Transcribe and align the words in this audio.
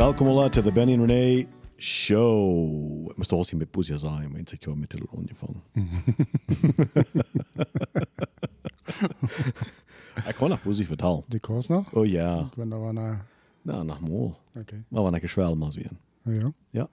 Welkom 0.00 0.26
alle 0.28 0.50
til 0.50 0.62
The 0.62 0.72
Benny 0.72 0.92
and 0.92 1.02
Renee 1.02 1.46
Show. 1.78 3.02
Jeg 3.08 3.14
måste 3.16 3.34
også 3.36 3.56
med 3.56 3.66
Buzia 3.66 3.96
sein, 3.96 4.34
wenn 4.34 4.46
ich 4.52 4.66
mit 4.76 4.92
der 4.92 4.98
angefangen. 5.18 5.62
ich 10.28 10.36
kann 10.38 10.50
nach 10.50 10.62
Buzzi 10.62 10.84
vertellen. 10.84 11.22
Die 11.28 11.40
kost 11.40 11.68
nog? 11.68 11.92
Oh 11.92 12.06
ja, 12.10 12.40
Ik 12.40 12.54
ben 12.56 12.68
daar 12.68 12.92
naar... 12.94 13.26
nou, 13.62 13.84
nach 13.84 14.00
Mol. 14.00 14.34
Oké. 14.54 14.84
Maar 14.88 15.02
wanneer 15.02 15.22
ik 15.22 15.28
schwel 15.28 15.56
maar 15.56 15.72
zien. 15.72 15.98
Ja. 16.22 16.52
Ja. 16.70 16.88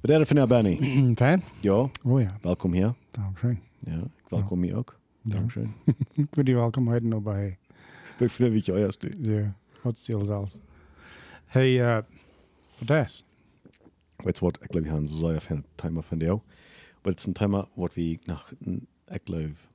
Wat 0.00 0.10
er 0.10 0.26
van 0.26 0.36
jou, 0.36 0.48
Benny? 0.48 0.76
Fijn? 1.16 1.42
Ja, 1.60 1.88
Oh 2.04 2.20
ja, 2.20 2.36
welkom 2.42 2.72
hier. 2.72 2.94
dankeschön. 3.10 3.58
Ja, 3.78 3.96
ik 3.96 4.28
welkom 4.28 4.64
je 4.64 4.76
ook. 4.76 4.98
Ja. 5.22 5.34
Dankeschön. 5.34 5.74
Ik 6.12 6.34
wil 6.34 6.44
die 6.44 6.54
welkom 6.54 6.92
heten 6.92 7.08
nog 7.08 7.22
bij 7.22 7.58
Ik 8.18 8.30
vind 8.30 8.54
het 8.54 8.66
je 8.66 8.78
eerst. 8.78 9.24
de 9.24 9.48
Hotstil 9.80 10.24
zelfs. 10.24 10.58
Hey, 11.52 11.96
uh, 11.96 11.98
das. 12.78 13.24
Weet 14.16 14.38
je 14.38 14.44
wat, 14.44 14.62
ik 14.62 14.70
geloof, 14.70 14.84
we 14.84 14.90
gaan 14.90 15.06
zo 15.06 15.30
even 15.30 15.56
een 15.56 15.64
timer 15.74 16.02
van 16.02 16.18
jou. 16.18 16.40
Maar 17.02 17.12
het 17.12 17.18
is 17.18 17.26
een 17.26 17.32
timer 17.32 17.68
wat 17.74 17.94
we 17.94 18.18
nach, 18.24 18.52
ik 19.06 19.20
geloof, 19.24 19.68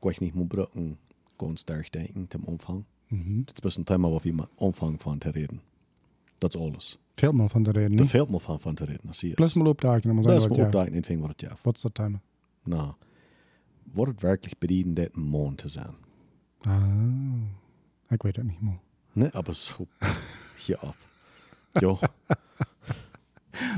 ik 0.00 0.20
niet 0.20 0.34
moet 0.34 0.48
brücken, 0.48 0.98
ganz 1.36 1.60
sterk 1.60 1.92
denken, 1.92 2.26
zum 2.28 2.44
Umfang. 2.48 2.84
Mhm. 3.06 3.38
Het 3.44 3.64
is 3.64 3.76
een 3.76 3.84
timer 3.84 4.10
wat 4.10 4.22
we 4.22 4.32
met 4.32 4.48
omvang 4.54 5.00
van 5.00 5.18
te 5.18 5.30
reden. 5.30 5.60
Dat 6.38 6.54
is 6.54 6.60
alles. 6.60 6.98
Veel 7.14 7.32
meer 7.32 7.48
van 7.48 7.62
de 7.62 7.70
reden, 7.70 7.96
niet? 7.96 8.08
fehlt 8.08 8.42
van 8.42 8.60
van 8.60 8.74
te 8.74 8.84
reden, 8.84 9.06
dat 9.06 9.16
zie 9.16 9.28
je. 9.28 9.34
Plus 9.34 9.54
maar 9.54 9.66
opdagen, 9.66 10.02
dan 10.02 10.14
moet 10.14 10.24
Dat 10.24 10.34
is 10.34 10.40
zeggen 10.42 10.56
maar 10.62 10.66
wat 10.66 10.74
ja. 10.74 10.80
opdagen 10.80 10.96
in 10.96 11.04
ving 11.04 11.20
wat 11.20 11.30
het 11.30 11.40
jaf. 11.40 11.62
Wat 11.62 11.76
is 11.76 11.82
dat 11.82 11.94
timer? 11.94 12.20
Nou, 12.62 12.92
wordt 13.82 14.12
het 14.12 14.20
werkelijk 14.20 14.58
bedienen 14.58 14.94
dit 14.94 15.16
een 15.16 15.22
mond 15.22 15.58
te 15.58 15.68
zijn? 15.68 15.94
Ah, 16.60 17.32
ik 18.08 18.22
weet 18.22 18.36
het 18.36 18.46
niet 18.46 18.60
meer. 18.60 18.78
Nee, 19.12 19.30
aber 19.30 19.54
so, 19.54 19.86
hier 20.66 20.78
ab. 20.78 21.06
Jo, 21.72 21.98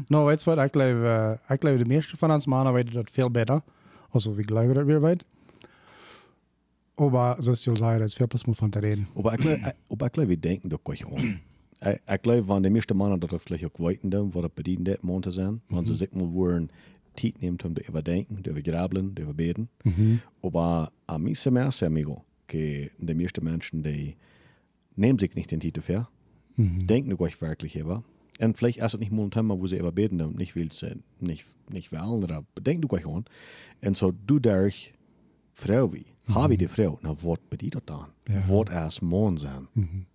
Nou, 0.08 0.27
weet 0.27 0.42
je 0.42 0.55
wat? 0.55 0.64
Ik 0.64 0.72
geloof, 0.72 1.02
uh, 1.02 1.33
ik 1.48 1.60
geloof 1.60 1.78
de 1.78 1.84
meeste 1.84 2.16
van 2.16 2.32
ons 2.32 2.47
mannen 2.47 2.72
weten 2.72 2.92
dat 2.92 3.10
veel 3.10 3.30
beter. 3.30 3.62
Also, 4.10 4.34
we 4.34 4.42
geloven 4.42 4.74
dat 4.74 4.84
weer 4.84 5.00
weet. 5.00 5.24
Maar 7.10 7.36
zoals 7.42 7.64
je 7.64 7.70
al 7.70 7.77
zei, 7.77 7.98
dat 7.98 8.08
is 8.08 8.14
veel 8.14 8.27
plus 8.27 8.44
meer 8.44 8.55
van 8.55 8.70
te 8.70 8.78
reden. 8.78 9.06
aber 9.14 9.32
ich 9.32 9.41
glaube, 9.41 9.74
aber 9.88 10.06
ich 10.06 10.12
glaube, 10.12 10.28
wir 10.28 10.41
denken 10.41 10.69
doch 10.69 10.82
gleich 10.82 11.06
an. 11.06 11.41
Ich, 11.82 11.98
ich 12.14 12.22
glaube, 12.22 12.47
wenn 12.48 12.62
die 12.62 12.70
meisten 12.70 12.97
Männer 12.97 13.19
das 13.19 13.42
vielleicht 13.42 13.64
auch 13.64 13.78
weiten, 13.78 14.12
was 14.12 14.42
das 14.42 14.52
bedienen 14.54 14.84
dit 14.84 15.02
mond 15.02 15.25
te 15.25 15.30
zijn, 15.30 15.62
wenn 15.69 15.86
sie 15.86 15.94
sich 15.94 16.12
mal 16.12 16.32
wollen, 16.32 16.70
Zeit 17.16 17.41
nehmen, 17.41 17.58
um 17.64 17.75
zu 17.75 17.82
überdenken, 17.88 18.44
zu 18.44 18.52
grabeln, 18.62 19.14
zu 19.16 19.34
beten. 19.34 19.69
Mhm. 19.84 20.20
Aber 20.42 20.92
a 21.06 21.19
mí 21.19 21.34
se 21.34 21.50
me 21.50 21.64
hace, 21.64 21.86
amigo, 21.86 22.25
die 22.52 22.91
meisten 23.14 23.44
Menschen, 23.44 23.82
die 23.82 24.16
nehmen 24.94 25.19
sich 25.19 25.34
nicht 25.34 25.50
den 25.50 25.60
Titel 25.60 25.80
für, 26.62 26.75
Mhm. 26.75 26.86
denken 26.86 27.16
gleich 27.16 27.41
wirklich 27.41 27.77
über. 27.77 28.03
Und 28.41 28.56
vielleicht 28.56 28.78
erst 28.78 28.98
nicht 28.98 29.12
ein 29.12 29.30
Thema, 29.30 29.58
wo 29.58 29.66
sie 29.66 29.77
über 29.77 29.92
beten 29.92 30.34
nicht 30.36 30.56
will 30.56 30.72
sie 30.72 30.97
nicht, 31.20 31.44
nicht 31.70 31.92
wollen 31.92 32.25
oder 32.25 32.44
denken 32.58 32.83
du 32.83 32.89
gleich 32.89 33.06
an. 33.06 33.25
Und 33.84 33.97
so 33.97 34.12
du 34.27 34.39
durch 34.39 34.94
Frau 35.53 35.92
wie, 35.92 36.06
habe 36.28 36.56
die 36.56 36.69
Frau, 36.69 36.98
na, 37.03 37.11
was 37.22 37.38
bedeutet 37.50 37.83
das 37.86 38.06
dann? 38.27 38.34
Ja. 38.34 38.48
Was 38.48 38.70
erst 38.70 39.03
Mann 39.03 39.36
sein? 39.36 39.69
Mhm. 39.75 40.06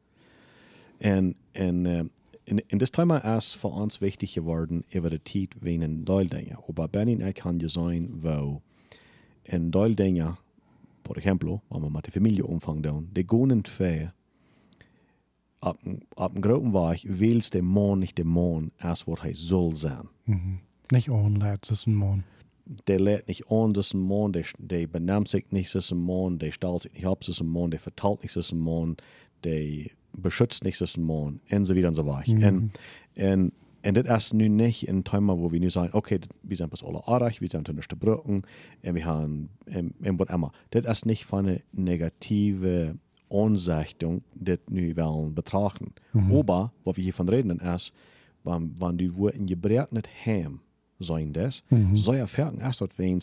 En, 0.98 1.36
en, 1.54 1.86
uh, 1.86 2.06
en, 2.46 2.60
en 2.70 2.80
das 2.80 2.92
Thema 2.92 3.18
ist 3.38 3.56
für 3.56 3.68
uns 3.68 4.02
wichtig 4.02 4.34
geworden 4.34 4.86
über 4.90 5.10
die 5.10 5.24
Zeit 5.24 5.58
wie 5.62 5.76
ein 5.76 6.06
Deildinge. 6.06 6.58
Aber 6.68 6.90
und 7.00 7.22
ich 7.22 7.36
kann 7.36 7.60
ja 7.60 7.68
sein, 7.68 8.10
wo 8.22 8.62
ein 9.52 9.72
Deildinge, 9.72 10.38
por 11.04 11.18
ejemplo, 11.18 11.62
wenn 11.70 11.82
wir 11.82 11.90
mit 11.90 12.06
der 12.06 12.14
Familie 12.14 12.46
umfangen, 12.46 13.12
die 13.14 13.28
gehen 13.28 13.64
zwei, 13.66 14.12
ab, 15.66 15.80
ab 16.16 16.32
einem 16.34 16.42
großen 16.42 16.74
Weg 16.74 17.06
willst 17.08 17.54
der 17.54 17.64
Mann 17.64 18.00
nicht 18.00 18.18
der 18.18 18.26
Mann, 18.26 18.72
als 18.80 19.08
was 19.08 19.24
er 19.24 19.34
soll 19.34 19.76
sein. 19.76 20.08
Mhm. 20.26 20.60
Nicht 20.92 21.10
onlaat, 21.10 21.62
das 21.64 21.80
ist 21.80 21.88
ein 21.88 21.96
Mann. 21.96 22.24
Der 22.88 23.00
lädt 23.00 23.28
nicht 23.28 23.52
an, 23.52 23.74
das 23.74 23.88
ist 23.88 23.94
ein 23.94 24.08
Mann, 24.08 24.34
der, 24.34 24.46
der 24.58 24.88
benimmt 24.88 25.28
sich 25.28 25.52
nicht, 25.52 25.74
das 25.74 25.86
ist 25.86 25.92
ein 25.92 26.04
Mann, 26.04 26.40
der 26.40 26.52
stellt 26.52 26.82
sich 26.82 26.94
nicht 26.94 27.06
ab, 27.06 27.20
das 27.22 27.30
ist 27.30 27.42
ein 27.42 27.48
Mann, 27.48 27.72
der 27.72 27.80
verteilt 27.80 28.24
nicht, 28.24 28.36
das 28.36 28.48
ist 28.48 28.52
ein 28.54 28.60
Mann, 28.60 28.98
der 29.44 29.88
beschützt 30.14 30.64
nicht, 30.64 30.80
das 30.82 30.92
ist 30.92 30.98
ein 30.98 31.04
Mann, 31.04 31.42
und 31.52 31.66
so 31.66 31.76
weiter 31.76 31.88
und 31.88 31.94
so 31.94 32.06
weiter. 32.06 32.32
Und, 32.32 32.72
und, 33.16 33.52
und 33.86 34.08
das 34.08 34.26
ist 34.26 34.34
nun 34.34 34.56
nicht 34.56 34.88
ein 34.90 35.04
Thema, 35.04 35.38
wo 35.38 35.52
wir 35.52 35.60
nur 35.60 35.70
sagen, 35.70 35.92
okay, 35.94 36.20
wir 36.42 36.58
sind 36.58 36.72
bis 36.72 36.84
alle 36.84 37.08
artig, 37.08 37.42
wir 37.42 37.50
sind 37.50 37.72
nicht 37.72 38.00
Brücken, 38.00 38.44
und 38.84 38.96
wir 38.96 39.06
haben, 39.06 39.50
und, 39.68 39.94
und 40.04 40.20
was 40.20 40.30
immer. 40.30 40.52
Das 40.72 40.86
ist 40.86 41.06
nicht 41.06 41.26
von 41.26 41.46
einer 41.48 41.60
negativen 41.72 43.00
Ansichtung, 43.44 44.22
wir 44.36 44.98
wollen 44.98 45.34
betrachten. 45.34 45.94
Aber, 46.14 46.72
was 46.84 46.98
wir 46.98 47.04
hiervon 47.04 47.30
reden, 47.30 47.60
ist, 47.60 47.94
wenn, 48.44 48.80
wenn 48.80 48.98
du 48.98 49.16
wo 49.16 49.28
in 49.28 49.46
Gebrauch 49.46 49.92
nicht 49.92 50.08
haben, 50.26 50.62
sein 51.00 51.34
das, 51.34 51.64
so 51.94 52.14
erfahren 52.14 52.60
erst 52.60 52.82
dort, 52.82 52.98
wenn 52.98 53.22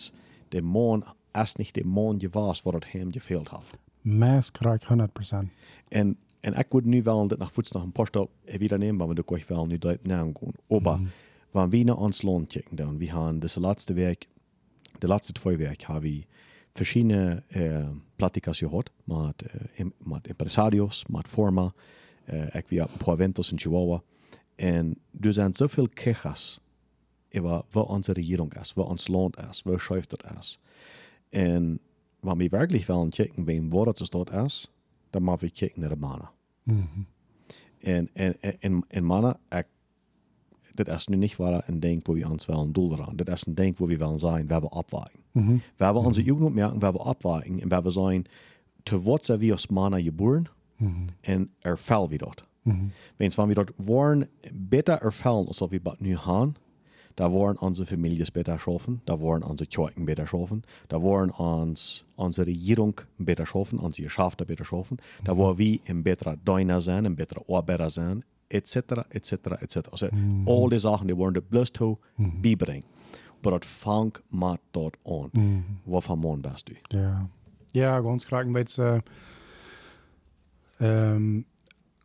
der 0.52 0.62
Mann 0.62 1.04
erst 1.32 1.58
nicht 1.58 1.76
der 1.76 1.86
Mann 1.86 2.18
gewesen, 2.18 2.60
was 2.64 2.80
das 2.80 2.94
Heim 2.94 3.10
gefehlt 3.10 3.52
hat. 3.52 3.78
Maas 4.02 4.52
krijg 4.52 4.82
100%. 4.90 5.48
En, 5.88 6.16
en 6.40 6.54
ik 6.54 6.66
would 6.68 6.84
nu 6.84 7.02
wel 7.02 7.26
dat 7.26 7.38
naar 7.38 7.50
voets 7.50 7.72
naar 7.72 7.82
een 7.82 7.92
post 7.92 8.18
wieder 8.44 8.78
nemen, 8.78 8.96
maar 8.96 9.08
we 9.08 9.14
doen 9.14 9.24
ook 9.26 9.48
wel 9.48 9.66
nu 9.66 9.78
dat 9.78 10.04
naam 10.06 10.34
gaan. 10.34 10.52
Aber, 10.68 11.00
wenn 11.52 11.70
wir 11.70 11.84
nach 11.84 11.96
ons 11.96 12.22
land 12.22 12.48
kijken, 12.48 12.76
dan, 12.76 12.98
wir 12.98 13.12
haben 13.12 13.40
das 13.40 13.56
letzte 13.56 13.94
Werk, 13.94 14.26
de 14.98 15.06
letzte 15.06 15.32
twee 15.32 15.58
Werk, 15.58 15.88
haben 15.88 16.02
wir 16.02 16.24
verschiedene 16.74 17.42
äh, 17.48 17.84
Platicas 18.16 18.58
gehad, 18.60 18.90
mit, 19.04 19.42
äh, 19.42 19.48
im- 19.80 19.92
mit 19.98 20.26
Empresarios, 20.28 21.04
mit 21.08 21.28
Forma, 21.28 21.72
äh, 22.26 22.58
ich 22.58 22.70
wie 22.70 22.80
ein 22.80 22.88
paar 22.98 23.14
Eventos 23.14 23.50
in 23.52 23.58
Chihuahua. 23.58 24.02
En 24.56 24.96
er 25.20 25.32
zijn 25.32 25.52
zoveel 25.54 25.88
quejas 25.88 26.60
über 27.30 27.64
wat 27.70 27.86
onze 27.88 28.12
regering 28.12 28.54
is, 28.60 28.72
wat 28.74 28.86
ons 28.86 29.08
land 29.08 29.36
is, 29.50 29.62
wat 29.62 29.80
schuift 29.80 30.10
het 30.10 30.24
is. 30.38 30.58
En 31.30 31.78
wenn 32.20 32.38
wir 32.38 32.50
wirklich 32.50 32.86
wollen 32.88 33.12
checken, 33.12 33.44
wem 33.46 33.70
wo 33.70 33.84
das 33.84 34.10
dort 34.10 34.30
ist, 34.30 34.70
dann 35.10 35.22
müssen 35.24 35.40
wir 35.40 35.50
checken 35.52 35.80
naar 35.80 35.90
de 35.90 35.96
mannen. 35.96 36.30
Mhm. 36.62 37.04
En, 37.78 38.08
en, 38.12 38.40
en, 38.40 38.60
en, 38.60 38.84
en 38.88 39.04
mannen, 39.04 39.36
ik, 39.48 39.66
dat 40.74 40.88
is 40.88 41.06
nu 41.06 41.16
niet 41.16 41.36
waar 41.36 41.62
een 41.66 41.80
denk 41.80 42.06
wo 42.06 42.14
wir 42.14 42.30
uns 42.30 42.46
willen 42.46 42.72
doel 42.72 42.92
eraan. 42.92 43.16
Dat 43.16 43.28
is 43.28 43.46
een 43.46 43.54
denk 43.54 43.78
wo 43.78 43.86
wir 43.86 43.98
willen 43.98 44.18
zijn, 44.18 44.46
waar 44.46 44.60
we 44.60 44.70
opwagen. 44.70 45.20
Mhm. 45.32 45.56
Waar 45.76 45.92
we 45.92 45.98
onze 45.98 46.22
jugend 46.22 46.54
merken, 46.54 46.78
waar 46.78 46.92
we 46.92 47.04
opwagen 47.04 47.60
en 47.60 47.68
waar 47.68 47.82
we 47.82 47.90
zijn, 47.90 48.24
te 48.82 49.02
wat 49.02 49.24
zijn 49.24 49.38
we 49.38 49.52
als 49.52 49.66
mannen 49.66 50.02
geboren 50.02 50.46
Mhm. 50.82 51.06
en 51.20 51.50
erfallen 51.60 52.08
we 52.08 52.16
dat. 52.16 52.44
Mhm. 52.62 52.84
Wens 53.16 53.36
wenn 53.36 53.46
wir 53.46 53.54
dort 53.54 53.72
waren 53.76 54.28
besser 54.52 55.02
erfallen, 55.02 55.46
als 55.46 55.60
wir 55.70 55.80
das 55.80 56.00
nu 56.00 56.16
haben, 56.16 56.54
da 57.14 57.32
waren 57.32 57.56
unsere 57.56 57.86
Familien 57.86 58.26
besser 58.32 58.58
schaffen, 58.58 59.00
da 59.04 59.20
waren 59.20 59.42
unsere 59.42 59.68
Kirchen 59.68 60.04
besser 60.04 60.26
schaffen, 60.26 60.62
da 60.88 61.02
waren 61.02 61.30
uns, 61.30 62.04
unsere 62.16 62.46
Regierung 62.46 63.00
besser 63.18 63.46
schaffen, 63.46 63.78
unsere 63.78 64.08
Geschäfte 64.08 64.44
besser 64.44 64.64
schaffen, 64.64 64.98
da 65.24 65.36
waren 65.36 65.58
wir 65.58 65.78
ein 65.88 66.02
besserer 66.02 66.36
Deuner 66.44 66.80
sein, 66.80 67.06
ein 67.06 67.16
besserer 67.16 67.44
Arbeiter 67.48 67.90
sein, 67.90 68.24
etc., 68.52 68.76
etc., 69.10 69.32
etc. 69.60 69.76
Also 69.90 70.08
all 70.46 70.68
die 70.70 70.78
Sachen, 70.78 71.08
die 71.08 71.16
waren 71.16 71.34
dort 71.34 71.48
bloß 71.50 71.72
zu 71.72 71.98
beibringen. 72.16 72.84
Aber 73.44 73.58
das 73.58 73.68
fängt 73.68 74.22
mit 74.30 74.60
dort 74.72 74.96
an. 75.04 75.30
Mhm. 75.32 75.64
Wovon 75.84 76.20
Mann 76.20 76.42
bist 76.42 76.68
du? 76.68 76.74
Ja. 76.96 77.28
Ja, 77.72 78.00
ganz 78.00 78.26
krijg 78.26 78.46
een 78.46 78.52
beetje... 78.52 79.02
Um, 80.80 81.44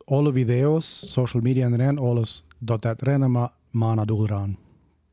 alle 0.06 0.32
video's, 0.32 1.12
social 1.12 1.42
media 1.42 1.66
en 1.66 1.76
ren, 1.76 1.98
alles, 1.98 2.44
dat 2.60 2.82
dat 2.82 3.02
rennen 3.02 3.32
maar 3.32 3.52
mannen 3.72 4.08
doel 4.08 4.30
aan. 4.30 4.58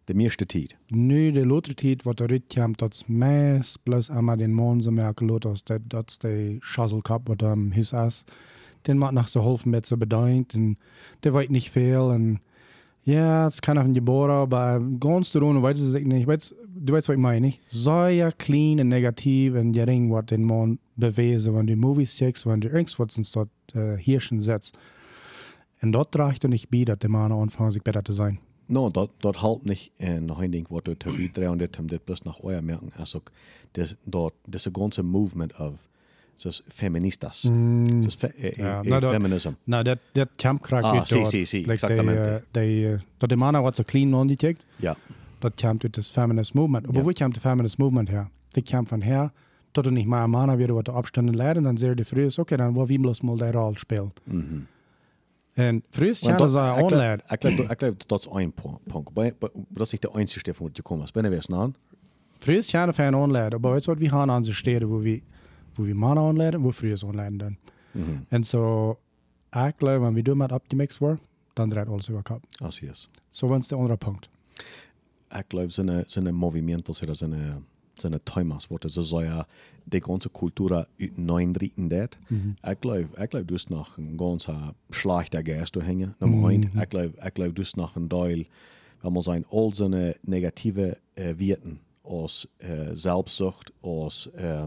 De 0.04 0.14
meeste 0.14 0.46
tijd. 0.46 0.76
Nu 0.86 1.30
de 1.30 1.46
latere 1.46 1.74
tijd 1.74 2.02
wat 2.02 2.20
eruit 2.20 2.54
komt, 2.54 2.78
dat 2.78 2.94
is 2.94 3.04
meest 3.06 3.82
plus 3.82 4.10
allemaal 4.10 4.36
den 4.36 4.52
man 4.52 4.82
zo 4.82 4.90
merken 4.90 5.26
lotus, 5.26 5.62
dat 5.62 5.80
dat 5.84 6.10
is 6.10 6.18
de 6.18 6.56
schazzelkap 6.60 7.26
wat 7.28 7.42
am 7.42 7.70
his 7.70 7.92
is. 7.92 8.24
Den 8.84 8.98
maakt 8.98 9.12
nog 9.12 9.28
zo 9.28 9.40
half 9.40 9.64
met 9.64 9.86
zo 9.86 9.96
bedankt 9.96 10.52
en 10.52 10.78
der 11.20 11.32
weet 11.32 11.48
niet 11.48 11.70
veel 11.70 12.12
en 12.12 12.40
ja, 13.00 13.44
het 13.44 13.60
kan 13.60 13.74
nog 13.74 13.84
een 13.84 13.94
geboren, 13.94 14.48
maar 14.48 14.80
ganz 14.98 15.30
te 15.30 15.38
doen, 15.38 15.60
weet 15.60 15.78
ze 15.78 15.98
niet. 15.98 16.24
Weet, 16.24 16.54
du 16.74 16.92
weet 16.92 17.06
wat 17.06 17.16
ik 17.16 17.22
meine, 17.22 17.40
niet? 17.40 17.60
Sehr 17.64 18.36
clean 18.36 18.78
en 18.78 18.88
negatief 18.88 19.54
en 19.54 19.74
gering 19.74 20.10
wat 20.10 20.28
den 20.28 20.44
man 20.44 20.78
bewezen, 20.94 21.52
wanneer 21.52 21.74
du 21.74 21.80
movies 21.80 22.16
checks, 22.16 22.42
wanneer 22.42 22.68
du 22.68 22.76
irgendwas 22.76 23.16
ins 23.16 23.32
dort 23.32 23.48
uh, 23.74 23.98
Hirschen 23.98 24.42
setzt. 24.42 24.78
En 25.76 25.90
dat 25.90 26.10
draagt 26.10 26.42
er 26.42 26.48
niet 26.48 26.68
bij 26.68 26.84
dat 26.84 27.00
de 27.00 27.08
mannen 27.08 27.38
anfangen 27.38 27.72
zich 27.72 27.82
beter 27.82 28.02
te 28.02 28.12
zijn. 28.12 28.40
No, 28.66 28.90
dat, 28.90 29.10
dat 29.18 29.40
helpt 29.40 29.64
niet. 29.64 29.90
En 29.96 30.24
nog 30.24 30.42
een 30.42 30.50
ding 30.50 30.68
we 30.68 30.96
te 30.96 31.08
uitdragen, 31.18 31.58
dit 31.58 31.78
om 31.78 31.86
dit 31.86 32.04
plus 32.04 32.22
nog 32.22 32.42
ooit 32.42 32.64
merken, 32.64 32.90
ook 33.16 33.30
dus 33.70 33.94
dat 34.04 34.32
deze 34.44 34.70
ganze 34.72 35.02
movement 35.02 35.58
of 35.58 35.88
zoals 36.34 36.62
feministas, 36.68 37.40
zoals 38.00 38.14
fe, 38.14 38.26
eh, 38.26 38.52
Ja, 38.56 38.78
eh, 38.80 38.88
nou, 38.88 39.00
dat- 39.00 39.10
feminism. 39.12 39.50
Nou, 39.64 39.82
dat, 39.84 39.98
dat 40.12 40.28
kamp 40.36 40.62
krijg 40.62 40.84
Ah, 40.84 40.94
je 40.94 41.06
zie, 41.06 41.16
door. 41.16 41.26
zie, 41.26 41.44
zie, 41.44 41.58
Like 41.60 41.72
exactamente. 41.72 42.42
de, 42.50 42.60
uh, 42.66 42.82
de, 42.84 42.90
uh, 42.92 42.98
dat 43.18 43.28
de 43.28 43.36
mannen 43.36 43.62
wat 43.62 43.76
zo 43.76 43.82
clean 43.86 44.14
on 44.14 44.26
die 44.26 44.36
checkt, 44.36 44.64
Ja, 44.76 44.96
komt 45.38 45.64
uit 45.64 45.96
het 45.96 46.08
feminist 46.08 46.54
movement. 46.54 46.86
Maar 46.92 47.04
Ja. 47.04 47.12
komt 47.12 47.34
de 47.34 47.40
feminist 47.40 47.78
movement 47.78 48.08
her? 48.08 48.28
Die 48.48 48.62
komt 48.70 48.88
van 48.88 49.02
her, 49.02 49.30
tot 49.70 49.86
er 49.86 49.92
niet 49.92 50.06
maar 50.06 50.30
mannen 50.30 50.56
weer 50.56 50.72
wat 50.74 50.84
de 50.84 50.92
opstanden 50.92 51.36
leiden, 51.36 51.62
dan 51.62 51.78
zeggen 51.78 51.96
de 51.96 52.04
vrouwen, 52.04 52.38
oké, 52.38 52.56
dan 52.56 52.72
wil 52.74 52.86
wie 52.86 53.00
bloos 53.00 53.20
mal 53.20 53.36
die 53.36 53.50
rol 53.50 53.72
spelen. 53.76 54.12
mhm. 54.24 54.42
En 55.54 55.82
früher 55.90 56.16
Want 56.20 56.40
tjänar 56.40 56.48
sig 56.50 56.68
ik 56.68 56.74
geloof- 56.74 56.92
online. 56.92 57.20
Ik 57.28 57.40
geloof 57.40 57.70
ik 57.70 57.78
geloof 57.78 57.94
dat 58.06 58.20
is 58.20 58.26
één 58.38 58.52
pu- 58.52 58.62
punt. 58.92 59.14
Maar 59.14 59.32
maar 59.40 59.50
dat 59.68 59.86
is 59.86 59.92
niet 59.92 60.02
de 60.02 60.10
enige 60.14 60.38
stap 60.38 60.56
waar 60.56 60.68
je 60.72 60.82
komt. 60.82 61.12
Ben 61.12 61.22
je 61.24 61.28
weer 61.28 61.42
snel? 61.42 61.72
Früher 62.38 62.62
tjänar 62.64 62.92
fan 62.94 63.14
online. 63.14 63.54
Aber 63.54 63.70
weißt 63.72 63.84
du 63.86 63.92
was, 63.92 64.00
wir 64.00 64.10
haben 64.10 64.30
unsere 64.36 64.56
Städte, 64.56 64.86
wo 64.88 65.00
wir, 65.02 65.20
wo 65.74 65.84
wir 65.86 65.94
Mana 65.94 66.20
online, 66.20 66.62
wo 66.62 66.72
früher 66.72 67.02
online 67.04 67.38
dann. 67.38 67.56
Mhm. 67.92 68.26
En 68.28 68.44
zo, 68.44 68.98
ik 69.50 69.74
geloof, 69.78 70.02
wenn 70.02 70.14
wir 70.14 70.22
du 70.22 70.34
mit 70.34 70.52
Optimix 70.52 71.00
war, 71.00 71.18
dann 71.54 71.70
dreht 71.70 71.88
alles 71.88 72.08
über 72.08 72.22
Kopf. 72.22 72.42
Als 72.60 72.80
is. 72.80 73.08
So 73.30 73.48
was 73.48 73.68
der 73.68 73.78
andere 73.78 73.96
Punkt. 73.96 74.28
Ik 75.30 75.44
geloof 75.48 75.72
zijn 75.72 76.02
zijn 76.06 76.34
movimientos 76.34 77.02
oder 77.02 77.16
zijn 77.16 77.64
zijn 77.94 78.20
timers 78.22 78.66
wordt 78.66 78.92
ze 78.92 79.06
zo 79.06 79.22
ja 79.22 79.46
de 79.84 80.02
ganze 80.02 80.30
Kultur 80.30 80.86
neun 81.14 81.52
dritten 81.52 81.88
dat. 81.88 82.16
Ik 82.62 82.76
geloof 82.80 83.04
ik 83.16 83.30
geloof 83.30 83.44
dus 83.44 83.66
nog 83.66 83.96
een 83.96 84.14
ganze 84.16 84.74
schlechter 84.90 85.44
Geist 85.44 85.72
doorhängen. 85.72 86.14
Nummer 86.18 86.50
één. 86.50 86.62
Ik 86.62 86.86
geloof 86.88 87.12
ik 87.12 87.30
geloof 87.34 87.52
dus 87.52 87.74
nog 87.74 87.94
een 87.94 88.08
deel, 88.08 88.44
wenn 89.00 89.12
man 89.12 89.22
zijn 89.22 89.46
al 89.46 89.70
zijn 89.70 90.14
negatieve 90.20 90.98
uh, 91.14 91.30
Werten 91.30 91.80
als 92.02 92.46
uh, 92.58 92.88
Selbstsucht, 92.92 93.72
um, 93.82 94.08
uh, 94.38 94.62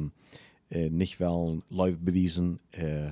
nicht 0.69 1.19
wollen 1.19 1.63
live 1.69 1.97
bewiesen, 1.99 2.59
uh, 2.77 3.11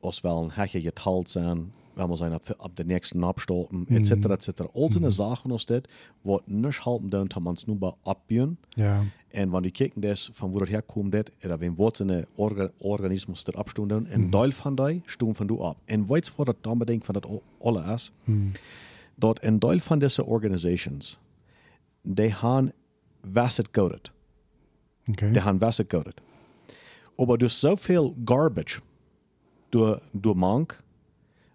als 0.00 0.22
wollen 0.24 0.50
heche 0.50 0.80
geteilt 0.80 1.28
zijn, 1.28 1.72
wenn 1.94 2.08
man 2.08 2.16
sein 2.16 2.32
ab, 2.32 2.42
ab 2.58 2.76
der 2.76 2.84
nächsten 2.84 3.24
abstoppen, 3.24 3.88
etc. 3.88 4.10
etc. 4.10 4.62
All 4.74 4.90
so 4.90 5.08
Sachen 5.08 5.52
aus 5.52 5.66
das, 5.66 5.82
was 6.24 6.40
nicht 6.46 6.84
halten 6.84 7.10
dann, 7.10 7.28
kann 7.28 7.42
man 7.42 7.54
es 7.54 7.66
nur 7.66 7.78
bei 7.78 7.92
abbiegen. 8.04 8.58
Ja. 8.76 9.04
En 9.28 9.50
wanneer 9.50 9.70
je 9.70 9.76
kijkt 9.76 10.02
dus 10.02 10.30
van 10.32 10.50
waar 10.50 10.60
het 10.60 10.70
herkomt, 10.70 11.12
dat, 11.12 11.30
er 11.38 11.62
een 11.62 11.74
wordt 11.74 11.98
een 11.98 12.26
orga, 12.34 12.70
organismus 12.78 13.44
dat 13.44 13.56
abstunden, 13.56 14.06
en 14.06 14.30
deel 14.30 14.50
van 14.50 14.74
die 14.74 15.02
stoen 15.06 15.34
van 15.34 15.46
du 15.46 15.58
ab. 15.60 15.76
En 15.84 16.06
weet 16.06 16.26
je 16.26 16.32
wat 16.36 16.46
dat 16.46 16.56
dan 16.60 16.78
bedenkt 16.78 17.04
van 17.04 17.14
dat 17.14 17.26
al- 17.26 17.42
alle 17.58 17.94
is? 17.94 18.12
Dat 19.14 19.42
een 19.42 19.58
deel 19.58 19.78
van 19.78 19.98
deze 19.98 20.24
organisations, 20.24 21.18
die 22.02 22.32
gaan 22.32 22.72
was 23.32 23.56
het 23.56 23.70
coded. 23.70 24.10
Okay. 25.06 25.30
Die 25.30 25.40
gaan 25.40 25.58
was 25.58 25.76
het 25.76 25.86
coded. 27.16 27.28
Maar 27.28 27.38
dus 27.38 27.58
zoveel 27.60 28.14
garbage 28.24 28.80
door, 29.68 30.00
door 30.12 30.36
mank, 30.36 30.76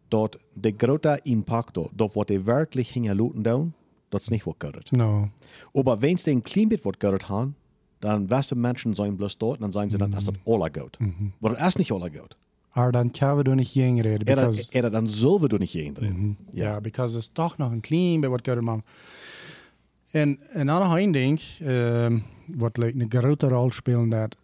dat 0.07 0.37
de 0.53 0.73
grote 0.77 1.19
impact, 1.23 1.77
dat 1.93 2.13
wat 2.13 2.27
die 2.27 2.39
werkelijk 2.39 2.87
gingen 2.87 3.15
laten 3.15 3.41
doen, 3.43 3.73
dat 4.09 4.21
is 4.21 4.27
niet 4.27 4.43
wat 4.43 4.57
coded. 4.57 4.91
No. 4.91 5.29
Aber 5.73 5.99
wenn 5.99 6.15
es 6.15 6.23
den 6.23 6.41
klein 6.41 6.67
bit 6.67 6.83
wird 6.83 6.99
gehört 6.99 7.27
haben, 7.27 7.55
dann 7.99 8.29
weißt 8.29 8.55
Menschen 8.55 8.93
sein 8.93 9.15
bloß 9.15 9.37
dort, 9.37 9.59
dann 9.61 9.71
sagen 9.71 9.89
sie 9.89 9.97
dann, 9.97 10.11
dass 10.11 10.25
das 10.25 10.35
aller 10.45 10.69
gut. 10.69 10.97
Aber 11.41 11.55
das 11.55 11.67
ist 11.67 11.77
nicht 11.77 11.91
aller 11.91 12.09
gut. 12.09 12.35
Aber 12.73 12.91
dann 12.91 13.11
können 13.11 13.37
wir 13.37 13.43
doch 13.43 13.55
nicht 13.55 13.73
gegen 13.73 14.01
reden. 14.01 14.27
Er, 14.27 14.35
Because, 14.35 14.67
er, 14.71 14.89
dann 14.89 15.07
sollen 15.07 15.41
wir 15.41 15.49
doch 15.49 15.59
nicht 15.59 15.73
gehen 15.73 15.93
drin. 15.93 16.37
ja, 16.53 16.79
because 16.79 17.17
es 17.17 17.31
toch 17.33 17.57
nog 17.57 17.71
een 17.71 17.81
klein 17.81 18.21
beetje 18.21 18.29
wat 18.29 18.41
kunnen 18.41 18.63
maken. 18.63 18.83
En 20.11 20.39
een 20.53 20.69
ander 20.69 20.99
een 20.99 21.11
ding, 21.11 21.41
um, 21.61 22.23
wat 22.45 22.77
like, 22.77 22.99
een 22.99 23.09
grote 23.09 23.47
rol 23.47 23.71
speelt, 23.71 24.11
dat, 24.11 24.35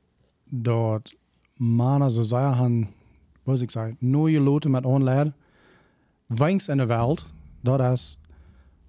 dat 0.49 1.15
mannen 1.57 2.11
zo 2.11 2.21
zeggen, 2.21 2.87
wat 3.43 3.61
ik 3.61 3.71
zei, 3.71 3.95
nieuwe 3.99 4.39
loten 4.39 4.71
met 4.71 4.85
online, 4.85 5.33
winst 6.25 6.69
in 6.69 6.77
de 6.77 6.85
wereld, 6.85 7.27
dat 7.61 7.79
is, 7.79 8.17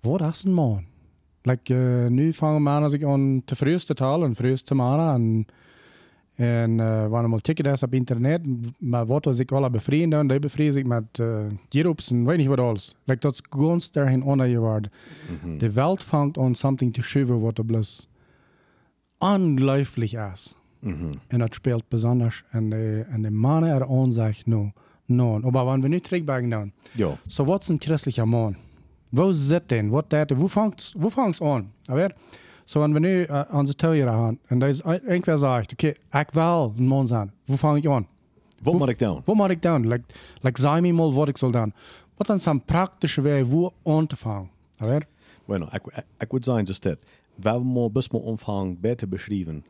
wat 0.01 0.21
is 0.21 0.45
een 0.45 0.53
man? 0.53 0.85
Like, 1.43 1.75
uh, 1.75 2.07
nu 2.07 2.33
vangen 2.33 2.63
mannen 2.63 2.91
zich 2.91 3.05
aan 3.05 3.43
te 3.45 3.57
vroeg 3.57 3.83
te 3.83 3.95
talen, 3.95 4.35
vroeg 4.35 4.61
te 4.61 4.75
mannen, 4.75 5.15
en 5.15 5.47
En 6.39 6.79
uh, 6.79 7.07
wanneer 7.07 7.31
we 7.31 7.39
checken 7.43 7.65
dat 7.65 7.83
op 7.83 7.95
internet, 7.95 8.41
maar 8.79 9.07
wat 9.07 9.25
was 9.25 9.39
ik 9.39 9.53
alle 9.53 9.71
bevrienden 9.71 10.19
dan, 10.19 10.29
die 10.29 10.39
bevrienden 10.39 10.75
zich 10.75 10.85
met 10.85 11.19
uh, 11.19 12.09
en 12.11 12.25
weet 12.25 12.39
niet 12.39 12.47
wat 12.47 12.61
alles. 12.61 12.97
Like, 13.05 13.21
dat 13.21 13.33
is 13.33 13.41
ganz 13.49 13.91
daarheen 13.91 14.23
ondergewaard. 14.23 14.89
De 15.59 15.73
wereld 15.73 16.05
vangt 16.05 16.39
aan 16.39 16.55
something 16.55 16.95
te 16.95 17.03
schuiven 17.03 17.41
wat 17.41 17.59
er 17.59 17.65
bloß 17.65 18.09
ongelooflijk 19.19 20.13
is. 20.33 20.55
Mhm. 20.79 21.13
En 21.27 21.39
dat 21.39 21.55
speelt 21.55 21.89
besonders. 21.89 22.43
En 22.51 22.71
de, 22.71 23.05
en 23.09 23.23
de 23.23 23.31
mannen 23.31 23.71
er 23.71 23.89
aan 23.89 24.13
zich, 24.13 24.47
no, 24.47 24.73
no. 25.07 25.39
Maar 25.39 25.65
wanneer 25.65 25.83
we 25.83 25.89
nu 25.89 26.01
terugbacken 26.01 26.49
dan, 26.51 26.73
Ja. 26.93 27.17
so 27.27 27.45
wat 27.45 27.61
is 27.63 27.69
een 27.69 27.81
christelijke 27.81 28.25
man? 28.25 28.57
Wo 29.09 29.33
zit 29.33 29.69
den? 29.69 29.89
Wat 29.89 30.11
dat? 30.11 30.31
Wo 30.31 30.47
vangt 30.47 30.95
wo 30.97 31.09
vangt's 31.09 31.41
aan? 31.43 31.73
Aber, 31.87 32.15
so 32.65 32.81
wenn 32.81 32.93
wir 32.93 33.01
nu 33.01 33.27
uh, 33.27 33.41
onze 33.53 33.75
teuren 33.75 34.13
haben, 34.13 34.39
en 34.47 34.59
da 34.59 34.67
ist 34.67 34.85
ein- 34.87 35.01
irgendwer 35.07 35.39
sagt, 35.39 35.73
okay, 35.73 35.95
ich 36.13 36.35
will 36.35 36.73
ein 36.79 36.87
Mann 36.87 37.07
sein, 37.07 37.33
wo 37.47 37.57
fange 37.57 37.79
ich 37.79 37.89
an? 37.89 38.07
Wat 38.63 38.75
moet 38.79 38.89
ik 38.89 38.99
doen? 38.99 39.23
Wo 39.25 39.35
mache 39.35 39.53
ich 39.53 39.61
dann? 39.61 39.85
Like, 39.85 40.03
like 40.43 40.59
sag 40.59 40.81
mir 40.81 40.93
mal, 40.95 41.15
was 41.17 41.29
ich 41.29 41.39
soll 41.39 41.53
dann. 41.53 41.73
Was 42.17 42.27
sind 42.27 42.41
so 42.43 42.61
praktische 42.67 43.23
Wege, 43.25 43.51
wo 43.51 43.73
anzufangen? 43.85 44.49
Aber, 44.81 45.01
Bueno, 45.47 45.67
ik, 45.73 45.83
ik, 45.87 46.05
ik 46.19 46.29
would 46.31 46.45
zeggen, 46.45 46.65
just 46.65 46.83
dat. 46.83 46.99
We 47.35 47.49
hebben 47.49 47.73
maar 47.73 47.91
best 47.91 48.13
maar 48.13 48.21
omvang 48.21 48.81
beter 48.81 49.09
beschreven, 49.09 49.65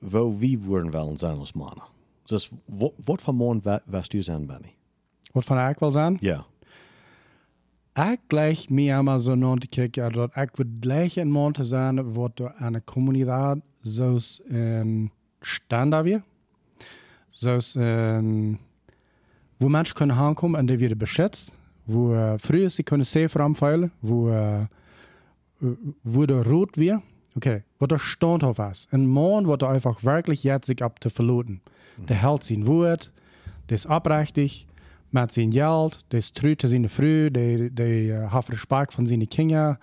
wo 0.00 0.38
wie 0.38 0.58
worden 0.58 0.90
wel 0.90 1.16
zijn 1.16 1.38
als 1.38 1.52
mannen. 1.52 1.84
Dus 2.24 2.50
wat, 2.64 2.92
wat 3.04 3.22
voor 3.22 3.34
man 3.34 3.62
was 3.84 4.08
du 4.08 4.22
zijn, 4.22 4.46
Benny? 4.46 4.74
was 5.32 5.44
van 5.44 5.70
ich 5.70 5.80
will 5.80 5.92
sein? 5.92 6.16
Ja. 6.20 6.46
Ich 7.94 8.18
gleich 8.28 8.70
mir 8.70 8.96
einmal 8.96 9.20
so 9.20 9.34
noch 9.34 9.58
die 9.58 9.68
kijken, 9.68 10.12
dat 10.12 10.36
ich 10.36 10.50
wil 10.54 10.66
gleich 10.80 11.16
een 11.16 11.30
man 11.30 11.52
te 11.52 11.64
zijn, 11.64 12.12
wat 12.12 12.36
door 12.36 12.52
een 12.56 12.84
communiteit 12.84 13.58
zoals 13.80 14.42
een 14.46 15.10
standaard 15.40 16.04
weer. 16.04 16.22
Zoals 17.28 17.74
wo 19.56 19.68
mensen 19.68 19.94
kunnen 19.94 20.16
aankomen 20.16 20.58
en 20.58 20.66
die 20.66 20.78
worden 20.78 20.98
beschützt. 20.98 21.54
Wo 21.84 22.12
uh, 22.12 22.34
früher 22.38 22.70
sie 22.70 22.84
können 22.84 23.06
safe 23.06 23.42
anfeilen, 23.42 23.90
wo, 24.00 24.28
uh, 24.28 24.66
wo 26.02 26.26
der 26.26 26.44
rot 26.44 26.76
wird. 26.76 27.02
Okay, 27.36 27.62
wo 27.78 27.86
der 27.86 27.98
Standhof 27.98 28.58
ist. 28.58 28.92
Ein 28.92 29.06
Mann, 29.06 29.46
wo 29.46 29.56
der 29.56 29.68
einfach 29.68 30.02
wirklich 30.04 30.44
jetzt 30.44 30.82
ab 30.82 31.02
zu 31.02 31.10
verloten. 31.10 31.60
Der 32.08 32.16
hält 32.16 32.44
sein 32.44 32.66
Wort, 32.66 33.12
der 33.68 33.76
ist 33.76 33.86
abrechtig, 33.86 34.66
met 35.10 35.32
zijn 35.32 35.50
geld, 35.50 36.04
der 36.08 36.22
zu 36.56 36.68
seiner 36.68 36.88
Frau, 36.88 37.28
der, 37.30 37.70
der 37.70 38.32
hat 38.32 38.50
Respekt 38.50 38.92
von 38.92 39.06
seinen 39.06 39.28
Kindern, 39.28 39.76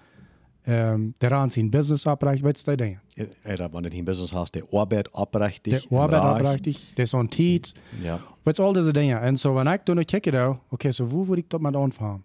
um, 0.66 1.14
der 1.22 1.32
an 1.32 1.50
sein 1.50 1.70
Business 1.70 2.08
abrechtig, 2.08 2.44
weißt 2.44 2.68
du, 2.68 2.76
Dinge. 2.76 3.00
Er, 3.44 3.72
wanneer 3.72 3.92
je 3.92 3.98
een 3.98 4.06
business 4.06 4.32
hast, 4.32 4.54
der 4.54 4.64
Arbeit 4.72 5.14
abrechtig. 5.16 5.88
Der 5.88 6.00
Arbeit 6.00 6.22
abrechtig, 6.22 6.94
der 6.96 7.04
ist 7.04 7.14
on 7.14 7.30
Tiet, 7.30 7.74
Ja. 8.04 8.20
Weißt 8.44 8.60
du, 8.60 8.64
all 8.64 8.74
diese 8.74 8.94
Dinge. 8.94 9.20
Und 9.22 9.38
so, 9.38 9.56
wenn 9.56 9.68
ich 9.68 9.82
dann 9.86 10.06
kicke, 10.06 10.60
okay, 10.70 10.92
so 10.92 11.12
wo 11.12 11.28
würde 11.28 11.42
ich 11.42 11.48
dort 11.50 11.64
mal 11.64 11.76
anfangen? 11.76 12.24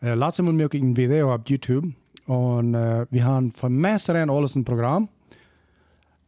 Äh, 0.00 0.14
letztes 0.14 0.44
Mal 0.44 0.58
ich 0.60 0.74
ein 0.74 0.96
Video 0.96 1.34
auf 1.34 1.40
YouTube 1.46 1.92
und 2.30 2.74
äh, 2.74 3.06
wir 3.10 3.24
haben 3.24 3.50
von 3.50 3.72
Messeren 3.74 4.30
alles 4.30 4.54
ein 4.54 4.64
Programm 4.64 5.08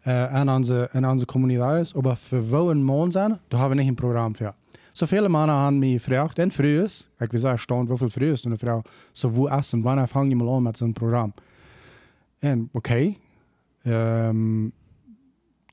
äh, 0.05 0.43
in 0.43 0.49
unsere, 0.49 0.91
in 0.95 1.05
unsere 1.05 1.27
Kommunität, 1.27 1.95
aber 1.95 2.17
für 2.17 2.51
wo 2.51 2.71
ein 2.71 2.83
Mann 2.83 3.13
sein, 3.13 3.39
da 3.51 3.59
haben 3.59 3.71
wir 3.71 3.77
nicht 3.77 3.87
ein 3.87 3.95
Programm 3.95 4.35
für. 4.35 4.53
So 4.93 5.07
viele 5.07 5.29
Männer 5.29 5.53
haben 5.53 5.79
mich 5.79 6.03
gefragt, 6.05 6.41
und 6.41 6.53
früher, 6.53 6.87
ich 6.87 7.33
weiß 7.33 7.45
erstaunt, 7.45 7.89
wie 7.89 7.97
viel 7.97 8.11
früher 8.11 8.33
ist 8.33 8.45
eine 8.45 8.59
Frau, 8.59 8.83
so 9.13 9.37
wo 9.37 9.45
und 9.45 9.85
wann 9.85 10.05
fange 10.09 10.31
ich 10.31 10.35
mal 10.35 10.49
an 10.49 10.65
mit 10.65 10.77
so 10.77 10.87
einem 10.87 10.95
Programm? 10.95 11.33
Und 12.43 12.71
okay, 12.73 13.17
ähm, 13.85 14.73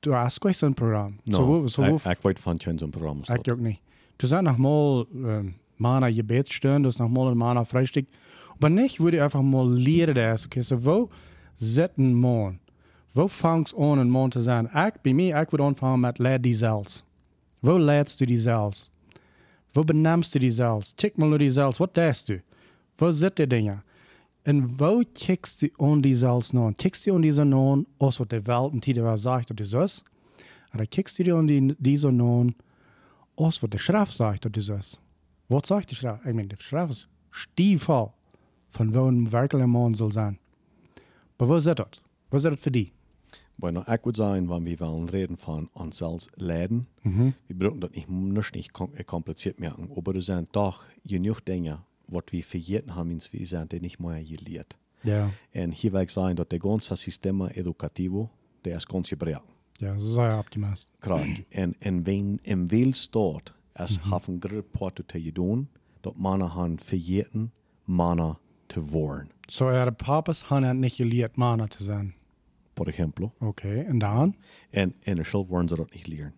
du 0.00 0.14
hast 0.14 0.40
gleich 0.40 0.56
so 0.56 0.66
ein 0.66 0.74
Programm. 0.74 1.18
No, 1.24 1.38
so 1.38 1.48
wo, 1.48 1.66
so 1.66 1.82
wo, 1.82 2.10
ik 2.10 2.18
weet 2.22 2.38
van 2.38 2.56
je 2.58 2.78
zo'n 2.78 2.90
programma. 2.90 3.22
staat. 3.22 3.46
ik 3.46 3.52
ook 3.52 3.60
niet. 3.60 3.80
Du 4.16 4.26
sagst 4.28 4.44
nochmal 4.44 5.06
ähm, 5.12 5.54
Mana 5.76 6.08
Gebetsstunden, 6.08 6.84
das 6.84 6.98
nochmal 6.98 7.32
ein 7.32 7.36
Mana 7.36 7.64
Frühstück. 7.64 8.06
Aber 8.60 8.68
nicht 8.68 9.00
würde 9.00 9.16
ich 9.16 9.22
einfach 9.22 9.40
mal 9.40 9.66
lehren 9.72 10.14
das. 10.14 10.44
Okay, 10.44 10.60
so 10.60 10.84
wo 10.84 11.08
zit 11.56 11.96
ein 11.96 12.12
Mann? 12.12 12.60
Wo 13.14 13.26
fangst 13.26 13.74
an, 13.74 13.98
ein 13.98 14.10
Mann 14.10 14.30
zu 14.30 14.40
sein? 14.40 14.66
Ich, 14.66 15.00
bei 15.02 15.14
mir, 15.14 15.40
ich 15.40 15.50
würde 15.50 15.64
anfangen 15.64 16.02
mit 16.02 16.18
leer 16.18 16.38
die 16.38 16.54
Zells. 16.54 17.02
Wo 17.62 17.78
lehrst 17.78 18.20
du 18.20 18.26
die 18.26 18.38
Zells? 18.38 18.90
Wo 19.72 19.82
benimmst 19.82 20.34
du 20.34 20.38
die 20.38 20.52
Zells? 20.52 20.94
Check 20.94 21.16
mal 21.16 21.30
nur 21.30 21.38
die 21.38 21.50
Zells. 21.50 21.80
Was 21.80 21.92
tust 21.92 22.28
du? 22.28 22.42
Wo 22.98 23.10
sind 23.10 23.38
die 23.38 23.48
Dinge? 23.48 23.82
Und 24.46 24.78
wo 24.78 25.02
checkst 25.02 25.62
du 25.62 25.68
an 25.78 26.02
die 26.02 26.14
Zells 26.14 26.54
an? 26.54 26.76
Checkst 26.76 27.06
du 27.06 27.14
an 27.14 27.22
diese 27.22 27.42
an, 27.42 27.86
aus 27.98 28.20
was 28.20 28.28
die 28.28 28.46
Welt 28.46 28.72
und 28.72 28.84
die 28.84 29.02
was 29.02 29.22
sagt, 29.22 29.58
das 29.58 29.66
ist 29.66 29.74
das? 29.74 30.04
Oder 30.74 30.86
checkst 30.86 31.18
du 31.18 31.34
an 31.34 31.46
die, 31.46 31.74
diese 31.78 32.08
an, 32.08 32.54
aus 33.40 33.60
wat 33.60 33.70
de 33.70 33.78
schrift 33.78 34.12
zegt 34.12 34.42
dat 34.42 34.56
is 34.56 34.68
is. 34.68 34.98
Wat 35.46 35.66
zegt 35.66 35.88
de 35.88 35.94
schrift? 35.94 36.24
Ik 36.24 36.34
meen, 36.34 36.48
de 36.48 36.54
schrift 36.58 36.90
is 36.90 37.08
stiefel 37.30 38.14
van 38.70 38.92
waar 38.92 39.06
een 39.06 39.30
werkelijke 39.30 39.68
man 39.68 39.94
zal 39.94 40.10
zijn. 40.10 40.38
Maar 41.36 41.48
wat 41.48 41.62
zit 41.62 41.76
dat? 41.76 42.00
Wat 42.28 42.40
zit 42.40 42.50
dat 42.50 42.60
voor 42.60 42.72
die? 42.72 42.92
Bueno, 43.54 43.80
ik 43.80 44.00
would 44.02 44.16
zeggen, 44.16 44.46
wanneer 44.46 44.76
we 44.76 44.84
willen 44.84 45.08
reden 45.10 45.36
van 45.38 45.68
onszelf 45.72 46.26
leiden, 46.34 46.88
Mhm. 47.02 47.30
wir 47.46 47.56
brauchen 47.56 47.80
das 47.80 47.90
nicht, 47.90 48.54
nicht, 48.54 48.70
äh, 48.94 49.04
kompliziert 49.04 49.58
merken, 49.58 49.90
aber 49.96 50.14
es 50.14 50.24
sind 50.24 50.48
doch 50.50 50.82
genug 51.04 51.40
Dinge, 51.44 51.78
was 52.06 52.22
wir 52.30 52.42
vergessen 52.42 52.94
haben, 52.94 53.10
ins 53.10 53.32
wir 53.32 53.46
sind, 53.46 53.70
die 53.72 53.80
nicht 53.80 53.98
mehr 53.98 54.24
gelehrt. 54.24 54.76
Ja. 55.02 55.30
Und 55.54 55.72
hier 55.72 55.92
will 55.92 56.02
ich 56.02 56.10
sagen, 56.10 56.36
dass 56.36 56.48
der 56.48 56.58
ganze 56.58 56.96
System 56.96 57.40
educativo, 57.54 58.30
der 58.64 58.76
ist 58.76 58.88
ganz 58.88 59.08
gebrochen. 59.08 59.48
Ja, 59.78 59.98
zo 59.98 60.12
zei 60.12 60.28
je 60.30 60.38
optimist. 60.38 60.88
Krank. 60.98 61.44
En, 61.48 61.74
en 61.78 62.02
wen, 62.04 62.38
en 62.42 62.68
veel 62.68 62.92
staat, 62.92 63.52
als 63.72 63.96
mm 63.96 64.02
-hmm. 64.02 64.10
haben 64.10 64.40
grote 64.40 64.62
porten 64.70 65.06
te 65.06 65.32
doen, 65.32 65.68
dat 66.00 66.16
mannen 66.16 66.48
han 66.48 66.78
vergeten 66.78 67.52
mannen 67.84 68.38
te 68.70 68.80
worden. 68.80 69.30
So 69.48 69.68
er 69.68 69.92
papas 69.92 70.42
han 70.42 70.62
het 70.62 70.76
nicht 70.76 70.96
geleerd 70.96 71.36
Mana 71.36 71.66
te 71.66 71.82
zijn. 71.82 72.14
Por 72.74 72.88
ejemplo. 72.88 73.32
Okay, 73.38 73.84
en 73.84 73.98
dan? 73.98 74.36
En 74.70 74.94
in 75.00 75.16
de 75.16 75.24
school 75.24 75.46
worden 75.46 75.68
ze 75.68 75.74
dat 75.74 75.94
niet 75.94 76.06
leren. 76.06 76.34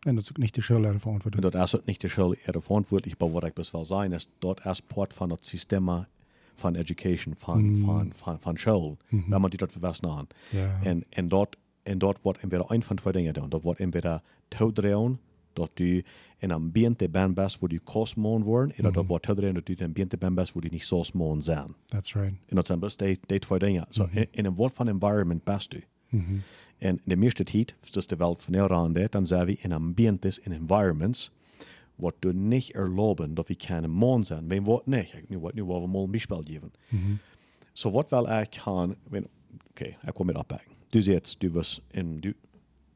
En 0.00 0.14
dat 0.14 0.24
is 0.24 0.30
ook 0.30 0.36
niet 0.36 0.54
de 0.54 0.60
schuld 0.60 0.84
En 0.84 1.00
verantwoordelijk. 1.00 1.52
dat 1.52 1.64
is 1.64 1.76
ook 1.76 1.84
niet 1.84 2.00
de 2.00 2.08
school 2.08 2.34
eerder 2.34 2.62
verantwoordelijk, 2.62 3.20
maar 3.20 3.30
wat 3.30 3.44
ik 3.44 3.54
best 3.54 3.70
wel 3.70 3.84
zijn, 3.84 4.12
is 4.12 4.28
dat 4.38 4.66
is 4.66 4.80
part 4.80 5.12
van 5.12 5.30
het 5.30 5.46
systeem 5.46 6.06
van 6.54 6.74
education, 6.74 7.36
van, 7.36 7.76
van, 7.76 8.12
van, 8.14 8.40
van 8.40 8.56
school. 8.56 8.96
Wenn 9.08 9.40
man 9.40 9.50
die 9.50 9.58
dat 9.58 9.72
verwesten 9.72 10.10
aan. 10.10 10.26
Ja. 10.50 10.78
En, 10.82 11.04
en, 11.08 11.28
dort, 11.28 11.56
en 11.82 11.98
dort 11.98 12.22
wordt 12.22 12.38
entweder 12.38 12.70
een 12.70 12.82
van 12.82 12.96
twee 12.96 13.12
dingen 13.12 13.34
doen. 13.34 13.48
Dat 13.48 13.62
wordt 13.62 13.80
entweder 13.80 14.22
toedreuen, 14.48 15.20
dat 15.52 15.70
in 15.74 16.04
een 16.38 16.50
ambiente 16.50 17.08
ben 17.08 17.34
bent 17.34 17.58
waar 17.58 17.68
du 17.68 17.78
kostmoon 17.78 18.42
worden, 18.42 18.86
of 18.86 18.92
dat 18.92 19.06
wordt 19.06 19.24
toedreuen 19.24 19.54
dat 19.54 19.68
in 19.68 19.74
een 19.78 19.86
ambiente 19.86 20.16
ben 20.16 20.34
bent 20.34 20.52
waar 20.52 20.62
du 20.62 20.68
niet 20.68 20.84
zo 20.84 21.02
moon 21.12 21.42
zijn. 21.42 21.74
That's 21.86 22.14
right. 22.14 22.32
En 22.46 22.56
dat 22.56 22.66
zijn 22.66 22.78
best 22.78 22.98
die, 22.98 23.18
die 23.26 23.38
twee 23.38 23.58
dingen. 23.58 23.86
So, 23.88 24.08
in, 24.10 24.28
in 24.30 24.44
een 24.44 24.54
wat 24.54 24.72
van 24.72 24.88
environment 24.88 25.44
best 25.44 25.70
du. 25.70 25.82
Mhm. 26.08 26.34
En 26.78 27.00
de 27.04 27.16
meeste 27.16 27.44
tijd, 27.44 27.74
dus 27.90 28.06
de 28.06 28.16
welt 28.16 28.42
van 28.42 28.92
dat, 28.92 29.12
dan 29.12 29.26
zijn 29.26 29.46
we 29.46 29.56
in 29.60 29.72
ambientes, 29.72 30.38
in 30.38 30.52
environments, 30.52 31.30
wat 31.94 32.14
du 32.18 32.32
niet 32.32 32.70
erlauben 32.70 33.34
dat 33.34 33.48
we 33.48 33.54
kunnen 33.54 33.90
moon 33.90 34.24
zijn. 34.24 34.46
Maar 34.46 34.62
wat 34.62 34.86
niet. 34.86 35.12
Ik 35.12 35.28
nu 35.28 35.38
wat 35.38 35.54
nu 35.54 35.64
we 35.64 35.86
mal 35.86 36.04
een 36.04 36.10
beispiel 36.10 36.42
geven. 36.44 36.72
So 37.72 37.90
wat 37.90 38.10
wel 38.10 38.30
ik 38.30 38.60
kan, 38.64 38.96
okay, 39.70 39.96
ik 40.06 40.14
kom 40.14 40.26
met 40.26 40.36
oppakken. 40.36 40.72
Du 40.88 41.02
zegt, 41.02 41.40
du 41.40 41.50
was 41.50 41.80
in, 41.90 42.20
du, 42.20 42.34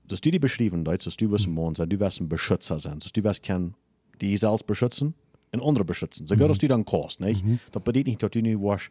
du 0.07 0.31
die 0.31 0.83
Duits, 0.83 1.05
dus 1.05 1.17
du 1.17 1.29
was 1.29 1.45
een 1.45 1.53
moon 1.53 1.75
zijn, 1.75 1.89
du 1.89 1.97
was 1.97 2.19
een 2.19 2.29
beschützer 2.29 2.81
zijn. 2.81 2.99
Dus 2.99 3.13
du 3.13 3.21
was 3.23 3.41
kan 3.41 3.75
die 4.17 4.37
zelfs 4.37 4.65
beschützen 4.65 5.15
en 5.51 5.61
anderen 5.61 5.87
beschützen. 5.87 6.27
Sogar 6.27 6.49
dass 6.49 6.59
du 6.59 6.67
dann 6.67 6.85
kost, 6.85 7.19
nicht? 7.19 7.43
Dat 7.71 7.83
betekent 7.83 8.07
niet 8.07 8.21
dat 8.21 8.33
du 8.33 8.41
nu 8.41 8.59
was 8.59 8.89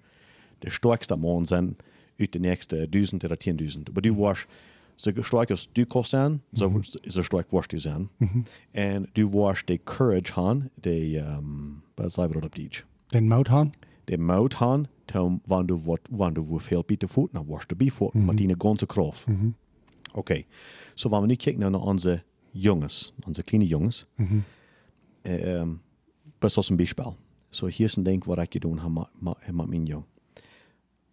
de 0.59 0.69
sterkste 0.69 1.15
moon 1.15 1.45
zijn 1.45 1.75
uit 2.17 2.31
de 2.31 2.39
nächste 2.39 2.89
duizend 2.89 3.23
oder 3.23 3.37
tienduizend. 3.37 3.93
Maar 3.93 4.01
du 4.01 4.13
was 4.13 4.45
zo 4.95 5.11
sterk 5.21 5.49
als 5.49 5.69
du 5.71 5.85
kost 5.85 6.09
zijn, 6.09 6.41
zo, 6.53 6.81
zo 7.01 7.21
sterk 7.21 7.51
was 7.51 7.67
du 7.67 7.77
zijn. 7.77 8.09
En 8.71 9.09
du 9.11 9.29
was 9.29 9.65
de 9.65 9.79
courage 9.83 10.31
han, 10.31 10.69
de, 10.73 11.17
um, 11.17 11.83
wat 11.95 12.13
zei 12.13 12.27
we 12.27 12.33
dat 12.33 12.43
op 12.43 12.55
die? 12.55 12.69
Den 13.07 13.27
Mout 13.27 13.47
han? 13.47 13.71
de 14.05 14.17
mout 14.17 14.53
han, 14.53 14.87
tom 15.05 15.41
wanneer 15.45 15.67
du 15.67 15.83
wat 15.83 15.99
wanneer 16.11 16.47
du 16.47 16.59
veel 16.59 16.81
Peter 16.81 17.09
voet, 17.09 17.33
dan 17.33 17.45
was 17.45 17.67
de 17.67 17.75
bivoet, 17.75 18.13
maar 18.13 18.35
die 18.35 18.47
krof. 20.23 20.35
Oké, 20.35 20.43
so 20.93 21.09
we 21.09 21.25
nu 21.25 21.35
kijken 21.35 21.71
naar 21.71 21.81
onze 21.81 22.23
jongens, 22.51 23.13
onze 23.27 23.43
kleine 23.43 23.67
jongens, 23.67 24.05
eh, 25.21 25.59
um, 25.59 25.81
best 26.39 26.57
als 26.57 26.69
een 26.69 26.75
bijspel. 26.75 27.17
So 27.49 27.67
hier 27.67 27.85
is 27.85 27.95
een 27.95 28.03
ding 28.03 28.23
wat 28.23 28.37
ik 28.37 28.51
gedaan 28.51 28.79
heb 28.79 28.89
met, 28.89 29.07
met, 29.19 29.55
met 29.55 29.67
mijn 29.67 29.85
jong. 29.85 30.03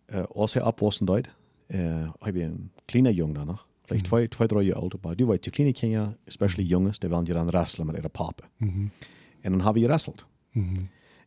Uh, 0.07 0.23
als 0.23 0.55
hij 0.55 0.65
opwassen 0.65 1.07
deed, 1.07 1.29
uh, 1.67 2.11
heb 2.19 2.35
je 2.35 2.43
een 2.43 2.71
kleine 2.85 3.15
jong 3.15 3.35
dan 3.35 3.47
nog, 3.47 3.69
vielleicht 3.83 4.05
twee, 4.05 4.29
twee, 4.29 4.49
drie 4.49 4.65
jaar 4.65 4.77
oud, 4.77 4.95
maar 5.03 5.17
die 5.17 5.27
weet, 5.27 5.43
die 5.43 5.53
kleine 5.53 5.75
kinderen, 5.75 6.19
especially 6.25 6.69
jongens, 6.69 6.99
die 6.99 7.09
willen 7.09 7.25
je 7.25 7.33
dan 7.33 7.47
wrestelen 7.47 7.87
met 7.87 7.97
ihre 7.97 8.09
papa. 8.09 8.49
En 9.41 9.51
dan 9.51 9.61
hebben 9.61 9.83
we 9.83 9.89
geresteld. 9.89 10.27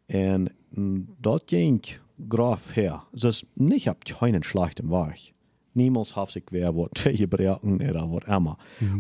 En 0.06 0.56
mm, 0.70 1.16
dat 1.20 1.44
ging 1.46 1.98
graf 2.30 2.74
her. 2.74 3.04
Dus 3.12 3.44
niet 3.54 3.90
op 3.90 4.04
keinen 4.04 4.44
schlechten 4.44 4.90
Weg. 4.90 5.32
Niemals 5.76 6.14
heeft 6.14 6.36
ik 6.36 6.50
weer 6.50 6.74
wat 6.74 7.00
gebroken 7.00 7.80
oder 7.90 8.10
wat 8.10 8.28
immer. 8.28 8.56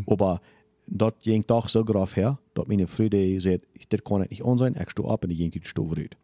Aber 0.05 0.39
dat 0.86 1.15
ging 1.20 1.46
toch 1.46 1.70
zo 1.70 1.84
graf 1.84 2.13
her, 2.13 2.38
dat 2.53 2.67
mijn 2.67 2.88
vrienden 2.88 3.41
zei, 3.41 3.60
dit 3.88 4.01
kan 4.01 4.20
het 4.20 4.29
niet 4.29 4.41
on 4.41 4.58
zijn, 4.58 4.75
ik 4.75 4.89
sto 4.89 5.03
op 5.03 5.22
en 5.22 5.27
die 5.27 5.38
ging 5.38 5.53
het 5.53 5.67
stover 5.67 5.98
uit. 5.98 6.15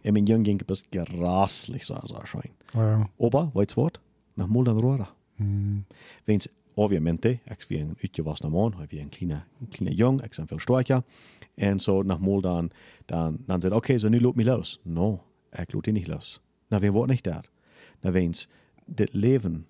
En 0.00 0.12
mijn 0.12 0.24
jong 0.24 0.46
ging 0.46 0.64
best 0.64 0.86
geraslich, 0.90 1.84
zo 1.84 1.96
zo 2.04 2.18
schijn. 2.22 2.52
Ja. 2.72 3.10
Aber, 3.18 3.50
weißt 3.52 3.74
du 3.74 3.80
wat? 3.80 4.00
Nach 4.34 4.48
mal 4.48 4.64
dann 4.64 4.80
roer. 4.80 5.14
Wens, 6.24 6.48
obviamente, 6.74 7.38
ik 7.44 7.64
wie 7.68 7.80
een 7.80 7.96
uitgewassen 8.00 8.50
man, 8.50 8.82
ik 8.82 8.90
wie 8.90 9.00
een 9.00 9.08
kleine, 9.08 9.42
een 9.60 9.68
kleine 9.68 9.96
jong, 9.96 10.22
ik 10.22 10.34
ben 10.36 10.46
veel 10.46 10.58
sterker. 10.58 11.02
En 11.54 11.80
zo 11.80 12.02
nach 12.02 12.20
mal 12.20 12.40
dan, 12.40 12.70
dan, 13.04 13.36
dan 13.46 13.60
zei 13.60 13.74
oké, 13.74 13.98
zo 13.98 14.08
nu 14.08 14.20
loopt 14.20 14.36
me 14.36 14.44
los. 14.44 14.80
No, 14.82 15.24
ik 15.52 15.72
loop 15.72 15.82
die 15.84 15.92
niet 15.92 16.06
los. 16.06 16.40
Nou, 16.68 16.82
wie 16.82 16.92
wordt 16.92 17.10
niet 17.10 17.22
daar? 17.22 17.44
Nou, 18.00 18.14
wens, 18.14 18.48
dit 18.86 19.12
leven, 19.12 19.66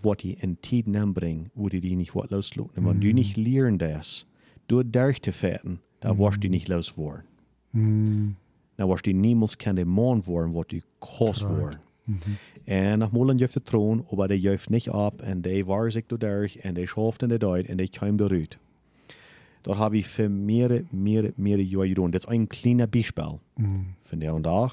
wat 0.00 0.22
je 0.22 0.34
in 0.38 0.56
tijd 0.60 0.96
aanbrengt, 0.96 1.50
wo 1.52 1.68
die 1.68 1.80
die 1.80 1.96
niet 1.96 2.12
wat 2.12 2.30
losloopt. 2.30 2.76
En 2.76 2.82
wanneer 2.82 3.00
du 3.00 3.12
niet 3.12 3.36
leren 3.36 3.76
das, 3.76 4.26
derg 4.90 5.18
te 5.18 5.32
vetten, 5.32 5.80
dan 5.98 6.16
wordt 6.16 6.40
die 6.40 6.50
niet 6.50 6.68
los 6.68 6.94
worden. 6.94 7.24
Mm. 7.70 8.36
Dan 8.74 8.86
wordt 8.86 9.04
die 9.04 9.14
niemals 9.14 9.56
kan 9.56 9.74
de 9.74 9.84
man 9.84 10.22
worden 10.22 10.52
wat 10.52 10.68
die 10.68 10.82
kost 10.98 11.40
worden. 11.40 11.80
En 12.64 12.98
nach 12.98 13.12
Molen 13.12 13.38
juft 13.38 13.54
de 13.54 13.62
troon, 13.62 14.04
aber 14.10 14.28
der 14.28 14.38
juft 14.38 14.70
nicht 14.70 14.90
ab 14.90 15.22
und 15.22 15.42
der 15.42 15.66
war 15.66 15.90
sich 15.90 16.06
durch 16.06 16.64
und 16.64 16.74
der 16.74 16.86
schafft 16.86 17.22
in 17.22 17.28
der 17.28 17.38
Deut 17.38 17.68
und 17.68 17.78
der 17.78 17.88
kam 17.88 18.16
derut. 18.16 18.58
Dat 19.62 19.76
habe 19.76 19.98
ich 19.98 20.06
für 20.06 20.28
mehrere, 20.28 20.84
mehrere, 20.90 21.32
mehrere 21.36 21.62
Jahre 21.62 21.88
getan. 21.88 22.12
Das 22.12 22.24
ist 22.24 22.30
ein 22.30 22.48
kleiner 22.48 22.86
Beispiel 22.86 23.38
von 24.00 24.20
der 24.20 24.34
und 24.34 24.44
da, 24.44 24.72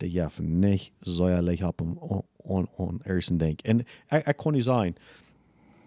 der 0.00 0.08
juft 0.08 0.40
nicht 0.40 0.92
säuerlich 1.00 1.64
ab 1.64 1.80
und 1.80 1.98
on, 2.44 2.68
on 2.76 3.00
ersten 3.04 3.38
Denk. 3.38 3.60
Und 3.66 3.84
ich, 4.10 4.26
ich 4.26 4.36
kann 4.36 4.52
nicht 4.52 4.64
sagen, 4.64 4.94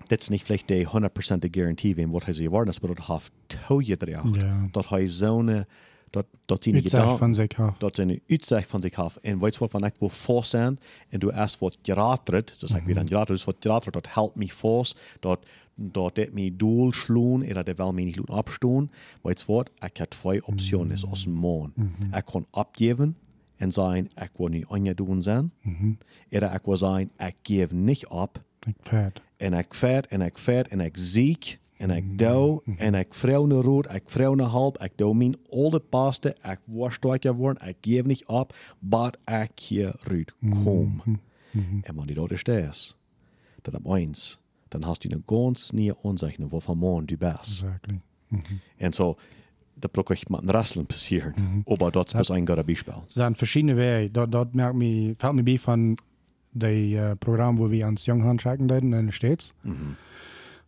das 0.08 0.20
ist 0.20 0.30
nicht 0.30 0.46
vielleicht 0.46 0.70
die 0.70 0.88
100% 0.88 1.50
Garantie, 1.50 1.98
wem 1.98 2.14
was 2.14 2.28
er 2.28 2.34
sie 2.34 2.44
geworden 2.44 2.70
ist, 2.70 2.84
aber 2.84 2.96
das 2.96 3.08
hat 3.08 3.32
Tauge 3.48 3.98
drauf. 3.98 4.36
Ja. 4.36 4.68
Dat 4.72 4.90
hij 4.90 5.08
zo'n, 5.08 5.66
dat, 6.10 6.26
dat 6.46 6.64
die 6.64 6.76
Iets 6.76 6.94
echt 6.94 7.18
van 7.18 7.36
zich 7.36 7.60
af. 7.60 7.78
dat 7.78 7.96
zijn 7.96 8.22
uitzicht 8.28 8.70
van 8.70 8.82
zich 8.82 8.94
af. 8.94 9.18
En 9.22 9.40
weet 9.40 9.54
je 9.54 9.60
wat 9.60 9.72
van 9.72 9.86
ik 9.86 9.94
wil 10.00 10.10
vast 10.10 10.50
zijn 10.50 10.80
en 11.10 11.20
du 11.20 11.30
erst 11.30 11.60
wat 11.60 11.78
geraterd, 11.82 12.60
dus 12.60 12.72
ik 12.72 12.84
weer 12.84 12.96
dan 12.96 13.08
geraterd, 13.08 13.38
dus 13.38 13.46
wat 13.46 13.56
geraterd, 13.60 13.94
dat 13.94 14.14
helpt 14.14 14.36
mij 14.36 14.48
vast, 14.48 15.00
dat 15.20 15.40
dat 15.78 16.16
dit 16.16 16.34
mij 16.34 16.54
doel 16.54 16.92
sloen, 16.92 17.44
en 17.44 17.54
dat 17.54 17.68
het 17.68 17.78
wel 17.78 17.94
mij 17.94 18.04
niet 18.04 18.18
laten 18.18 18.34
opstoen. 18.34 18.90
Weet 19.22 19.40
je 19.40 19.54
wat, 19.54 19.72
ik 19.80 19.98
heb 19.98 20.10
twee 20.10 20.46
opties 20.46 21.06
als 21.06 21.26
een 21.26 21.34
man. 21.34 21.74
Ik 22.12 22.26
kan 22.26 22.46
opgeven 22.52 23.18
en 23.58 23.72
zeggen, 23.72 24.06
ik 24.16 24.30
wil 24.36 24.48
niet 24.48 24.66
aangedoen 24.68 25.22
zijn. 25.22 25.52
Of 26.32 26.54
ik 26.54 26.62
wil 26.64 26.78
zeggen, 26.78 27.12
ik 27.18 27.36
geef 27.44 27.72
niet 27.72 28.08
op, 28.08 28.44
Ik 28.68 28.76
vet. 28.80 29.22
en 29.38 29.54
ik 29.54 29.74
vet 29.74 30.08
en 30.08 30.22
ik 30.22 30.38
vet 30.38 30.68
en 30.68 30.80
ik 30.80 30.98
ziek 30.98 31.60
en 31.78 31.90
ik 31.90 32.18
doe 32.20 32.62
en 32.78 32.94
ik 32.94 33.14
vrouw 33.14 33.46
naar 33.46 33.58
rood, 33.62 33.94
ik 33.94 34.04
vrouw 34.10 34.34
naar 34.34 34.48
halb, 34.48 34.82
ik 34.84 34.92
doe 34.96 35.16
mijn 35.16 35.36
oude 35.50 35.80
paste, 35.80 36.36
ik 36.44 36.60
was 36.66 36.94
sterker 36.94 37.34
worden, 37.36 37.68
ik 37.68 37.78
geef 37.82 38.04
niet 38.06 38.26
op, 38.26 38.56
maar 38.80 39.14
ik 39.26 39.60
hier 39.60 39.96
ruit 40.02 40.34
kom. 40.64 41.02
En 41.82 41.96
wanneer 41.96 42.16
dat 42.16 42.32
is 42.32 42.44
das, 42.44 42.98
dan 43.62 43.76
op 43.86 43.96
eens, 43.96 44.40
dan 44.68 44.84
hast 44.84 45.02
du 45.02 45.10
eine 45.10 45.22
ganz 45.26 45.72
nieuwe 45.72 45.98
onzekerheid 46.02 46.52
waarvan 46.52 46.78
man 46.78 47.06
du 47.06 47.18
bist. 47.18 47.38
Exactly. 47.40 48.00
En 48.78 48.94
zo, 48.94 49.18
dat 49.75 49.91
probeer 49.91 50.17
ik 50.22 50.29
met 50.29 50.41
een 50.41 50.48
wrestling 50.48 50.88
passieren, 50.88 51.63
aber 51.65 51.91
dat 51.91 52.05
is 52.08 52.13
best 52.13 52.29
een 52.29 52.48
goede 52.48 52.63
bijspel. 52.63 53.03
Es 53.08 53.13
sind 53.13 53.38
verschiedene 53.38 53.74
Wege. 53.74 54.12
Dort, 54.12 54.32
dort 54.32 54.53
merkt 54.53 54.75
mich, 54.75 55.15
fällt 55.17 55.34
mir 55.34 55.44
bei 55.44 55.58
von 55.58 55.98
dem 56.51 56.94
äh, 56.94 57.15
Programm, 57.15 57.58
wo 57.58 57.70
wir 57.70 57.86
ans 57.86 58.05
Junghandschrecken 58.05 58.67
checken 58.67 58.94
in 58.94 59.05
den 59.05 59.12
States. 59.12 59.53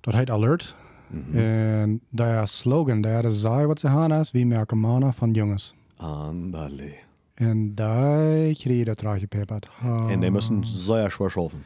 Dort 0.02 0.16
heißt 0.16 0.30
Alert. 0.30 0.76
Und 1.10 2.02
der 2.12 2.46
Slogan, 2.48 3.02
der 3.02 3.24
ist 3.24 3.42
sei, 3.42 3.68
was 3.68 3.82
sie 3.82 3.90
haben, 3.90 4.12
ist, 4.12 4.34
wie 4.34 4.44
merken 4.44 4.80
Mana 4.80 5.14
von 5.14 5.34
Junges. 5.34 5.74
Andale. 6.00 6.92
Und 7.40 7.76
da 7.76 8.52
kriege 8.54 8.74
ich 8.74 8.86
das 8.86 9.04
reingepepert. 9.06 9.70
En 10.10 10.22
die 10.22 10.30
müssen 10.32 10.64
sehr 10.64 11.10
schwer 11.10 11.30
schaffen. 11.30 11.64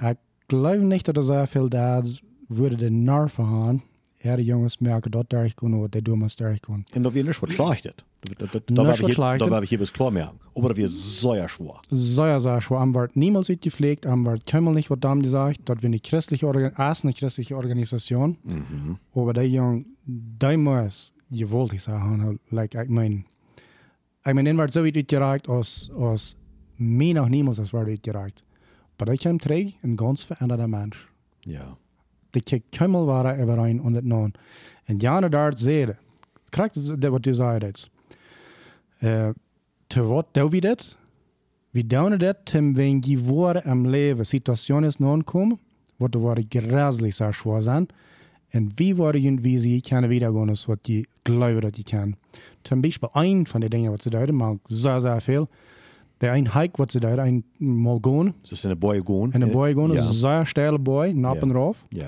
Ich 0.00 0.16
glaube 0.48 0.84
nicht, 0.84 1.08
dass 1.08 1.26
sehr 1.26 1.46
viel 1.46 1.68
Dads 1.68 2.22
würde 2.48 2.76
den 2.76 3.04
Nerven 3.04 3.46
haben. 3.46 3.82
Er 4.20 4.36
die 4.36 4.42
Jungs 4.42 4.80
merken, 4.80 5.12
dort 5.12 5.30
der 5.30 5.44
ich 5.44 5.54
kann, 5.54 5.74
oder 5.74 5.88
der 5.88 6.02
der 6.02 6.52
ich 6.52 6.62
kann. 6.62 6.84
En 6.92 7.02
dat 7.02 7.12
weer 7.12 7.24
niet 7.24 7.38
wat 7.38 7.50
slechtet. 7.50 8.04
Da 8.20 8.82
Nicht 8.82 9.18
habe 9.18 9.58
ich, 9.58 9.62
ich 9.62 9.68
hier 9.68 9.78
bis 9.78 9.92
klar. 9.92 10.34
Aber 10.54 10.68
das 10.68 10.76
wird 10.76 10.90
sehr 10.90 11.48
schwer. 11.48 11.80
Sehr, 11.90 12.40
sehr 12.40 12.60
schwer. 12.60 12.78
Am 12.78 12.94
wird 12.94 13.14
niemals 13.14 13.46
gepflegt, 13.46 14.06
am 14.06 14.26
wird 14.26 14.44
keinmal 14.44 14.74
nicht, 14.74 14.90
was 14.90 14.98
Damen 14.98 15.22
gesagt, 15.22 15.60
dort 15.66 15.82
wir 15.82 15.88
eine 15.88 16.00
christliche, 16.00 16.46
Organ 16.46 16.72
eine 16.74 17.12
christliche 17.12 17.56
Organisation. 17.56 18.36
Aber 19.14 19.32
der 19.32 19.48
Jung, 19.48 19.86
der 20.04 20.58
muss 20.58 21.12
gewollt 21.30 21.74
ich 21.74 21.82
sagen, 21.82 22.40
like, 22.50 22.74
ich 22.74 22.88
meine, 22.88 23.24
ich 24.26 24.34
meine, 24.34 24.44
den 24.44 24.58
wird 24.58 24.72
so 24.72 24.84
weit 24.84 24.96
uitgereikt, 24.96 25.48
als, 25.48 25.90
als 25.96 26.36
mir 26.76 27.14
noch 27.14 27.28
niemals 27.28 27.58
das 27.58 27.72
wird 27.72 27.86
uitgereikt. 27.88 28.42
Aber 28.96 29.06
der 29.06 29.18
kommt 29.18 29.42
trägt 29.42 29.82
ein 29.84 29.96
ganz 29.96 30.24
veränderter 30.24 30.66
Mensch. 30.66 31.08
Ja. 31.46 31.76
Waar 32.30 33.40
over 33.40 33.58
een 33.58 33.82
onder 33.82 33.94
het 33.94 34.04
non. 34.04 34.32
En 34.84 34.96
Jana 34.96 35.28
daar 35.28 35.58
zeiden, 35.58 35.98
krijgt 36.48 37.00
dat 37.00 37.10
wat 37.10 37.24
je 37.24 37.34
zei 37.34 37.58
dat. 37.58 37.90
Uh, 39.00 39.28
te 39.86 40.02
wat 40.02 40.26
doen 40.30 40.50
we 40.50 40.60
dat? 40.60 40.96
We 41.70 41.86
doen 41.86 42.18
dat 42.18 42.36
ten 42.44 42.74
wen 42.74 43.00
die 43.00 43.18
woorden 43.18 43.64
am 43.64 43.86
leven 43.86 44.26
situaties 44.26 44.96
non 44.96 45.24
komen, 45.24 45.58
wat 45.96 46.12
de 46.12 46.18
woorden 46.18 46.46
gräslich 46.48 47.14
sehr 47.14 47.34
schwer 47.34 47.62
zijn. 47.62 47.88
En 48.48 48.72
wie 48.74 48.96
worden 48.96 49.22
je 49.22 49.40
wie 49.40 49.60
sie 49.60 49.80
kunnen 49.80 50.10
wiedergehen, 50.10 50.48
als 50.48 50.64
wat 50.64 50.78
je 50.82 51.06
glauben 51.22 51.60
dat 51.60 51.76
je 51.76 51.82
kan. 51.82 52.16
zum 52.68 52.82
Beispiel 52.82 53.08
ein 53.14 53.46
von 53.46 53.60
den 53.60 53.70
Dingen, 53.70 53.92
was 53.92 54.02
sie 54.02 54.10
da 54.10 54.30
mag 54.32 54.58
sehr, 54.68 55.00
sehr 55.00 55.20
Der 56.20 56.32
ein 56.32 56.54
Hike, 56.54 56.78
was 56.78 56.92
sie 56.92 57.00
da 57.00 57.14
ein 57.14 57.44
mal 57.58 58.00
gehen, 58.00 58.34
Das 58.42 58.52
ist 58.52 58.64
eine 58.64 58.74
in 58.74 58.80
der 58.80 58.86
Boy 59.48 59.74
gehen, 59.74 59.90
Ja. 59.92 59.96
ja. 59.96 60.02
sehr 60.02 60.46
steile 60.46 60.78
Boy, 60.78 61.14
nappen 61.14 61.50
Ja. 61.50 61.56
rauf. 61.56 61.86
Ja. 61.92 62.06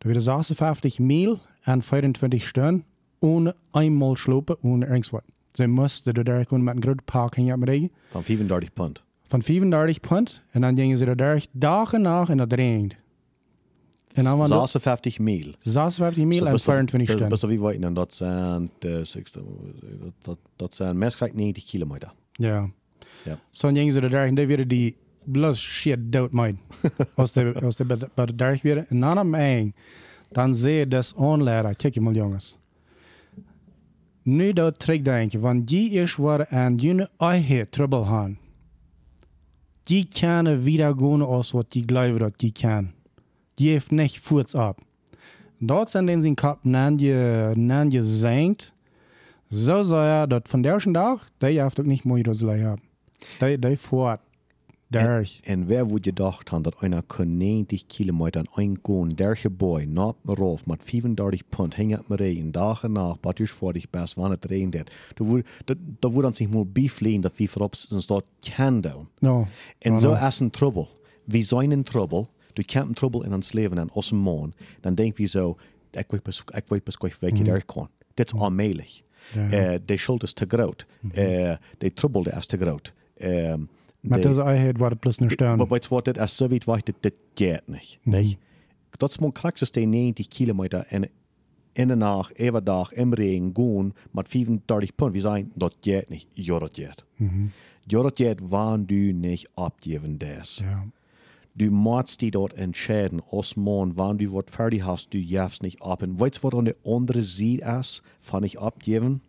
Da 0.00 0.08
wird 0.08 0.22
56 0.22 0.98
Mil 1.00 1.38
an 1.64 1.82
24 1.82 2.48
Stunden 2.48 2.84
ohne 3.20 3.54
einmal 3.72 4.16
schlopen, 4.16 4.56
ohne 4.62 4.86
irgendwas. 4.86 5.22
Sie 5.54 5.66
mussten 5.66 6.12
da 6.14 6.22
durch 6.22 6.50
mit 6.50 6.68
einem 6.68 6.80
großen 6.80 7.02
Park 7.06 7.36
hängen 7.36 7.60
mit 7.60 7.68
regen. 7.68 7.90
Van 8.10 8.24
35 8.24 8.74
Pond. 8.74 9.02
Van 9.28 9.42
35 9.42 10.00
Punt 10.00 10.42
en 10.52 10.62
dan 10.62 10.76
gingen 10.76 10.96
ze 10.98 11.06
er 11.06 11.16
durch 11.16 11.46
dag 11.52 11.92
en 11.92 12.02
nacht 12.02 12.30
en 12.30 12.38
dat 12.38 12.52
regent. 12.52 12.96
En 14.14 14.24
dan 14.24 14.38
waren 14.38 14.50
dat 14.50 14.70
56 14.70 15.18
Mil. 15.18 15.54
56 15.60 16.24
Mil 16.24 16.46
en 16.46 16.58
24 16.58 16.98
Bist 16.98 17.12
Stunden. 17.12 17.38
du 17.40 17.46
wie 17.48 17.60
weit? 17.60 17.82
En 17.82 17.94
dat 17.94 18.14
zijn, 18.14 18.70
sixte- 19.02 19.40
dat, 20.22 20.38
dat 20.56 20.74
zijn 20.74 20.98
meestal 20.98 21.28
90 21.32 21.64
kilometer. 21.64 22.12
Ja. 22.32 22.68
Ja. 23.24 23.38
Zo 23.50 23.68
gingen 23.68 23.92
ze 23.92 24.00
er 24.00 24.10
durch 24.10 24.28
en 24.28 24.34
die 24.34 24.46
werden 24.46 24.68
die 24.68 24.96
bloos 25.24 25.60
shit 25.60 25.98
dood 26.12 26.32
meid. 26.32 26.56
als 27.14 27.32
de, 27.32 27.54
als 27.62 27.76
de 27.76 27.84
bij 27.84 27.96
de- 27.98 28.10
bij 28.14 28.26
de 28.26 28.34
derg 28.34 28.62
weer. 28.62 28.86
En 28.88 29.00
dan 29.00 29.18
am 29.18 29.34
eind, 29.34 29.74
dan 30.30 30.54
zie 30.54 30.72
je 30.72 30.88
dat 30.88 31.14
aanleiden. 31.18 31.74
Kijk 31.76 31.94
je 31.94 32.00
mal 32.00 32.12
jongens. 32.12 32.58
Nu 34.22 34.52
dat 34.52 34.78
terugdenken, 34.78 35.40
want 35.40 35.68
die 35.68 35.90
is 35.90 36.16
waar 36.16 36.46
aan 36.48 36.74
jullie 36.74 37.08
eigen 37.16 37.68
trouble 37.70 38.04
gaan. 38.04 38.38
Die 39.82 40.08
kunnen 40.20 40.62
wieder 40.62 40.94
gaan 40.98 41.22
als 41.22 41.50
wat 41.50 41.70
die 41.72 41.82
geloven 41.86 42.18
dat 42.18 42.38
die 42.38 42.52
kan. 42.52 42.92
Die 43.54 43.68
heeft 43.70 43.90
niet 43.90 44.18
voets 44.18 44.54
op. 44.54 44.78
Dort 45.58 45.90
zijn 45.90 46.08
in 46.08 46.20
zijn 46.20 46.34
kop 46.34 46.58
nan 46.62 46.98
je, 46.98 47.50
nan 47.54 47.90
je 47.90 48.02
zingt. 48.04 48.72
Zo 49.48 49.82
zei 49.82 50.08
hij 50.08 50.26
dat 50.26 50.48
van 50.48 50.62
deze 50.62 50.90
dag, 50.90 51.28
die 51.38 51.60
heeft 51.62 51.80
ook 51.80 51.86
niet 51.86 52.04
moeite 52.04 52.34
zullen 52.34 52.80
hebben. 53.38 53.60
Die, 53.60 53.68
die 53.70 53.78
voort. 53.78 54.20
Daar. 54.88 55.30
En 55.42 55.66
wer 55.66 55.84
would 55.86 56.04
gedacht 56.04 56.50
haben, 56.50 56.62
dat 56.62 56.82
einer 56.82 57.02
kon 57.02 57.36
90 57.36 57.86
kilometer 57.86 58.40
an 58.40 58.46
ein 58.56 58.78
goen, 58.82 59.08
derche 59.08 59.50
boy, 59.50 59.84
nat 59.84 60.16
me 60.22 60.34
rauf, 60.34 60.66
mit 60.66 60.84
35 60.84 61.48
Pond, 61.48 61.76
hängt 61.76 61.98
at 61.98 62.08
me 62.08 62.16
regen, 62.16 62.50
dag 62.52 62.84
en 62.84 62.92
nacht, 62.92 63.20
bat 63.20 63.36
dus 63.36 63.50
voor 63.50 63.72
dich 63.72 63.90
best, 63.90 64.14
wann 64.14 64.30
het 64.30 64.44
regent 64.44 64.72
dat. 64.72 64.90
Da 65.14 65.24
would, 65.24 65.46
da, 65.64 65.74
da 65.98 66.08
would 66.08 66.22
dan 66.22 66.34
zich 66.34 66.48
mal 66.48 66.66
beflehen, 66.66 67.20
dat 67.20 67.36
wie 67.36 67.50
voorop 67.50 67.74
zijn 67.74 68.02
staat 68.02 68.30
kan 68.56 68.80
doen. 68.80 69.08
No. 69.18 69.46
En 69.78 69.92
No, 69.92 69.98
zo 69.98 70.10
no. 70.10 70.26
is 70.26 70.40
een 70.40 70.50
trouble. 70.50 70.86
We 71.24 71.42
zijn 71.42 71.72
in 71.72 71.82
trouble. 71.82 72.26
Du 72.52 72.62
kent 72.62 72.88
een 72.88 72.94
trouble 72.94 73.24
in 73.24 73.34
ons 73.34 73.52
leven 73.52 73.78
en 73.78 73.92
ons 73.92 74.10
een 74.10 74.18
man. 74.18 74.52
Dan 74.80 74.94
denk 74.94 75.16
we 75.16 75.26
zo, 75.26 75.56
ik 75.90 76.10
weet 76.10 76.22
pas, 76.22 76.42
ik 76.54 76.64
weet 76.66 76.84
pas 76.84 76.96
gleich 76.96 77.20
welke 77.20 77.42
daar 77.42 77.64
kan. 77.64 77.88
Dit 78.14 78.26
is 78.26 78.32
onmogelijk. 78.40 79.02
Ja. 79.34 79.50
Eh, 79.50 79.78
de 79.84 79.96
schuld 79.96 80.22
is 80.22 80.32
te 80.32 80.44
groot. 80.48 80.86
Eh, 81.12 81.56
de 81.78 81.92
trouble 81.94 82.32
is 82.36 82.46
te 82.46 82.56
groot. 82.56 82.92
Um, 83.18 83.68
Maar 84.00 84.20
deze 84.20 84.42
eigen 84.42 84.78
wordt 84.78 84.98
plus 84.98 85.20
een 85.20 85.30
steun. 85.30 85.66
wat, 85.88 86.04
dit 86.04 86.16
is 86.16 86.36
zo 86.36 86.48
weit 86.48 86.64
weg, 86.64 86.82
dat 86.82 86.94
dit 87.00 87.14
gaat 87.34 87.66
niet. 87.66 87.98
Nee? 88.02 88.38
Dat 88.90 89.10
is 89.10 89.18
mijn 89.18 89.32
krachtste 89.32 89.80
90 89.80 90.28
kilometer 90.28 90.86
en 90.86 91.08
in 91.72 91.88
de 91.88 91.94
nacht, 91.94 92.34
even 92.34 92.64
dag, 92.64 92.92
in 92.92 93.12
regen, 93.12 93.50
gaan 93.54 93.94
met 94.10 94.28
35 94.28 94.94
pond. 94.94 95.12
We 95.12 95.20
zijn, 95.20 95.50
dat 95.54 95.76
gaat 95.80 96.08
niet. 96.08 96.26
Ja, 96.32 96.58
dat 96.58 96.78
gaat. 96.80 97.04
Ja, 97.86 98.02
dat 98.02 98.18
gaat, 98.18 98.40
wanneer 98.42 99.20
du 99.20 99.38
opgeven 99.54 100.18
des. 100.18 100.58
Ja. 100.62 100.86
Du 101.54 101.70
musst 101.70 102.18
die 102.18 102.30
dort 102.30 102.54
entscheiden, 102.54 103.20
als 103.30 103.54
man, 103.54 103.92
wann 103.94 104.16
du 104.16 104.32
wat 104.32 104.50
fertig 104.50 104.82
hast, 104.82 105.12
du 105.12 105.18
jafst 105.18 105.62
nicht 105.62 105.82
ab. 105.82 106.02
Und 106.02 106.18
weißt 106.18 106.36
du, 106.36 106.42
was 106.42 106.54
an 106.54 106.64
der 106.64 106.76
andere 106.84 107.22
Seite 107.22 107.78
ist, 107.80 108.02
von 108.20 108.42
ich 108.44 108.58
abgeben? 108.58 109.20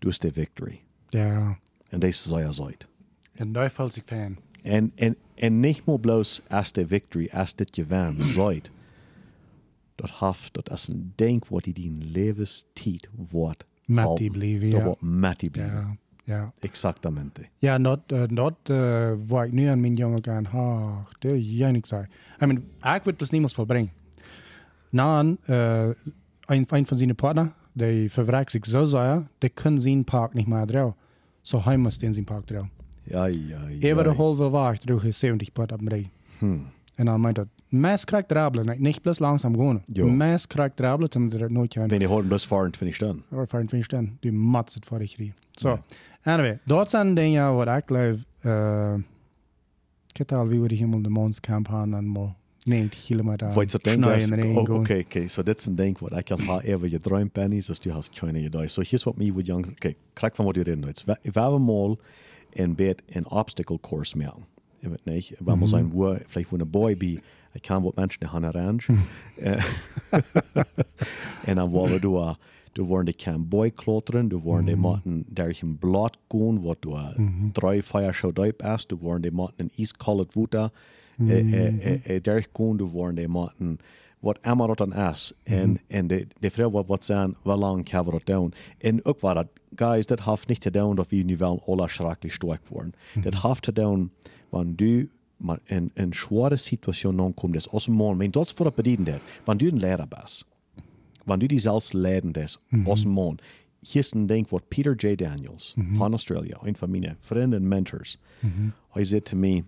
Du 0.00 0.08
hast 0.08 0.22
die 0.22 0.34
Victory. 0.34 0.80
Ja. 1.12 1.58
Und 1.92 2.02
das 2.02 2.24
ist 2.24 2.32
euer 2.32 2.52
Seid. 2.52 2.88
En 3.36 3.54
ik 3.54 4.02
fan. 4.04 4.36
En, 4.62 4.92
en, 4.94 5.16
en 5.34 5.60
nicht 5.60 5.86
mal 5.86 5.98
bloß 5.98 6.42
als 6.48 6.72
die 6.72 6.86
Victory, 6.86 7.28
als 7.32 7.54
dit 7.54 7.74
gewinn 7.74 8.22
seid. 8.22 8.70
Dat 9.96 10.10
haft, 10.10 10.54
dat 10.54 10.70
is 10.70 10.88
een 10.88 11.12
denk 11.14 11.46
wat 11.46 11.64
die 11.64 11.72
die 11.72 11.96
levenstijd 12.12 13.08
wordt. 13.30 13.64
Die 14.16 14.30
blijven, 14.30 14.70
Dat 14.70 14.78
ja. 14.78 14.84
wordt 14.84 15.00
met 15.00 15.40
die 15.40 15.50
blijven. 15.50 15.98
Ja. 16.24 16.52
Exactamente. 16.58 17.48
Ja, 17.58 17.78
dat, 17.78 18.00
uh, 18.06 18.22
dat 18.26 18.54
uh, 18.70 19.12
waar 19.26 19.46
ik 19.46 19.52
nu 19.52 19.66
aan 19.66 19.80
mijn 19.80 19.94
jongen 19.94 20.20
kan, 20.20 20.46
ah, 20.46 20.96
dat 21.18 21.56
jij 21.56 21.70
niks 21.70 21.88
zei. 21.88 22.06
I 22.42 22.46
mean, 22.46 22.56
ik 22.96 23.02
wil 23.02 23.12
het 23.16 23.30
niemand 23.30 23.52
volbrengen. 23.52 23.92
Na, 24.90 25.22
uh, 25.22 25.88
een, 26.40 26.66
een 26.68 26.86
van 26.86 26.96
zijn 26.96 27.14
partner, 27.14 27.52
die 27.72 28.10
verwerkt 28.10 28.50
zich 28.50 28.64
zo 28.64 28.84
zeer, 28.84 29.28
die 29.38 29.50
kan 29.50 29.80
zijn 29.80 30.04
park 30.04 30.34
niet 30.34 30.46
meer 30.46 30.66
dragen. 30.66 30.96
Zo 31.40 31.60
hij 31.62 31.76
moest 31.76 32.02
in 32.02 32.12
zijn 32.12 32.24
park 32.24 32.46
dragen. 32.46 32.70
Ja, 33.08 33.24
ja, 33.24 33.68
ja. 33.68 33.78
Even 33.80 34.04
de 34.04 34.10
halve 34.10 34.50
weg 34.50 34.78
droeg 34.78 35.02
hij 35.02 35.12
70 35.12 35.52
put 35.52 35.72
op 35.72 35.80
rij. 35.88 36.10
Hm. 36.38 36.58
En 36.94 37.04
dan 37.04 37.20
meint 37.20 37.36
dat, 37.36 37.46
meest 37.68 38.04
krijgt 38.04 38.28
drabbelen, 38.28 38.76
niet 38.78 39.02
plus 39.02 39.18
langzaam 39.18 39.58
gaan. 39.58 39.82
Ja. 39.84 40.04
Meest 40.04 40.46
krijgt 40.46 40.76
drabbelen, 40.76 41.10
omdat 41.14 41.40
er 41.40 41.52
nooit 41.52 41.74
kan. 41.74 41.88
Wenn 41.88 42.00
ihr 42.00 42.08
heute 42.08 42.26
bloß 42.28 42.44
fahren, 42.46 42.74
finde 42.74 42.92
ich 42.92 42.98
dann. 42.98 43.22
Or 43.30 43.46
25 43.46 43.84
stunden. 43.84 44.16
Du 44.20 44.32
mats 44.32 44.74
het 44.74 44.84
voor 44.84 45.00
ik 45.00 45.32
So, 45.50 45.78
anyway, 46.22 46.58
dat 46.64 46.90
zijn 46.90 47.14
dingen 47.14 47.54
wat 47.54 47.68
ik 47.68 47.82
geloof. 47.86 48.24
Uh, 48.42 48.94
ik 50.06 50.16
heb 50.16 50.32
al 50.32 50.46
wie 50.46 50.60
we 50.60 50.68
die 50.68 50.78
helemaal 50.78 51.02
de 51.02 51.08
manskamp 51.08 51.68
gaan 51.68 51.94
en 51.94 52.04
mal 52.04 52.34
90 52.64 53.04
kilometer 53.04 53.52
Wollt 53.52 53.72
ihr 53.72 53.82
denken, 53.82 54.02
schneien 54.02 54.30
dass, 54.30 54.30
in 54.30 54.54
de 54.54 54.60
oh, 54.60 54.66
gaan. 54.66 54.76
okay, 54.76 55.00
okay, 55.00 55.28
so 55.28 55.42
das 55.42 55.56
ist 55.56 55.66
ein 55.66 55.76
Denk, 55.76 56.00
was 56.00 56.12
ich 56.12 56.30
habe 56.30 56.64
ever 56.64 56.88
geträumt, 56.88 57.32
Benny, 57.32 57.60
dass 57.60 57.80
du 57.80 57.92
hast 57.92 58.12
keine 58.12 58.40
Idee. 58.40 58.66
So 58.68 58.82
here's 58.82 59.04
what 59.06 59.16
me 59.16 59.32
would 59.32 59.46
young, 59.46 59.64
okay, 59.64 59.96
krieg 60.14 60.34
von 60.34 60.46
was 60.46 60.54
du 60.54 60.62
reden 60.62 60.84
jetzt. 60.86 61.04
Ich 61.22 61.34
war 61.34 61.58
mal 61.58 61.96
in 62.56 62.74
Bett 62.76 63.02
ein 63.14 63.26
Obstacle 63.26 63.78
Course 63.78 64.16
machen. 64.16 64.44
Ich 64.80 64.90
weiß 64.90 65.06
nicht, 65.06 65.36
wenn 65.40 65.58
man 65.58 65.68
sein, 65.68 65.92
wo, 65.92 66.16
vielleicht 66.28 66.52
wo 66.52 66.56
eine 66.56 66.66
Boy 66.66 66.94
bi, 66.94 67.20
ich 67.54 67.62
kann 67.62 67.84
was 67.84 67.96
Menschen 67.96 68.20
die 68.20 68.28
haben 68.28 68.44
arrange. 68.44 68.82
Äh, 69.38 69.58
Und 70.12 70.24
dann 71.46 71.72
waren 71.72 72.00
du, 72.00 72.18
äh, 72.18 72.34
du 72.74 72.88
waren 72.90 73.06
die 73.06 73.14
kein 73.14 73.48
Boy 73.48 73.70
klottern, 73.70 74.28
du 74.28 74.44
waren 74.44 74.66
die 74.66 74.76
Matten, 74.76 75.24
der 75.28 75.48
ich 75.48 75.62
im 75.62 75.76
Blatt 75.78 76.18
gehen, 76.28 76.62
wo 76.62 76.74
du 76.74 76.94
äh, 76.96 77.14
drei 77.54 77.82
Feuershow 77.82 78.32
deip 78.32 78.62
hast, 78.62 78.92
du 78.92 79.02
waren 79.02 79.22
die 79.22 79.30
Matten 79.30 79.62
in 79.62 79.70
East-Coloured 79.76 80.36
Wuta, 80.36 80.70
äh, 81.20 81.40
äh, 81.40 82.16
äh, 82.16 82.20
der 82.20 82.38
ich 82.38 82.52
gehen, 82.52 82.78
du 82.78 82.92
waren 82.94 83.16
die 83.16 83.28
Matten, 83.28 83.78
wat 84.18 84.38
immer 84.42 84.66
dat 84.66 84.78
dan 84.78 84.94
is. 84.94 85.32
En, 85.42 85.80
en 85.86 86.06
de, 86.06 86.26
de 86.38 86.70
wat 86.70 87.04
zijn, 87.04 87.36
wel 87.42 87.56
lang 87.56 87.88
kan 87.88 88.04
we 88.04 88.10
dat 88.10 88.26
doen. 88.26 88.54
En 88.78 89.04
ook 89.04 89.20
wat 89.20 89.34
dat, 89.34 89.48
guys, 89.74 90.46
niet 90.46 90.60
te 90.60 90.70
doen 90.70 90.96
dat 90.96 91.08
we 91.08 91.16
nu 91.16 91.36
wel 91.36 91.62
alle 91.66 91.88
schrikkelijk 91.88 92.34
sterk 92.34 92.66
worden. 92.68 92.94
Dat 93.22 93.42
heeft 93.42 93.62
te 93.62 93.72
doen, 93.72 94.12
wanneer 94.48 94.76
du 94.76 95.10
maar 95.36 95.58
in 95.64 95.90
een 95.94 96.14
zware 96.14 96.56
situatie 96.56 97.20
aankomt, 97.20 97.52
dus 97.52 97.68
als 97.68 97.86
een 97.86 97.92
man, 97.92 98.16
maar 98.16 98.30
dat 98.30 98.44
is 98.44 98.52
voor 98.52 98.66
het 98.66 98.74
bedienen 98.74 99.04
dat. 99.04 99.20
Wanneer 99.44 99.68
du 99.68 99.74
een 99.74 99.80
leraar 99.80 100.08
bent, 100.08 100.44
wanneer 101.24 101.48
du 101.48 101.54
die 101.54 101.62
zelfs 101.62 101.92
leiden 101.92 102.32
bent, 102.32 102.60
als 102.84 103.04
een 103.04 103.10
man, 103.10 103.38
hier 103.80 104.02
is 104.02 104.12
een 104.12 104.26
ding 104.26 104.48
wat 104.48 104.68
Peter 104.68 104.94
J. 104.94 105.14
Daniels 105.14 105.74
van 105.92 106.10
Australië, 106.10 106.52
een 106.62 106.76
van 106.76 106.90
mijn 106.90 107.16
vrienden 107.18 107.62
en 107.62 107.68
mentors, 107.68 108.18
hij 108.90 109.04
zei 109.04 109.22
te 109.22 109.36
mij, 109.36 109.64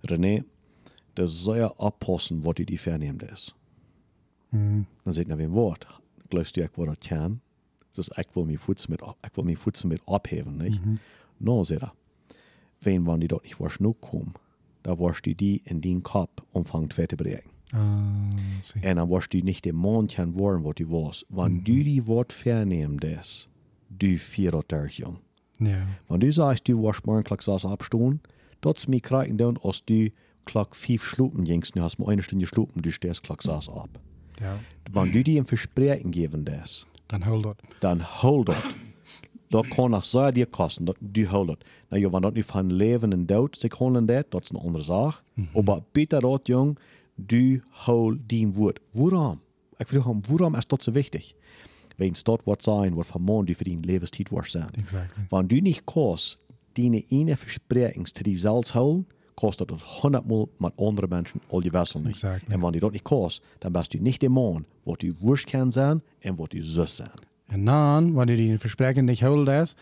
René, 0.00 0.34
dat 0.34 0.34
zou 0.34 0.34
je 0.34 0.44
oppassen 0.44 0.53
wat 2.42 2.58
je 2.58 2.64
die 2.64 2.80
verneemt 2.80 3.30
is. 3.30 3.54
Dan 5.02 5.12
zegt 5.12 5.26
hij 5.26 5.36
weer 5.36 5.48
woord. 5.48 5.86
Gelooft 6.28 6.56
u 6.56 6.62
ik 6.62 6.70
wat 6.74 6.86
dat 6.86 6.98
kan? 7.08 7.40
Dus 7.90 8.08
ik 8.08 8.26
wil 8.32 8.44
mijn 8.44 8.58
voeten 8.58 8.90
met, 8.90 9.02
op- 9.02 9.16
ik 9.20 9.34
wil 9.34 9.44
mijn 9.44 9.56
voeten 9.56 9.88
met 9.88 10.00
opheven, 10.04 10.56
niet? 10.56 10.80
Nou, 11.36 11.64
zegt 11.64 11.80
hij. 11.80 11.90
Wenn 12.78 13.04
wanneer 13.04 13.18
die 13.18 13.28
dort 13.28 13.42
niet 13.44 13.56
was 13.56 13.78
nu 13.78 13.92
kom, 14.00 14.32
dan 14.80 14.96
was 14.96 15.20
die 15.20 15.34
die 15.34 15.60
in 15.64 15.80
die 15.80 16.00
kop 16.00 16.44
omvangt 16.50 16.94
ver 16.94 17.06
te 17.06 17.14
brengen. 17.14 17.42
Ah, 17.70 18.28
zie. 18.60 18.80
En 18.80 18.94
dan 18.96 19.08
was 19.08 19.28
die 19.28 19.42
niet 19.42 19.62
de 19.62 19.72
man 19.72 20.06
kan 20.06 20.32
worden 20.32 20.62
wat 20.62 20.76
die 20.76 20.86
was. 20.86 21.24
Wanneer 21.28 21.62
du 21.62 21.82
die 21.82 22.02
wat 22.02 22.32
verneemt 22.32 23.04
is, 23.04 23.48
du 23.86 24.18
vier 24.18 24.62
daar 24.66 24.88
jong. 24.88 25.16
Ja. 25.58 25.86
Wenn 26.06 26.18
du 26.20 26.30
sagst, 26.32 26.64
du 26.66 26.80
warst 26.80 27.04
morgen 27.06 27.22
klok 27.24 27.42
saß 27.42 27.64
abstuhlen, 27.66 28.20
dort 28.60 28.76
ist 28.76 28.88
mir 28.88 29.00
kriegen 29.00 29.36
dann, 29.36 29.56
als 29.62 29.84
du 29.84 30.10
klok 30.44 30.74
fünf 30.76 31.04
Schlupen 31.04 31.44
gingst, 31.44 31.74
du 31.76 31.80
hast 31.82 31.98
mir 31.98 32.08
eine 32.08 32.22
Stunde 32.22 32.46
Schlupen, 32.46 32.82
du 32.82 32.90
stehst 32.90 33.22
klok 33.22 33.42
saß 33.42 33.68
ab. 33.68 33.88
Ja. 34.40 34.58
Wenn 34.92 35.12
du 35.12 35.22
dir 35.22 35.40
ein 35.40 35.46
Versprechen 35.46 36.10
geben 36.10 36.44
das, 36.44 36.86
Dan 37.08 37.24
hul 37.26 37.42
dat. 37.42 37.56
dann 37.80 38.02
hol 38.22 38.44
das. 38.44 38.62
Dat 39.50 39.68
kan 39.68 39.90
nog 39.90 40.04
zo 40.04 40.30
dir 40.30 40.46
kosten, 40.46 40.86
du 41.00 41.26
hol 41.30 41.46
dat. 41.46 41.58
Nou 41.90 42.00
ja, 42.02 42.10
wenn 42.10 42.22
dat 42.22 42.34
nu 42.34 42.42
van 42.42 42.72
leven 42.72 43.12
en 43.12 43.26
dood 43.26 43.56
zich 43.58 43.74
holen 43.78 44.06
dat, 44.06 44.30
dat 44.30 44.42
is 44.42 44.50
een 44.50 44.56
andere 44.60 44.84
zaak. 44.84 45.22
Maar 45.64 45.80
beter 45.92 46.20
dat, 46.20 46.46
jong, 46.46 46.78
du 47.14 47.62
hol 47.70 48.16
die 48.26 48.48
woord. 48.48 48.80
Waarom? 48.92 49.40
Ik 49.76 49.88
vroeg 49.88 50.04
hem, 50.04 50.20
waarom 50.28 50.54
is 50.54 50.66
dat 50.66 50.82
zo 50.82 50.92
wichtig? 50.92 51.32
Weens 51.96 52.22
dat 52.22 52.40
wat 52.44 52.62
zijn, 52.62 52.94
wat 52.94 53.06
van 53.06 53.22
man 53.22 53.44
die 53.44 53.54
voor 53.56 53.64
die 53.64 53.78
levenstijd 53.80 54.28
was 54.30 54.50
zijn. 54.50 54.68
Exactly. 54.76 55.24
Wenn 55.28 55.46
du 55.48 55.60
nicht 55.60 55.84
kannst, 55.84 56.38
deine 56.72 57.04
eine 57.10 57.36
Versprechens 57.36 58.10
zu 58.14 58.22
dir 58.22 58.36
selbst 58.38 58.74
holen, 58.74 59.06
kostet 59.36 59.70
das 59.70 60.02
hundertmal 60.02 60.46
mit 60.58 60.72
anderen 60.78 61.10
Menschen 61.10 61.40
all 61.50 61.60
die 61.60 61.72
Wessel 61.72 62.00
nicht. 62.02 62.16
Exactly. 62.22 62.54
Und 62.54 62.62
wenn 62.62 62.72
du 62.72 62.80
das 62.80 62.92
nicht 62.92 63.04
kannst, 63.04 63.40
dann 63.60 63.72
bist 63.72 63.94
du 63.94 63.98
nicht 63.98 64.22
der 64.22 64.30
Mann, 64.30 64.64
wo 64.84 64.94
du 64.96 65.20
wurscht 65.20 65.48
kann 65.48 65.70
sein 65.70 66.02
und 66.24 66.38
wo 66.38 66.46
du 66.46 66.62
süß 66.62 66.96
sein. 66.98 67.10
Und 67.52 67.66
dann, 67.66 68.16
wenn 68.16 68.26
du 68.28 68.36
die 68.36 68.58
Versprechen 68.58 69.06
nicht 69.06 69.22
hältst, 69.22 69.76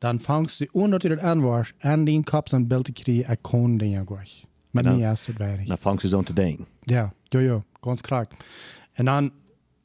dann 0.00 0.18
fangst 0.18 0.60
du 0.60 0.66
an, 0.74 0.92
dass 0.92 1.02
du 1.02 1.08
das 1.10 1.18
anwärst, 1.22 1.74
an 1.80 2.06
den 2.06 2.24
Kopf 2.24 2.52
ein 2.54 2.68
Bild 2.68 2.86
zu 2.86 2.92
kriegen, 2.92 3.30
ich 3.30 3.42
kann 3.42 3.78
den 3.78 3.92
ja 3.92 4.02
gleich. 4.04 4.46
Mit 4.72 4.86
Ja, 4.86 4.92
mir 4.94 5.02
erst 5.02 5.28
das 5.28 5.38
wäre. 5.38 5.64
Dan 5.66 5.78
vangt 5.78 6.00
ze 6.00 6.08
zo 6.08 6.22
te 6.22 6.32
denken. 6.32 6.66
Ja, 6.86 7.12
ja, 7.32 7.40
ja, 7.40 7.62
ganz 7.82 8.02
klar. 8.02 8.28
Und 8.96 9.06
dann, 9.06 9.32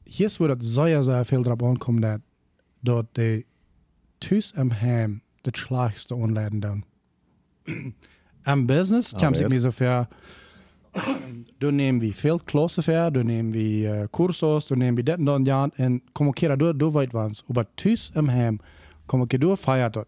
hier 0.04 0.28
ist, 0.28 0.38
wo 0.38 0.46
das 0.46 0.58
sehr, 0.60 1.02
sehr 1.02 1.24
viel 1.24 1.42
drauf 1.42 1.62
ankommt, 1.62 2.04
dass 2.04 2.20
dort 2.82 3.16
die 3.16 3.44
Tüs 4.20 4.54
am 4.54 4.70
Heim 4.80 5.22
das 5.42 5.58
Schlagste 5.58 6.14
anleiten 6.14 6.60
dann. 6.60 6.84
Am 8.46 8.64
Business 8.64 9.10
sich 9.10 9.20
wer? 9.20 9.48
mir 9.48 9.60
so 9.60 9.72
für, 9.72 10.06
du 11.58 11.72
nehmen 11.72 12.00
wie 12.00 12.12
viel 12.12 12.38
Klasse 12.38 12.80
für, 12.80 13.10
du 13.10 13.24
nehmen 13.24 13.52
wie 13.52 13.84
äh, 13.84 14.06
Kursos, 14.12 14.66
du 14.66 14.76
nehmen 14.76 14.96
wie 14.96 15.02
das 15.02 15.18
und 15.18 15.26
das 15.26 15.36
und 15.36 15.46
ja, 15.46 15.64
und 15.64 16.02
komm 16.14 16.28
okay, 16.28 16.56
du, 16.56 16.72
du 16.72 16.94
weit 16.94 17.12
was. 17.12 17.44
Aber 17.48 17.66
Tüs 17.74 18.12
am 18.14 18.30
Heim, 18.30 18.60
komm 19.08 19.22
okay, 19.22 19.36
du 19.36 19.56
feiert 19.56 19.96
dort. 19.96 20.06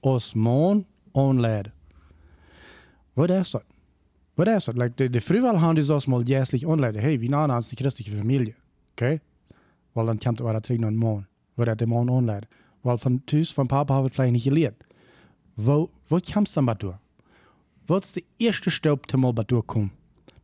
Aus 0.00 0.34
Mon 0.34 0.86
anleiten. 1.12 1.72
Wat 3.14 3.30
is 3.30 3.50
dat? 3.50 3.64
Wat 4.36 4.48
is 4.48 4.64
dat? 4.64 4.76
Like, 4.76 4.96
de, 4.96 5.10
de 5.10 5.20
haben 5.20 5.76
die 5.76 5.82
so 5.82 6.00
mal 6.06 6.22
jährlich 6.26 6.66
anleiten. 6.66 6.98
Hey, 6.98 7.20
wie 7.20 7.28
nah 7.28 7.58
ist 7.58 7.70
die 7.70 7.76
christliche 7.76 8.10
Familie? 8.12 8.54
Okay? 8.92 9.20
Weil 9.92 10.06
dann 10.06 10.18
kommt 10.18 10.40
aber 10.40 10.52
der 10.52 10.62
Träger 10.62 10.86
einen 10.86 10.96
Mann. 10.96 11.26
Wo 11.56 11.64
der 11.64 11.86
Mann 11.86 12.08
anleiten. 12.08 12.48
Weil 12.82 12.96
von 12.96 13.26
Tüs, 13.26 13.50
von 13.50 13.68
Papa 13.68 13.92
habe 13.92 14.08
ich 14.08 14.14
vielleicht 14.14 14.32
nicht 14.32 14.44
gelehrt. 14.44 14.76
Wo, 15.56 15.90
wo 16.08 16.18
kommst 16.20 16.56
du 16.56 16.62
dann 16.62 16.94
Wo 17.90 17.96
ist 17.96 18.14
der 18.14 18.22
erste 18.38 18.70
Staub, 18.70 19.08
der 19.08 19.18
mal 19.18 19.32
durchkommt? 19.32 19.90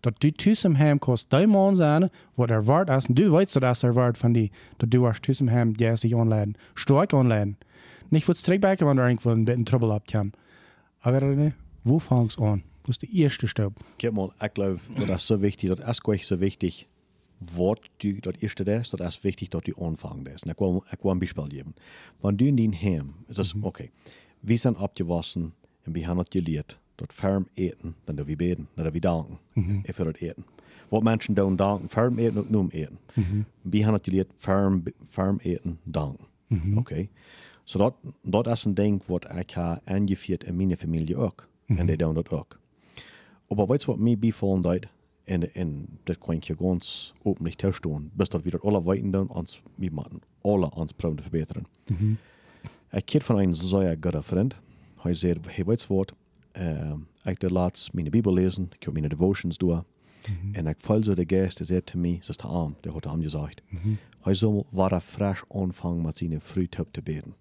Dat 0.03 0.21
du 0.21 0.33
im 0.65 0.79
Heim 0.79 0.99
kost 0.99 1.33
dein 1.33 1.49
Mann 1.49 1.77
sein, 1.77 2.11
wo 2.35 2.45
der 2.45 2.67
Wort 2.67 2.91
ist, 2.91 3.09
und 3.09 3.17
du 3.17 3.31
weißt, 3.31 3.55
dass 3.63 3.81
der 3.83 3.95
Wort 3.95 4.19
von 4.19 4.35
die, 4.35 4.51
dass 4.79 4.91
du 4.91 5.07
hast 5.07 5.23
Tüs 5.23 5.41
im 5.41 5.49
Heim 5.49 5.73
jährlich 5.79 6.17
anleiten. 6.17 6.59
Stark 6.75 7.15
anleiten. 7.15 7.57
Nicht, 8.11 8.27
wo 8.27 8.33
es 8.33 8.43
zurückbacken, 8.43 8.89
wenn 8.89 8.97
du 8.97 9.05
irgendwo 9.05 9.31
ein 9.31 9.45
bisschen 9.45 9.65
Trouble 9.65 9.93
abkommt. 9.93 10.37
Aber 11.03 11.53
wo 11.85 12.01
fangst 12.01 12.39
du 12.39 12.45
an? 12.47 12.65
Wo 12.83 12.91
ist 12.91 13.03
der 13.03 13.13
erste 13.13 13.47
Staub? 13.47 13.75
Kijk 13.99 14.13
maar, 14.13 14.31
ik 14.41 14.51
geloof 14.55 14.81
dat 14.97 15.09
is 15.09 15.27
zo 15.27 15.39
wichtig, 15.39 15.69
dat 15.69 15.89
is 15.89 15.99
gewoon 15.99 16.19
zo 16.19 16.39
wichtig, 16.39 16.87
wat 17.55 17.79
du 17.99 18.19
dat 18.21 18.37
eerste 18.41 18.65
is, 18.65 18.91
dat 18.91 19.01
is 19.01 19.21
wichtig 19.21 19.49
dat 19.49 19.65
du 19.65 19.73
aanvangt 19.81 20.29
is. 20.29 20.43
En 20.43 20.51
ik 20.51 20.59
wil, 20.59 20.85
ik 20.91 20.99
wil 21.01 21.11
een 21.11 21.19
Beispiel 21.19 21.47
geven. 21.49 21.75
Wanneer 22.21 22.39
du 22.39 22.47
in 22.47 22.71
die 22.71 22.77
heim, 22.77 23.15
is 23.29 23.37
dat, 23.37 23.55
oké, 23.61 23.89
we 24.41 24.57
zijn 24.57 24.77
opgewassen 24.77 25.55
en 25.83 25.93
we 25.93 25.99
hebben 25.99 26.25
het 26.25 26.33
geleerd, 26.33 26.79
dat 26.97 27.13
ferm 27.13 27.47
eten, 27.55 27.95
dan 28.05 28.15
dat 28.15 28.27
we 28.27 28.37
beden, 28.37 28.69
dan 28.75 28.85
dat 28.85 28.93
we 28.93 29.01
danken, 29.01 29.39
voor 29.85 30.05
dat 30.05 30.17
eten. 30.17 30.45
Wat 30.89 31.03
mensen 31.03 31.35
doen 31.35 31.57
danken, 31.57 31.89
ferm 31.89 32.19
eten 32.19 32.39
ook 32.39 32.51
noem 32.51 32.69
eten. 32.71 32.99
We 33.63 33.77
hebben 33.77 33.95
het 33.95 34.05
geleerd, 34.05 34.33
ferm, 34.37 34.83
ferm 35.09 35.39
eten, 35.43 35.79
danken. 35.83 36.27
Oké. 36.77 37.09
So 37.65 37.79
dat, 37.79 37.95
dat 38.23 38.47
is 38.47 38.65
een 38.65 38.75
ding 38.75 39.03
wat 39.07 39.25
ik 39.37 39.51
heb 39.51 39.81
aangevierd 39.85 40.45
in 40.45 40.57
mijn 40.57 40.77
familie 40.77 41.17
ook. 41.17 41.49
En 41.67 41.87
die 41.87 41.97
doen 41.97 42.15
dat 42.15 42.31
ook. 42.31 42.59
Aber 43.49 43.67
weißt 43.69 43.85
du, 43.85 43.93
was 43.93 44.01
mir 44.01 44.17
befallen 44.19 44.65
hat? 44.65 44.87
En, 45.25 45.55
en 45.55 45.87
dat 46.05 46.19
kan 46.19 46.37
je 46.41 46.55
ganz 46.59 47.13
openlijk 47.23 47.57
testen. 47.57 48.11
Bis 48.15 48.29
dat 48.29 48.43
we 48.43 48.51
dat 48.51 48.63
alle 48.63 48.83
weten 48.83 49.11
doen, 49.11 49.29
ons, 49.29 49.63
we 49.75 49.89
moeten 49.93 50.21
alle 50.41 50.71
ons 50.75 50.93
proberen 50.93 51.17
te 51.17 51.31
verbeteren. 51.31 51.67
Ik 52.91 53.05
keer 53.05 53.21
van 53.21 53.39
een 53.39 53.55
zeer 53.55 53.97
goede 54.01 54.23
vriend. 54.23 54.55
Hij 54.97 55.15
zei, 55.15 55.35
hey, 55.47 55.65
weet 55.65 55.83
je 55.83 55.95
wat? 55.95 56.13
Uh, 56.59 56.93
ik 57.25 57.51
laatst 57.51 57.93
mijn 57.93 58.11
Bibel 58.11 58.33
lezen, 58.33 58.69
ik 58.79 58.83
heb 58.83 58.93
mijn 58.93 59.09
devotions 59.09 59.57
doen. 59.59 59.83
En 60.53 60.67
ik 60.67 60.77
voel 60.79 61.03
zo 61.03 61.15
de 61.15 61.25
geest, 61.27 61.57
die 61.57 61.67
zei 61.67 61.85
te 61.85 61.99
mij, 61.99 62.19
ze 62.21 62.31
is 62.31 62.39
arm, 62.39 62.77
die 62.81 62.93
had 62.93 63.05
hem 63.05 63.23
gezegd. 63.23 63.63
Hij 64.21 64.35
zou 64.35 64.63
waar 64.71 64.93
er 64.93 65.01
fresh 65.01 65.43
aanvangen 65.49 66.03
met 66.03 66.17
zijn 66.17 66.41
fruit 66.41 66.79
te 66.91 67.03
beten. 67.03 67.35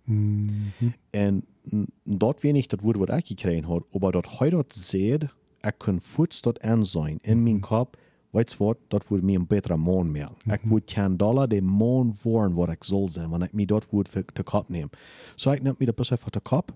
En 1.09 1.45
mm, 1.63 1.85
dat 2.03 2.41
weet 2.41 2.55
ik, 2.55 2.69
dat 2.69 2.79
woord 2.81 2.97
wat 2.97 3.09
ik 3.09 3.27
gekregen 3.27 3.63
had, 3.63 3.83
aber 3.91 4.11
dat 4.11 4.37
hij 4.39 4.49
dat 4.49 4.73
zei, 4.73 5.17
ik 5.61 5.73
kan 5.77 6.01
voets 6.01 6.41
dat 6.41 6.61
aan 6.61 6.85
zijn 6.85 7.17
in 7.21 7.43
mijn 7.43 7.59
kop, 7.59 7.97
weet 8.29 8.51
je 8.51 8.57
wat, 8.57 8.77
dat 8.87 9.07
wordt 9.07 9.23
mij 9.23 9.35
een 9.35 9.47
betere 9.47 9.77
man 9.77 10.11
merken. 10.11 10.51
Ik 10.51 10.63
moet 10.63 10.91
geen 10.91 11.17
dollar 11.17 11.47
de 11.47 11.61
man 11.61 12.15
worden 12.23 12.53
wat 12.53 12.69
ik 12.69 12.83
zal 12.83 13.07
zijn, 13.07 13.29
wanneer 13.29 13.47
ik 13.47 13.53
me 13.53 13.65
dat 13.65 13.89
woord 13.89 14.09
voor 14.09 14.23
de 14.33 14.43
kop 14.43 14.69
neem. 14.69 14.89
Zo 15.35 15.51
ik 15.51 15.61
neem 15.61 15.75
me 15.77 15.85
dat 15.85 15.95
besef 15.95 16.19
voor 16.21 16.31
de 16.31 16.39
kop, 16.39 16.71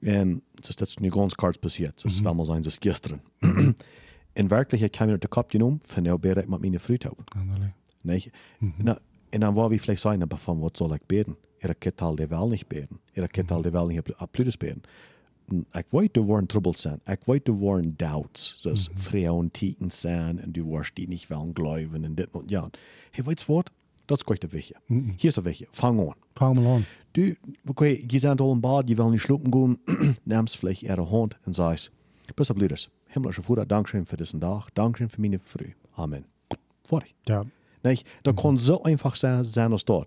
en 0.00 0.42
het 0.54 0.68
is 0.68 0.76
dat 0.76 0.98
nu 0.98 1.10
ganz 1.10 1.34
kort 1.34 1.60
passiert, 1.60 2.02
het 2.02 2.10
is 2.10 2.20
wel 2.20 2.34
maar 2.34 2.44
zijn, 2.44 2.56
het 2.56 2.66
is 2.66 2.76
gisteren. 2.78 3.22
in 4.32 4.48
werkelijkheid 4.56 4.96
kan 4.96 5.06
je 5.06 5.12
dat 5.12 5.20
de 5.20 5.28
kop 5.28 5.50
genomen, 5.50 5.78
van 5.82 6.02
nou 6.02 6.18
ben 6.18 6.36
ik 6.36 6.48
met 6.48 6.60
mijn 6.60 6.80
fruit 6.80 7.10
op. 7.10 7.34
Nee? 8.00 8.30
Nou, 8.76 8.98
en 9.28 9.40
dan 9.40 9.54
wou 9.54 9.68
we 9.68 9.78
vielleicht 9.78 10.00
sagen, 10.00 10.22
aber 10.22 10.38
von 10.38 10.60
was 10.60 10.70
soll 10.74 10.92
ich 10.92 11.06
beten? 11.06 11.36
Er 11.58 11.74
geht 11.78 12.00
al 12.00 12.14
de 12.14 12.26
wel 12.26 12.48
nicht 12.48 12.68
beten. 12.68 13.00
Er 13.12 13.28
geht 13.30 13.50
al 13.50 13.62
de 13.62 13.70
wel 13.70 13.86
nicht 13.86 14.16
absolutes 14.16 14.56
beten. 14.56 14.82
Ik 15.72 15.86
weet 15.88 16.14
du 16.14 16.24
waren 16.24 16.46
trouble 16.46 16.76
zijn. 16.76 17.00
Ik 17.04 17.24
weet 17.24 17.44
du 17.44 17.58
waren 17.58 17.96
doubts. 17.96 18.54
Zoals 18.56 18.88
mm 18.88 18.94
-hmm. 18.94 19.02
vrouwen 19.02 19.50
tieten 19.50 19.90
zijn 19.90 20.40
en 20.40 20.52
du 20.52 20.64
warst 20.64 20.94
die 20.94 21.08
nicht 21.08 21.28
wel 21.28 21.50
geloven 21.52 22.04
en 22.04 22.14
dit 22.14 22.28
en 22.32 22.42
ja. 22.46 22.70
Hey, 23.10 23.24
weet 23.24 23.40
je 23.40 23.52
wat? 23.52 23.70
Dat 24.10 24.18
is 24.18 24.24
kwijt 24.24 24.40
de 24.40 24.48
wichtje. 24.48 24.74
Hier 24.86 25.28
is 25.28 25.34
de 25.34 25.42
wichtje. 25.42 25.66
Fang 25.70 26.00
aan. 26.00 26.14
Fang 26.32 26.66
an. 26.66 26.84
Du, 27.10 27.36
okay, 27.66 28.04
je 28.06 28.20
bent 28.20 28.40
al 28.40 28.52
in 28.52 28.60
bad, 28.60 28.88
je 28.88 28.94
wil 28.94 29.10
niet 29.10 29.20
schlucken 29.20 29.52
gaan, 29.52 29.78
nimmst 30.22 30.56
vielleicht 30.56 30.82
ihre 30.82 31.04
Hand 31.04 31.38
en 31.44 31.52
sagst, 31.52 31.92
bist 32.34 32.50
du 32.50 32.54
blödes. 32.54 32.88
Himmlische 33.06 33.42
Vater, 33.42 33.66
Dankeschön 33.66 34.06
für 34.06 34.16
diesen 34.16 34.40
Tag, 34.40 34.74
Dankeschön 34.74 35.08
für 35.08 35.20
meine 35.20 35.38
Früh. 35.38 35.72
Amen. 35.94 36.24
Fertig. 36.82 37.14
Ja. 37.22 37.44
Nicht? 37.82 38.08
Dat 38.22 38.40
kan 38.40 38.58
zo 38.58 38.80
einfach 38.82 39.16
zijn, 39.16 39.44
zijn 39.44 39.70
als 39.72 39.84
dat. 39.84 40.06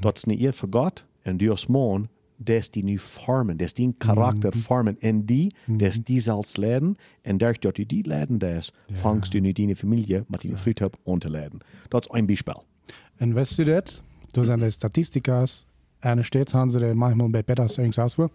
Dat 0.00 0.16
is 0.16 0.24
niet 0.24 0.40
eer 0.40 0.52
voor 0.52 0.68
God 0.70 1.04
en 1.22 1.36
die 1.36 1.50
als 1.50 1.66
man, 1.66 2.08
dat 2.36 2.56
is 2.56 2.70
die 2.70 2.84
nu 2.84 2.98
vormen, 2.98 3.56
dat 3.56 3.66
is 3.66 3.72
die 3.72 3.94
karakter 3.98 4.56
vormen. 4.56 4.96
En 5.00 5.24
die, 5.24 5.54
dat 5.66 5.88
is 5.88 5.98
die 5.98 6.20
zelfs 6.20 6.56
leiden. 6.56 6.96
En 7.22 7.36
daar 7.36 7.56
dat 7.58 7.76
je 7.76 7.86
die 7.86 8.06
leiden 8.06 8.38
is, 8.38 8.72
vangst 8.92 9.32
du 9.32 9.40
nu 9.40 9.52
die 9.52 9.76
familie 9.76 10.24
met 10.28 10.40
die 10.40 10.56
vriendschap 10.56 10.96
aan 11.04 11.18
te 11.18 11.30
leiden. 11.30 11.58
Dat 11.88 12.00
is 12.00 12.18
een 12.18 12.26
bijspel. 12.26 12.54
Und 12.54 12.73
du 13.18 13.64
das? 13.64 14.02
Du 14.32 14.44
sind 14.44 14.60
die 14.60 14.70
Statistikas, 14.70 15.66
eine 16.00 16.22
Stadt 16.22 16.52
haben 16.52 16.70
sie 16.70 16.80
da 16.80 16.94
manchmal 16.94 17.28
bei 17.28 17.42
Petters 17.42 17.78
irgendwas 17.78 18.04
ausfuhr. 18.04 18.30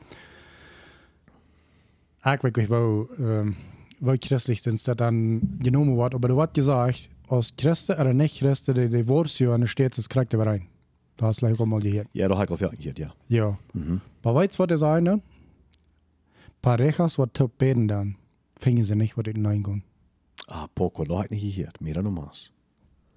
Ich 2.26 2.44
wirklich, 2.44 2.70
wo, 2.70 3.08
ähm, 3.20 3.56
wo 4.00 4.16
christlich 4.18 4.62
sind, 4.62 4.86
das 4.88 4.98
dann 4.98 5.60
genommen 5.60 5.98
wird. 5.98 6.16
Aber 6.16 6.28
du 6.28 6.42
hast 6.42 6.54
gesagt, 6.54 7.10
als 7.28 7.56
Christen 7.56 7.94
oder 7.94 8.14
nicht 8.14 8.40
Christen, 8.40 8.76
die, 8.76 9.50
eine 9.50 9.68
Stadt, 9.68 9.98
das 9.98 10.10
kriegt 10.10 10.34
er 10.34 10.46
rein. 10.46 10.68
Du 11.18 11.26
hast 11.26 11.40
gleich 11.40 11.60
auch 11.60 11.66
mal 11.66 11.80
gehört. 11.80 12.08
Ja, 12.14 12.28
heb 12.28 12.44
ik 12.44 12.50
al 12.50 12.58
veel 12.58 12.70
gehört, 12.70 12.98
ja. 12.98 13.14
Ja. 13.28 13.58
Aber 14.24 14.36
weißt 14.36 14.58
du, 14.58 14.64
was 14.64 14.72
ich 14.72 14.80
sagen 14.80 15.04
ne? 15.04 15.22
Parejas, 16.62 17.18
was 17.18 17.30
top 17.34 17.58
beten 17.58 17.88
dann, 17.88 18.16
fingen 18.60 18.84
sie 18.84 18.96
nicht, 18.96 19.18
was 19.18 19.26
in 19.28 19.46
reingehen. 19.46 19.84
Ah, 20.48 20.68
poco, 20.74 21.04
dat 21.04 21.22
heb 21.22 21.32
ik 21.32 21.42
niet 21.42 21.54
gehört. 21.54 21.80
Meer 21.80 21.94
dan 21.94 22.14
maas. 22.14 22.52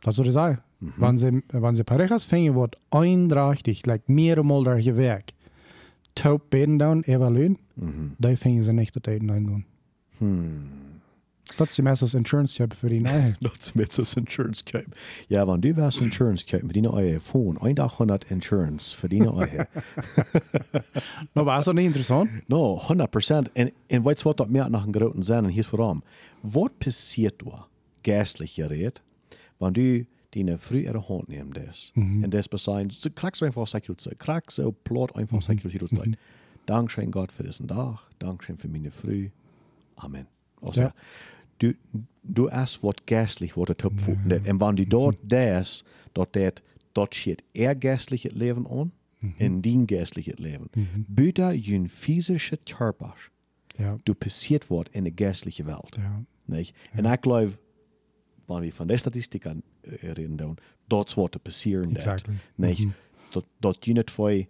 Das 0.01 0.14
soll 0.14 0.27
ich 0.27 0.33
sagen. 0.33 0.62
Wenn 0.97 1.16
sie, 1.16 1.42
wenn 1.53 1.75
sie 1.75 1.85
Parejas 1.85 2.25
fingen, 2.25 2.55
wird 2.55 2.77
eindeutig, 2.90 3.87
like 3.87 4.09
mehrmal 4.09 4.64
der 4.64 4.81
Gewerk, 4.83 5.33
top 6.14 6.51
beten 6.51 6.79
dann, 6.79 7.05
evaluieren, 7.05 7.59
da 8.18 8.35
fingen 8.37 8.64
sie 8.64 8.73
nicht, 8.73 8.97
dass 8.97 9.14
in 9.14 9.31
reingehen. 9.31 9.64
Das 11.57 11.68
ist 11.68 11.79
die 11.79 11.83
meiste 11.83 12.16
Insurance-Job 12.16 12.75
für 12.75 12.88
die 12.88 13.01
Neue. 13.01 13.35
Dat 13.40 13.59
is 13.59 13.73
met 13.73 13.92
zo'n 13.92 14.07
insurance 14.14 14.62
kopen. 14.64 14.92
Ja, 15.29 15.45
want 15.47 15.62
du 15.62 15.75
was 15.75 15.99
insurance 15.99 16.45
kopen 16.45 16.71
voor 16.71 16.83
die 16.83 16.90
eigen 16.90 17.21
phone. 17.21 17.59
Een 17.61 17.75
dag 17.75 17.97
100 17.97 18.31
insurance 18.31 18.97
voor 18.97 19.09
die 19.09 19.27
eigen. 19.27 19.68
Aber 21.33 21.45
war 21.45 21.62
so 21.62 21.73
nicht 21.73 21.87
interessant? 21.87 22.31
No, 22.47 22.81
100%. 22.81 23.53
En, 23.53 23.73
en 23.87 24.03
weet 24.03 24.18
je 24.18 24.25
wat 24.25 24.37
dat 24.37 24.49
meer 24.49 24.71
nog 24.71 24.87
een 24.87 24.95
grote 24.95 25.23
zijn? 25.23 25.45
En 25.45 25.51
hier 25.51 25.59
is 25.59 25.71
waarom. 25.71 26.03
Wat 26.40 26.79
passiert 26.79 27.40
er, 27.40 27.66
geestlich 28.03 28.55
gereed, 28.55 29.03
wanneer 29.57 29.99
du 29.99 30.07
die 30.35 30.57
früh 30.59 30.81
ihre 30.85 31.09
Hand 31.09 31.29
neemt 31.29 31.57
das. 31.57 31.92
En 31.95 32.31
das 32.31 32.49
besein, 32.49 32.90
so 32.90 33.09
kriegst 33.14 33.40
du 33.40 33.45
einfach 33.47 33.66
Säkulzeit. 33.66 34.18
Kriegst 34.18 34.57
so 34.57 34.73
plot 34.73 35.14
einfach 35.16 35.42
Säkulzeit. 35.42 36.16
Dankeschön 36.66 37.11
Gott 37.11 37.33
für 37.33 37.42
diesen 37.42 37.66
Tag. 37.68 37.99
Dankeschön 38.18 38.57
für 38.57 38.68
meine 38.68 38.90
Früh. 38.90 39.31
Amen. 39.97 40.27
Also, 40.61 40.81
Ja. 40.83 40.95
du, 41.59 41.75
du 42.23 42.51
hast 42.51 42.83
wat 42.83 43.07
geestlich 43.07 43.57
wat 43.57 43.68
het 43.68 43.85
opvoeden. 43.85 44.45
En 44.45 44.59
wanneer 44.59 44.85
du 44.85 44.90
dort 44.90 45.18
das, 45.23 45.85
dort 46.12 46.35
dat, 46.37 46.62
dort 46.92 47.14
steht 47.14 47.42
er 47.53 47.75
geestlich 47.79 48.23
het 48.23 48.35
leven 48.35 48.66
aan, 48.71 48.92
en 49.38 49.61
dien 49.61 49.87
geestlich 49.87 50.27
het 50.27 50.38
leven. 50.38 50.68
Buiten 51.09 51.62
je 51.64 51.88
physische 51.88 52.59
Körper, 52.64 53.31
Ja. 53.77 53.97
du 54.05 54.14
passiert 54.14 54.66
wordt 54.66 54.88
in 54.92 55.05
de 55.05 55.12
geestliche 55.14 55.64
Welt. 55.64 55.97
Ja. 55.99 56.23
Nicht? 56.45 56.75
En 56.92 57.05
ik 57.05 57.18
geloof, 57.23 57.40
wanneer 57.40 57.59
we 58.46 58.72
van 58.72 58.87
de 58.87 58.96
statistieken 58.96 59.62
uh, 59.83 59.92
reden 60.12 60.37
doen, 60.37 60.59
dat 60.87 61.09
is 61.09 61.14
wat 61.14 61.35
er 61.35 61.40
passieren 61.40 61.87
dat. 61.88 61.96
Exactly. 61.96 62.35
Nicht? 62.55 62.87
Dat, 63.31 63.44
dat 63.59 63.85
je 63.85 63.92
niet 63.92 64.11
voor 64.11 64.44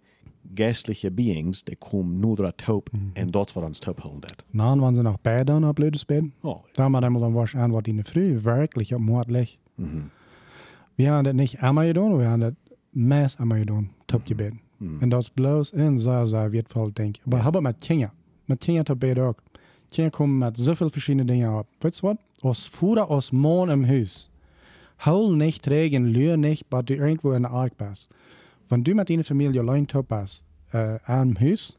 geestliche 0.53 1.11
beings, 1.11 1.63
die 1.63 1.75
komen 1.75 2.19
nur 2.19 2.35
dat 2.35 2.57
top, 2.57 2.89
en 3.13 3.31
dat 3.31 3.53
wat 3.53 3.63
ons 3.63 3.79
top 3.79 3.99
houden 3.99 4.21
dat. 4.21 4.43
Dann 4.51 4.79
waren 4.79 4.95
sie 4.95 5.01
noch 5.03 5.17
beide 5.21 5.53
und 5.55 5.63
ein 5.63 5.73
blödes 5.73 6.05
Bett. 6.05 6.23
Oh, 6.41 6.61
Da 6.71 6.83
haben 6.83 6.91
wir 6.91 7.01
dann 7.01 7.13
mal 7.13 7.19
dann 7.19 7.33
was 7.33 7.55
an, 7.55 7.71
was 7.71 7.83
in 7.85 7.95
der 7.95 8.05
Früh 8.05 8.43
wirklich 8.43 8.97
mordlich. 8.97 9.59
Wir 10.95 11.11
haben 11.11 11.23
das 11.23 11.33
nicht 11.33 11.61
einmal 11.61 11.87
getan, 11.87 12.19
wir 12.19 12.27
haben 12.27 12.41
das 12.41 12.53
meist 12.91 13.39
einmal 13.39 13.59
getan, 13.59 13.89
top 14.05 14.25
gebeten. 14.25 14.59
En 14.99 15.09
dat 15.09 15.21
is 15.21 15.29
bloos 15.29 15.71
en 15.71 15.99
zeer, 15.99 16.25
zeer 16.25 16.51
wertvoll, 16.51 16.91
denk 16.93 17.17
ik. 17.17 17.25
Maar 17.25 17.43
hebben 17.43 17.61
met 17.61 17.75
kinderen. 17.79 18.13
Met 18.45 18.57
kinderen 18.57 18.85
te 18.85 18.95
beide 18.95 19.21
ook. 19.21 19.43
Kinderen 19.89 20.11
komen 20.11 20.37
met 20.37 20.59
zoveel 20.59 20.89
verschillende 20.89 21.33
dingen 21.33 21.57
op. 21.57 21.67
Weet 21.79 21.95
je 21.95 22.01
wat? 22.01 22.17
Als 22.43 22.67
voeder 22.67 23.09
als 23.09 23.31
man 23.31 23.69
im 23.69 23.87
huis. 23.87 24.29
Hol 25.05 25.35
nicht 25.35 25.63
trägen, 25.63 26.05
lühr 26.05 26.37
nicht, 26.37 26.69
maar 26.69 26.83
du 26.83 26.93
irgendwo 26.93 27.31
in 27.31 27.43
der 27.43 27.51
Ark 27.51 27.77
bist. 27.77 28.09
Wenn 28.69 28.83
du 28.83 28.93
mit 28.93 29.09
deiner 29.09 29.23
Familie 29.23 29.61
allein 29.61 29.87
top 29.87 30.09
bist, 30.09 30.43
äh, 30.71 30.99
am 31.05 31.39
Haus, 31.39 31.77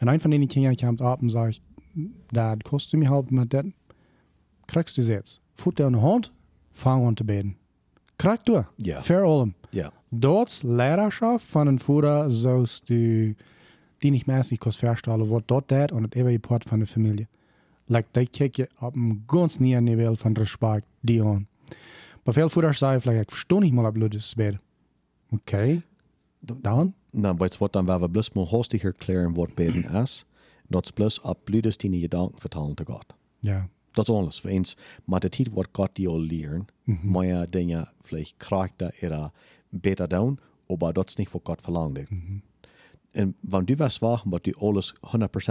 und 0.00 0.08
ein 0.08 0.20
von 0.20 0.30
den 0.30 0.46
Kindern 0.48 0.76
kommt 0.76 1.00
ab 1.00 1.22
und 1.22 1.30
sagt, 1.30 1.60
Dad, 2.32 2.64
kannst 2.64 2.92
du 2.92 2.98
mir 2.98 3.10
helfen 3.10 3.38
mit 3.38 3.52
dem? 3.52 3.72
Kriegst 4.66 4.96
du 4.96 5.00
es 5.02 5.08
jetzt? 5.08 5.40
Futter 5.54 5.86
in 5.86 5.94
die 5.94 6.00
Hand, 6.00 6.32
fang 6.72 7.06
an 7.06 7.16
zu 7.16 7.24
beten. 7.24 7.56
Krieg 8.18 8.44
du. 8.44 8.64
Ja. 8.78 9.00
Für 9.00 9.24
allem. 9.24 9.54
Ja. 9.72 9.92
Dort 10.10 10.62
Lehrerschaft 10.62 11.46
von 11.46 11.68
einem 11.68 11.78
Vater, 11.78 12.28
zoals 12.30 12.82
du 12.82 13.34
die 14.02 14.10
nicht 14.10 14.26
mäßig 14.26 14.60
kannst 14.60 14.80
verstellen, 14.80 15.30
wat 15.30 15.44
dort 15.46 15.70
dat 15.70 15.92
und 15.92 16.02
das 16.02 16.20
ewige 16.20 16.38
Part 16.38 16.64
von 16.64 16.80
der 16.80 16.86
Familie. 16.86 17.28
Like, 17.86 18.08
die 18.10 18.28
kijk 18.28 18.56
je 18.56 18.68
op 18.78 18.94
een 18.96 19.22
ganz 19.26 19.58
nieuw 19.58 19.80
niveau 19.80 20.16
van 20.16 20.32
respect 20.32 20.84
die 21.00 21.24
aan. 21.24 21.48
Maar 22.24 22.34
veel 22.34 22.48
voeders 22.48 22.78
zeggen, 22.78 23.00
vielleicht, 23.00 23.20
ik 23.20 23.30
verstehe 23.30 23.58
nicht 23.58 23.72
mal, 23.72 23.86
ob 23.86 23.94
du 23.94 24.08
das 24.08 24.34
bed. 24.34 24.58
Okay. 25.30 25.82
Dan? 26.40 26.94
Dan 27.10 27.36
weet 27.36 27.52
je 27.52 27.58
wat, 27.58 27.72
dan 27.72 27.86
werden 27.86 28.04
we 28.04 28.10
bloos 28.10 28.32
mal 28.32 28.48
hastig 28.48 28.82
erklären, 28.82 29.34
wat 29.34 29.54
beten 29.54 29.94
is. 29.94 30.24
Dat 30.68 30.84
is 30.84 30.90
bloos 30.90 31.20
op 31.20 31.38
blödes 31.44 31.76
die 31.76 32.00
gedanken 32.00 32.40
vertalen 32.40 32.74
te 32.74 32.84
God. 32.86 33.04
Ja. 33.40 33.68
Dat 33.90 34.08
is 34.08 34.14
alles. 34.14 34.40
Voor 34.40 34.50
eens, 34.50 34.76
maar 35.04 35.20
de 35.20 35.28
tijd 35.28 35.52
wat 35.52 35.68
God 35.72 35.90
die 35.92 36.08
al 36.08 36.20
leren, 36.20 36.66
maar 37.02 37.26
ja, 37.26 37.46
dingen, 37.50 37.92
vielleicht 38.00 38.34
krijgt 38.36 38.72
dat 38.76 38.92
er 39.00 39.30
beter 39.68 40.08
doen, 40.08 40.38
aber 40.68 40.92
dat 40.92 41.08
is 41.08 41.14
niet 41.14 41.30
wat 41.30 41.40
God 41.44 41.62
verlangt. 41.62 41.98
En 43.16 43.34
wanneer 43.40 43.66
du 43.66 43.76
was 43.76 43.98
wagen, 43.98 44.30
wat 44.30 44.44
du 44.44 44.54
alles 44.54 44.94
100% 44.94 44.98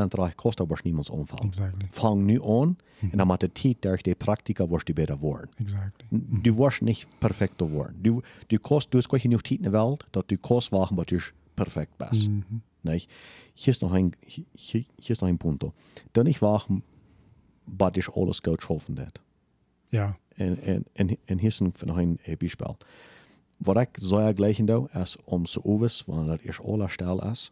reich 0.09 0.35
kostet, 0.35 0.67
was 0.67 0.81
niemands 0.81 1.09
omvallen. 1.09 1.47
Exactly. 1.47 1.87
Fang 1.89 2.23
nu 2.23 2.43
aan, 2.43 2.77
en 3.11 3.17
dan 3.17 3.27
met 3.27 3.39
de 3.39 3.51
tijd, 3.51 3.81
durch 3.81 4.01
die 4.01 4.15
Praktika, 4.15 4.67
wirst 4.67 4.87
du 4.87 4.93
beter 4.93 5.17
worden. 5.17 5.49
Exactly. 5.57 6.05
Du 6.41 6.55
wirst 6.55 6.81
nicht 6.81 7.07
perfekt 7.19 7.61
worden. 7.61 7.95
Du, 8.01 8.21
du 8.47 8.59
kost, 8.59 8.91
du 8.91 8.97
hast 8.97 9.09
gleich 9.09 9.23
genug 9.23 9.47
Zeit 9.47 9.57
in 9.57 9.63
der 9.63 9.71
Welt, 9.71 10.05
dass 10.11 10.23
du 10.27 10.37
kannst 10.37 10.71
machen, 10.71 10.97
was 10.97 11.05
du 11.05 11.17
perfekt 11.55 11.97
bist. 11.97 12.29
Nicht? 12.83 13.09
Hier 13.53 13.71
ist 13.71 13.81
noch 13.81 13.93
ein, 13.93 14.11
hier, 14.21 14.45
hier 14.99 15.11
ist 15.11 15.21
noch 15.21 15.29
ein 15.29 15.37
Punkt. 15.37 15.65
Dann 16.13 16.25
nicht 16.25 16.41
wachen, 16.41 16.83
was 17.65 17.91
ich 17.95 18.15
alles 18.15 18.43
gut 18.43 18.61
schaffen 18.61 18.97
wird. 18.97 19.21
Ja. 19.89 20.17
En, 20.37 20.57
en, 20.61 20.85
en, 20.93 21.17
en 21.25 21.39
hier 21.39 21.47
ist 21.47 21.61
noch 21.61 21.97
ein 21.97 22.19
Beispiel. 22.39 22.75
Wat 23.57 23.77
ik 23.77 23.89
zou 23.93 24.33
gleich 24.33 24.57
do, 24.57 24.87
is 24.93 25.17
om 25.23 25.45
zo 25.45 25.59
overs, 25.63 26.03
wanneer 26.05 26.31
het 26.31 26.41
eerst 26.41 26.59
alle 26.63 26.87
stel 26.89 27.23
is, 27.31 27.51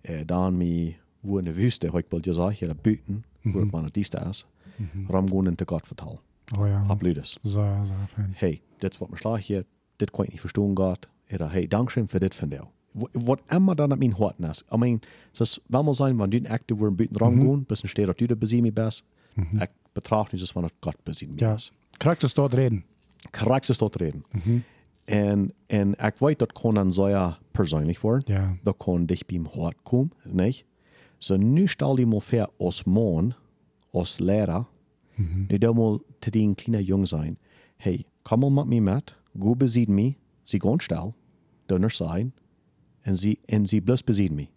eh, 0.00 0.20
dan 0.26 0.56
me 0.56 0.94
wo 1.20 1.38
in 1.38 1.44
de 1.44 1.54
wüste, 1.54 1.86
hoe 1.86 1.98
ik 2.00 2.06
wil 2.08 2.18
je 2.22 2.32
zeggen, 2.32 2.66
hier 2.66 2.76
buiten, 2.82 3.24
wo 3.42 3.60
het 3.60 3.70
wanneer 3.70 3.92
dieste 3.92 4.18
is, 4.28 4.46
ram 5.06 5.28
gewoon 5.28 5.46
in 5.46 5.54
te 5.54 5.64
God 5.66 5.86
vertalen. 5.86 6.18
Oh 6.58 6.66
ja. 6.66 6.84
Abludes. 6.88 7.38
Zo, 7.42 7.48
zo 7.86 7.92
fijn. 8.06 8.32
hey, 8.36 8.60
dit 8.78 8.92
is 8.92 8.98
wat 8.98 9.10
me 9.10 9.16
slaag 9.16 9.46
hier, 9.46 9.64
dit 9.96 10.10
kan 10.10 10.24
ik 10.24 10.30
niet 10.30 10.40
verstaan 10.40 10.76
gaat. 10.76 11.08
Oder 11.32 11.50
hey, 11.52 11.66
dankschön 11.66 12.08
für 12.08 12.18
dit 12.20 12.34
von 12.34 12.48
dir. 12.48 12.66
Wat 13.12 13.40
immer 13.48 13.74
dann 13.76 13.92
an 13.92 13.98
mein 13.98 14.12
Hort 14.18 14.40
ist. 14.40 14.64
I 14.72 14.76
mean, 14.76 15.00
es 15.32 15.40
ist, 15.40 15.60
wenn 15.66 15.84
man 15.84 15.94
sein, 15.94 16.18
wenn 16.18 16.30
du 16.30 16.48
aktiv 16.50 16.78
wo 16.78 16.86
ein 16.86 16.96
bisschen 16.96 17.16
dran 17.16 17.40
gehen, 17.40 17.64
bis 17.64 17.82
ein 17.84 17.88
steht, 17.88 18.08
dass 18.08 18.16
du 18.16 18.26
da 18.26 18.34
besieh 18.34 18.62
mich 18.62 18.74
bist, 18.74 19.04
ich 19.36 19.68
betrachte 19.94 20.36
dass 20.36 20.54
wenn 20.56 20.66
Gott 20.80 21.04
besieh 21.04 21.26
mich 21.26 21.40
Ja. 21.40 21.52
bist. 21.52 21.72
Krijgt 21.98 22.22
es 22.24 22.34
dort 22.34 22.54
reden? 22.54 22.84
Korrekt 23.32 23.68
ist 23.68 23.80
dort 23.80 24.00
reden. 24.00 24.24
En, 25.08 25.52
en 25.66 25.92
ik 25.92 26.14
weet 26.18 26.38
dat 26.38 26.52
kon 26.52 26.74
dan 26.74 26.92
zeer 26.92 27.38
persoonlijk 27.50 28.00
worden. 28.00 28.34
Ja. 28.34 28.56
Dat 28.62 28.76
kon 28.76 29.06
dich 29.06 29.26
beim 29.26 29.46
Hort 29.46 29.76
komen, 29.82 30.12
niet? 30.22 30.64
So 31.18 31.36
nu 31.36 31.66
stel 31.66 31.98
je 31.98 32.06
mal 32.06 32.20
vor, 32.20 32.50
als 32.58 32.84
man, 32.84 33.34
als 33.90 34.18
leraar, 34.18 34.64
nu 35.48 35.58
da 35.58 35.72
mal 35.72 36.02
te 36.18 36.30
den 36.30 36.54
kleinen 36.54 36.84
jong 36.84 37.08
zijn. 37.08 37.38
Hey, 37.76 38.04
kom 38.22 38.38
mal 38.38 38.50
mit 38.50 38.66
mir 38.66 38.82
mit, 38.82 39.16
go 39.38 39.54
besied 39.54 39.88
me, 39.88 40.14
sie 40.42 40.60
gaan 40.60 40.80
stel, 40.80 41.14
dunner 41.66 41.90
zijn, 41.90 42.32
en 43.00 43.16
sie, 43.16 43.38
en 43.44 43.66
sie 43.66 43.80
bloß 43.80 44.04
besied 44.04 44.32
me. 44.32 44.48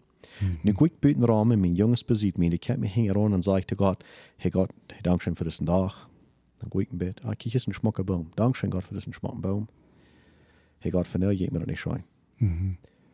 Nu 0.62 0.72
go 0.72 0.84
ik 0.84 0.98
buiten 0.98 1.24
ramen, 1.24 1.60
mijn 1.60 1.74
jongens 1.74 2.04
besied 2.04 2.36
me, 2.36 2.48
die 2.48 2.58
kent 2.58 2.78
me 2.78 2.86
hingen 2.86 3.16
aan 3.16 3.32
en 3.32 3.42
zeg 3.42 3.56
ik 3.56 3.64
te 3.64 3.74
God, 3.76 4.04
hey 4.36 4.50
God, 4.50 4.72
hey, 4.86 5.00
dankschön 5.00 5.34
für 5.34 5.44
diesen 5.44 5.66
Tag. 5.66 6.08
Dann 6.58 6.70
go 6.70 6.78
ik 6.78 6.90
in 6.90 6.98
bed, 6.98 7.20
ah, 7.24 7.32
kijk, 7.36 7.42
hier 7.42 7.60
schmucker 7.60 8.04
Baum. 8.04 8.30
Dankschön 8.34 8.70
Gott 8.70 8.84
für 8.84 8.94
diesen 8.94 9.12
schmucken 9.12 9.40
Baum. 9.40 9.68
Hey 10.82 10.90
Gott, 10.90 11.08
van 11.08 11.20
jou 11.20 11.34
jeet 11.34 11.52
me 11.52 11.58
dat 11.58 11.66
niet 11.66 11.76
schijn. 11.76 12.04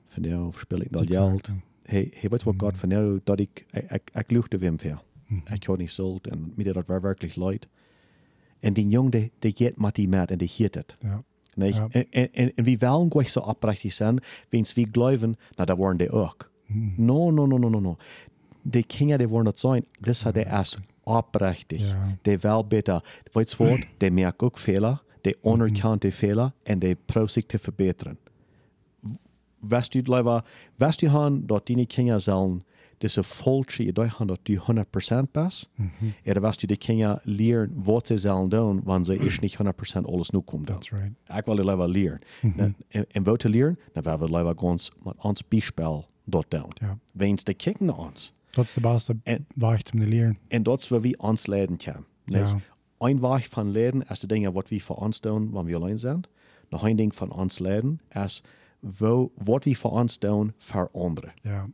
Van 0.07 0.23
jou 0.23 0.53
verspil 0.53 0.81
ik 0.81 0.93
dat 0.93 1.07
geld. 1.07 1.47
Hey, 1.83 2.11
hey, 2.13 2.19
je 2.21 2.29
wat 2.29 2.43
God, 2.57 2.79
van 2.79 2.89
jou, 2.89 3.21
dat 3.25 3.41
ik, 3.41 3.67
ik, 3.71 3.91
ik, 3.91 4.11
ik 4.13 4.31
luchte 4.31 4.57
hem 4.57 4.79
ver. 4.79 5.03
Ik 5.53 5.65
had 5.65 5.79
niet 5.79 5.91
zult 5.91 6.27
en 6.27 6.53
mir 6.57 6.73
dat 6.73 6.87
war 6.87 7.01
wirklich 7.01 7.37
leid. 7.37 7.69
En 8.61 8.73
die 8.73 8.89
jong, 8.89 9.11
die, 9.11 9.33
die 9.39 9.73
met 9.77 9.95
die 9.95 10.09
met 10.09 10.31
en 10.31 10.39
die 10.39 10.51
hiert 10.57 10.75
het. 10.75 10.97
Ja. 11.01 11.23
Ja. 11.55 11.87
En, 11.91 12.07
en, 12.11 12.33
en, 12.33 12.53
en 12.55 12.65
wie 12.65 12.79
willen 12.79 13.11
gleich 13.11 13.29
so 13.29 13.41
oprechtig 13.41 13.93
zijn, 13.93 14.19
wens 14.49 14.75
wie 14.75 14.89
geloven, 14.93 15.37
na, 15.57 15.65
da 15.65 15.77
waren 15.77 15.97
die 15.97 16.11
ook. 16.11 16.51
No, 16.97 17.31
no, 17.31 17.47
no, 17.47 17.59
no, 17.59 17.69
no, 17.69 17.81
no. 17.81 17.97
Die 18.63 18.83
Kinder, 18.83 19.19
die 19.19 19.29
wollen 19.29 19.45
dat 19.45 19.59
zijn, 19.59 19.85
das 20.01 20.23
hat 20.23 20.37
er 20.37 20.47
erst 20.47 20.79
oprechtig. 21.03 21.81
Ja. 21.81 22.19
Die 22.23 22.39
wel 22.39 22.67
beter, 22.67 23.05
weet 23.33 23.51
je 23.51 23.65
wat, 23.65 23.79
die 23.99 24.11
merken 24.11 24.47
ook 24.47 24.59
Fehler, 24.59 25.03
die 25.25 25.37
anerkennen 25.43 26.01
die 26.01 26.11
Fehler 26.11 26.53
en 26.65 26.81
die 26.81 26.97
te 27.47 27.59
verbeteren. 27.59 28.19
Weißt 29.61 29.95
du, 29.95 30.01
Leiber, 30.01 30.45
weißt 30.79 31.03
du, 31.03 31.11
han, 31.11 31.47
dat 31.47 31.69
die 31.69 31.87
Kinder 31.87 32.21
sollen, 32.21 32.63
diese 33.03 33.23
falsche 33.23 33.83
Idee 33.83 34.11
haben, 34.11 34.29
dass 34.29 34.39
du 34.43 34.55
100% 34.55 35.29
bist, 35.33 35.71
oder 36.27 36.43
weißt 36.43 36.63
du, 36.63 36.67
die 36.67 36.77
Kinder 36.77 37.21
lernen, 37.25 37.73
was 37.75 38.09
sie 38.09 38.19
sollen 38.19 38.51
tun, 38.51 38.83
wenn 38.85 39.05
sie 39.05 39.19
echt 39.19 39.43
nicht 39.43 39.59
100% 39.59 40.07
alles 40.07 40.33
nur 40.33 40.45
kommen. 40.45 40.67
That's 40.67 40.93
right. 40.93 41.13
Ik 41.29 41.47
wil 41.47 41.57
liever 41.57 41.89
leren. 41.89 42.21
En, 42.89 43.07
en 43.11 43.25
wat 43.25 43.39
te 43.39 43.49
leren, 43.49 43.79
dan 43.93 44.03
willen 44.03 44.21
we 44.21 44.29
liever 44.29 44.57
ons 44.57 44.91
met 45.05 45.15
ons 45.19 45.49
bijspel 45.49 46.09
dort 46.25 46.51
doen. 46.51 46.73
Ja. 46.75 46.99
Wens 47.13 47.45
de 47.45 47.55
kijken 47.55 47.87
naar 47.87 47.99
ons. 47.99 48.33
Dat 48.51 48.65
is 48.65 48.73
de 48.73 48.81
beste 48.81 49.17
weg 49.55 49.79
om 49.93 50.01
te 50.01 50.07
leren. 50.07 50.39
En 50.49 50.63
dat 50.63 50.81
is 50.81 50.89
waar 50.89 51.01
we 51.01 51.15
ons 51.19 51.47
leiden 51.47 51.77
kunnen. 51.77 52.05
Ja. 52.25 52.61
Een 52.99 53.21
weg 53.21 53.49
van 53.49 53.71
leren 53.71 54.09
is 54.09 54.21
de 54.21 54.27
dingen 54.27 54.53
wat 54.53 54.69
we 54.69 54.81
voor 54.81 54.97
ons 54.97 55.21
doen, 55.21 55.51
wanneer 55.51 55.75
we 55.75 55.81
alleen 55.81 55.99
zijn. 55.99 56.21
Nog 56.69 56.83
een 56.83 56.97
ding 56.97 57.15
van 57.15 57.33
ons 57.33 57.59
leiden 57.59 58.01
is 58.13 58.43
wo, 58.79 59.33
wat 59.35 59.65
we 59.65 59.75
voor 59.75 59.91
ons 59.91 60.19
doen 60.19 60.53
voor 60.57 60.89
anderen. 60.93 61.33
Ja. 61.43 61.69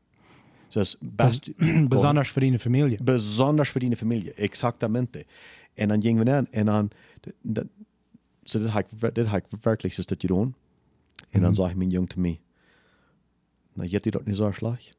Dus 0.69 0.97
best, 1.01 1.51
Besonders 1.89 2.31
voor 2.31 2.41
die 2.41 2.59
familie. 2.59 3.03
besonders 3.03 3.71
voor 3.71 3.81
die 3.81 3.97
familie, 3.97 4.35
exactamente. 4.35 5.27
En 5.75 5.89
dan 5.89 6.03
gingen 6.03 6.25
we 6.25 6.31
aan 6.31 6.47
en 6.51 6.67
dan, 6.67 6.91
dat, 7.41 7.67
so 8.43 8.59
dit 8.59 8.73
heb 8.73 8.91
ik, 8.91 9.15
dit 9.15 9.31
heb 9.31 9.45
ik 9.45 9.61
werkelijk 9.61 9.97
is 9.97 10.07
dat 10.07 10.23
je 10.23 10.29
doen. 10.29 10.55
En 11.31 11.41
dan 11.41 11.55
zei 11.55 11.75
mijn 11.75 11.91
jong 11.91 12.09
te 12.09 12.21
mij, 12.21 12.41
nou, 13.73 13.89
je 13.89 13.95
hebt 13.95 14.13
dat 14.13 14.27
niet 14.27 14.37
zo 14.37 14.51
slecht. 14.51 14.97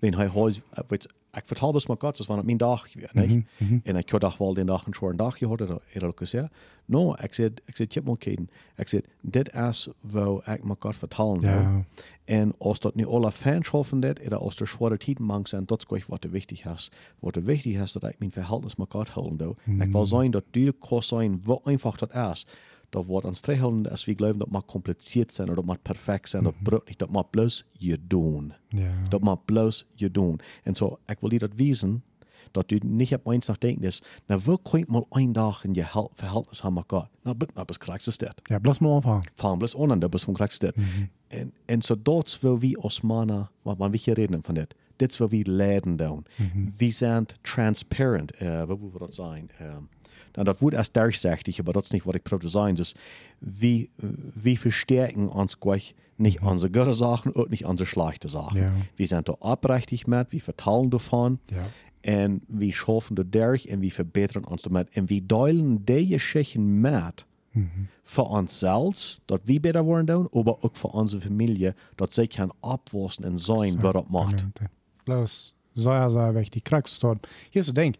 Wenn 0.00 0.14
hij 0.14 0.28
huis, 0.28 0.60
weet, 0.88 1.08
ik 1.38 1.46
vertel 1.46 1.72
dus 1.72 1.86
maar 1.86 1.96
God, 1.98 2.16
dat 2.16 2.26
was 2.26 2.42
mijn 2.42 2.56
dag, 2.56 2.86
niet? 3.12 3.46
En 3.82 3.96
ik 3.96 4.10
had 4.10 4.36
wel 4.38 4.54
den 4.54 4.66
dag 4.66 4.86
een 4.86 4.94
schwere 4.94 5.16
dag 5.16 5.38
gehad, 5.38 5.58
dat 5.58 5.80
er 5.92 6.06
ook 6.06 6.18
gezegd. 6.18 6.48
No, 6.84 7.14
ik 7.22 7.34
zei, 7.34 7.48
ik 7.64 7.76
zei, 7.76 7.88
je 7.88 7.94
hebt 7.94 8.06
maar 8.06 8.16
kijken. 8.16 8.50
Ik 8.76 8.88
zei, 8.88 9.02
dit 9.20 9.54
is 9.54 9.88
wat 10.00 10.46
ik 10.46 10.64
met 10.64 10.76
God 10.78 10.96
vertellen 10.96 11.40
wil. 11.40 11.50
Ja. 11.50 11.84
En 12.24 12.54
als 12.58 12.80
dat 12.80 12.94
nu 12.94 13.06
alle 13.06 13.32
fans 13.32 13.66
schaffen 13.66 14.00
dat, 14.00 14.20
oder 14.20 14.38
als 14.38 14.60
er 14.60 14.68
schwere 14.68 14.96
tijden 14.96 15.24
mang 15.24 15.48
zijn, 15.48 15.66
dat 15.66 15.78
is 15.78 15.84
gleich 15.88 16.06
wat 16.06 16.24
er 16.24 16.30
wichtig 16.30 16.64
is. 16.64 16.90
Wat 17.18 17.36
er 17.36 17.42
wichtig 17.42 17.80
is, 17.80 17.92
dat 17.92 18.04
ik 18.04 18.18
mijn 18.18 18.32
verhältnis 18.32 18.76
met 18.76 18.86
God 18.90 19.08
houden 19.08 19.36
doe. 19.36 19.54
Mm. 19.64 19.80
Ik 19.80 19.92
wil 19.92 20.06
zijn 20.06 20.30
dat 20.30 20.44
die 20.50 20.72
kan 20.72 21.02
zijn, 21.02 21.40
wat 21.42 21.60
einfach 21.64 21.96
dat 21.96 22.10
is. 22.88 22.96
Dat 22.98 23.06
wordt 23.06 23.26
ons 23.26 23.40
terughouden 23.40 23.90
als 23.90 24.04
we 24.04 24.14
geloven 24.14 24.38
dat 24.38 24.50
maar 24.50 24.64
compliceerd 24.64 25.34
zijn, 25.34 25.48
of 25.48 25.54
dat 25.54 25.64
maar 25.64 25.78
perfect 25.78 26.28
zijn, 26.28 26.42
dat 26.42 26.62
brood 26.62 26.88
niet, 26.88 26.98
dat 26.98 27.10
maar 27.10 27.24
plus 27.24 27.64
je 27.72 27.98
doen. 28.06 28.52
Ja. 28.68 28.92
Dat 29.08 29.20
maar 29.20 29.38
plus 29.44 29.86
je 29.94 30.10
doen. 30.10 30.40
En 30.62 30.74
zo, 30.74 30.98
ik 31.06 31.20
wil 31.20 31.32
je 31.32 31.38
dat 31.38 31.54
wijzen, 31.56 32.02
dat 32.50 32.70
u 32.70 32.80
niet 32.84 33.14
op 33.14 33.26
eens 33.26 33.46
nog 33.46 33.58
denkt 33.58 33.82
is, 33.82 34.02
nou, 34.26 34.40
wil 34.44 34.58
kan 34.58 34.80
ik 34.80 34.88
mal 34.88 35.06
een 35.10 35.32
dag 35.32 35.64
in 35.64 35.74
je 35.74 35.84
hel- 35.84 36.10
verhältnis 36.14 36.62
hebben 36.62 36.84
met 36.88 36.98
God? 36.98 37.08
Nou, 37.22 37.36
but, 37.36 37.54
nou, 37.54 37.66
best 37.66 37.78
krijg 37.78 38.04
je 38.04 38.12
dat. 38.16 38.40
Ja, 38.42 38.58
bloß 38.58 38.78
mal 38.78 38.94
anfangen. 38.94 39.30
Fahren 39.34 39.58
bloß 39.58 39.76
an, 39.76 39.98
da 39.98 40.08
bist 40.08 40.24
du 40.24 40.32
kriegst 40.32 40.60
das. 40.60 40.72
En, 41.26 41.52
en 41.64 41.82
so 41.82 41.94
dort 42.02 42.40
wil 42.40 42.58
wie 42.58 42.78
als 42.78 43.00
mannen, 43.00 43.50
wat 43.62 43.78
man 43.78 43.94
hier 43.94 44.14
reden 44.14 44.42
van 44.42 44.54
dit, 44.54 44.74
dit 44.96 45.16
wil 45.16 45.28
wie 45.28 45.50
leiden 45.50 45.96
doen. 45.96 46.26
We 46.76 46.90
zijn 46.90 47.26
transparent, 47.42 48.42
uh, 48.42 48.64
wat 48.64 48.78
moet 48.80 48.98
dat 48.98 49.14
zijn? 49.14 49.50
Um, 49.62 49.88
nou, 50.32 50.44
dat 50.44 50.58
wordt 50.60 50.76
als 50.76 50.92
durchsichtig, 50.92 51.58
aber 51.58 51.72
dat 51.72 51.82
is 51.82 51.90
niet 51.90 52.04
wat 52.04 52.14
ik 52.14 52.22
probeer 52.22 52.48
te 52.48 52.58
zijn. 52.58 52.74
Dus 52.74 52.94
we, 53.38 53.88
we 54.42 54.56
versterken 54.56 55.32
ons 55.32 55.56
gleich 55.60 55.94
nicht 56.16 56.42
unsere 56.42 56.72
gute 56.72 56.92
Sachen 56.92 57.32
und 57.32 57.50
nicht 57.50 57.64
unsere 57.64 57.86
schlechte 57.86 58.28
Sachen. 58.28 58.60
Ja. 58.60 58.72
Wir 58.96 59.06
sind 59.06 59.28
da 59.28 59.34
oprechtig 59.38 60.06
mit, 60.06 60.32
wir 60.32 60.40
vertrauen 60.40 60.90
davon. 60.90 61.38
Ja. 61.46 61.62
En 62.00 62.40
we 62.46 62.72
schaffen 62.72 63.16
er 63.16 63.24
durch 63.24 63.66
en 63.66 63.80
we 63.80 63.90
verbeteren 63.90 64.46
ons 64.46 64.62
damit. 64.62 64.88
En 64.96 65.08
we 65.08 65.26
delen 65.26 65.84
die 65.84 66.08
Geschichten 66.08 66.80
mit 66.80 67.26
Für 68.02 68.22
uns 68.22 68.60
selbst, 68.60 69.20
dass 69.26 69.40
wir 69.44 69.60
besser 69.60 69.86
werden 69.86 70.06
tun, 70.06 70.28
aber 70.32 70.64
auch 70.64 70.70
für 70.74 70.88
unsere 70.88 71.22
Familie, 71.22 71.74
dass 71.96 72.14
sie 72.14 72.28
kann 72.28 72.52
abwachsen 72.62 73.24
und 73.24 73.38
sein, 73.38 73.76
wer 73.80 73.92
das 73.94 74.08
macht. 74.08 74.46
Bloß 75.04 75.54
sehr, 75.74 76.10
sehr 76.10 76.34
wichtig. 76.34 76.64
Kriegst 76.64 77.02
du. 77.02 77.16
Hier 77.50 77.60
ist 77.60 77.68
das 77.68 77.74
Ding. 77.74 77.96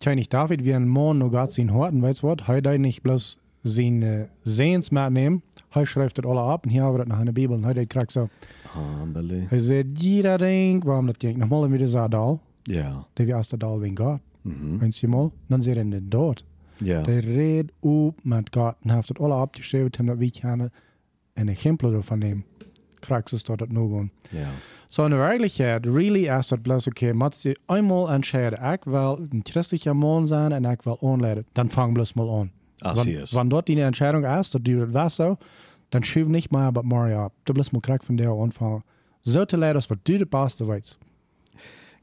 König 0.00 0.28
David, 0.28 0.64
wie 0.64 0.74
ein 0.74 0.88
Mann 0.88 1.18
noch 1.18 1.30
gerade 1.30 1.52
sein 1.52 1.72
Horten, 1.72 2.02
weißt 2.02 2.22
du 2.22 2.28
was? 2.28 2.48
Heute 2.48 2.78
nicht 2.78 3.02
bloß 3.02 3.38
seine 3.62 4.28
Sehens 4.44 4.90
mitnehmen, 4.90 5.42
heute 5.74 5.86
schreibt 5.86 6.18
das 6.18 6.24
alle 6.24 6.40
ab 6.40 6.66
und 6.66 6.72
hier 6.72 6.82
haben 6.82 6.94
wir 6.94 7.04
das 7.04 7.08
nach 7.08 7.18
in 7.20 7.26
der 7.26 7.32
Bibel 7.32 7.56
und 7.56 7.66
heute 7.66 7.86
kriegst 7.86 8.16
du. 8.16 8.28
Handelig. 8.74 9.50
Hij 9.50 9.60
zei, 9.60 9.84
jeder 9.94 10.38
ding, 10.38 10.84
waarom 10.84 11.06
dat 11.06 11.16
ging. 11.18 11.38
Nogmaals 11.38 11.68
weer 11.68 11.78
de 11.78 12.08
dal. 12.08 12.40
Ja. 12.62 13.06
Dat 13.14 13.26
we 13.26 13.34
als 13.34 13.48
de 13.48 13.56
dal 13.56 13.80
wegen 13.80 13.98
God. 13.98 14.20
Mhm. 14.42 14.82
Eens 14.82 15.00
je 15.00 15.08
mal, 15.08 15.32
dan 15.46 15.62
zijn 15.62 15.76
in 15.76 15.90
de 15.90 16.08
dood. 16.08 16.44
Ja. 16.76 17.02
De 17.02 17.18
red 17.18 17.72
op 17.80 18.18
met 18.22 18.48
God 18.50 18.74
en 18.82 18.90
heeft 18.90 19.08
het 19.08 19.18
alle 19.18 19.48
dat 20.06 20.16
we 20.18 20.30
kunnen 20.30 20.72
een 21.34 21.48
exempel 21.48 21.92
ervan 21.92 22.18
nemen. 22.18 22.44
Dat 23.08 23.68
nog 23.68 23.88
gewoon. 23.88 24.10
Ja. 24.30 24.48
So 24.88 25.04
in 25.04 25.16
werkelijkheid, 25.16 25.86
really 25.86 26.28
is 26.38 26.48
dat 26.48 26.62
bloß 26.62 26.86
okay, 26.86 27.12
moet 27.12 27.42
je 27.42 27.56
eenmaal 27.66 28.10
entscheiden, 28.10 28.72
ik 28.72 28.84
wil 28.84 29.26
een 29.30 29.40
christelijke 29.42 29.92
man 29.92 30.26
zijn 30.26 30.52
en 30.52 30.64
ik 30.64 30.82
wil 30.82 30.98
aanleiden. 31.02 31.46
Dan 31.52 31.70
vang 31.70 31.92
bloß 31.92 32.14
mal 32.14 32.30
an. 32.30 32.50
Als 32.78 32.94
Wann, 32.94 33.06
hij 33.06 33.22
is. 33.22 33.30
wann 33.32 33.48
dort 33.48 33.66
die 33.66 33.80
Entscheidung 33.80 34.24
ist, 34.24 34.52
dass 34.52 34.62
du 34.62 34.78
das 34.78 34.92
was 34.92 35.14
so, 35.14 35.36
dann 35.88 36.02
schieb 36.02 36.28
nicht 36.28 36.50
mal 36.50 36.66
aber 36.66 36.82
Mario 36.82 37.24
ab. 37.24 37.32
Du 37.42 37.52
bloß 37.52 37.72
mal 37.72 37.80
krieg 37.80 38.04
von 38.04 38.16
der 38.16 38.30
anfangen. 38.30 38.82
So 39.20 39.44
zu 39.44 39.56
leiden, 39.56 39.74
dass 39.74 39.88
du 40.02 40.18
das 40.18 40.28
Beste 40.28 40.66
weißt. 40.66 40.98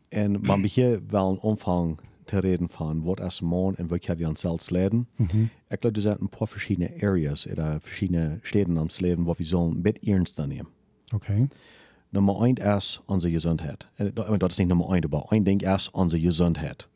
En 0.09 0.41
man 0.41 0.61
we 0.61 0.67
hier 0.67 1.01
een 1.11 1.39
omvang 1.39 1.99
te 2.25 2.39
reden 2.39 2.69
van 2.69 3.03
wat 3.03 3.21
als 3.21 3.41
man 3.41 3.75
en 3.75 3.87
wat 3.87 4.05
we 4.05 4.27
ons 4.27 4.39
zelfs 4.39 4.69
leden. 4.69 5.07
Ik 5.69 5.79
glaube, 5.79 5.95
er 5.95 6.01
zijn 6.01 6.17
een 6.19 6.29
paar 6.29 6.47
verschillende 6.47 6.93
areas, 7.01 7.45
in 7.45 7.77
verschillende 7.79 8.39
steden 8.41 8.77
ons 8.77 8.99
leven, 8.99 9.23
waar 9.23 9.35
we 9.37 9.43
zo'n 9.43 9.81
bit 9.81 9.99
ernst 9.99 10.37
nemen. 10.37 10.67
Okay. 11.11 11.47
Nummer 12.11 12.41
eins 12.41 12.59
ist 12.59 13.01
unsere 13.07 13.31
Gesundheit. 13.33 13.87
Äh, 13.97 14.11
da- 14.13 14.37
Das 14.37 14.51
ist 14.53 14.59
nicht 14.59 14.67
Nummer 14.69 14.89
eins, 14.91 15.05
aber 15.05 15.31
ein 15.31 15.43
Ding 15.43 15.59
ist 15.61 15.89
unsere 15.93 16.21
Gesundheit. 16.21 16.87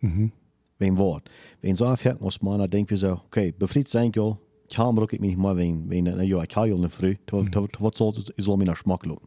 Wenn 0.79 0.97
Wort. 0.97 1.29
Wenn 1.61 1.75
so 1.75 1.85
erfährt 1.85 2.21
muss 2.21 2.41
man, 2.41 2.59
dann 2.59 2.69
wir 2.91 2.97
so, 2.97 3.13
okay, 3.25 3.51
befriedigt 3.51 3.89
sein 3.89 4.11
Gott, 4.11 4.37
kann 4.73 4.97
rück 4.97 5.13
ich 5.13 5.19
mich 5.19 5.35
mal, 5.37 5.57
wenn, 5.57 5.89
wenn, 5.89 6.05
ja, 6.23 6.43
ich 6.43 6.49
kann 6.49 6.69
ja 6.69 6.75
nicht 6.75 6.93
früh, 6.93 7.15
was 7.31 7.97
soll 7.97 8.13
ich 8.35 8.45
soll 8.45 8.57
mir 8.57 8.65
nach 8.65 8.75
Schmack 8.75 9.03
schauen. 9.05 9.17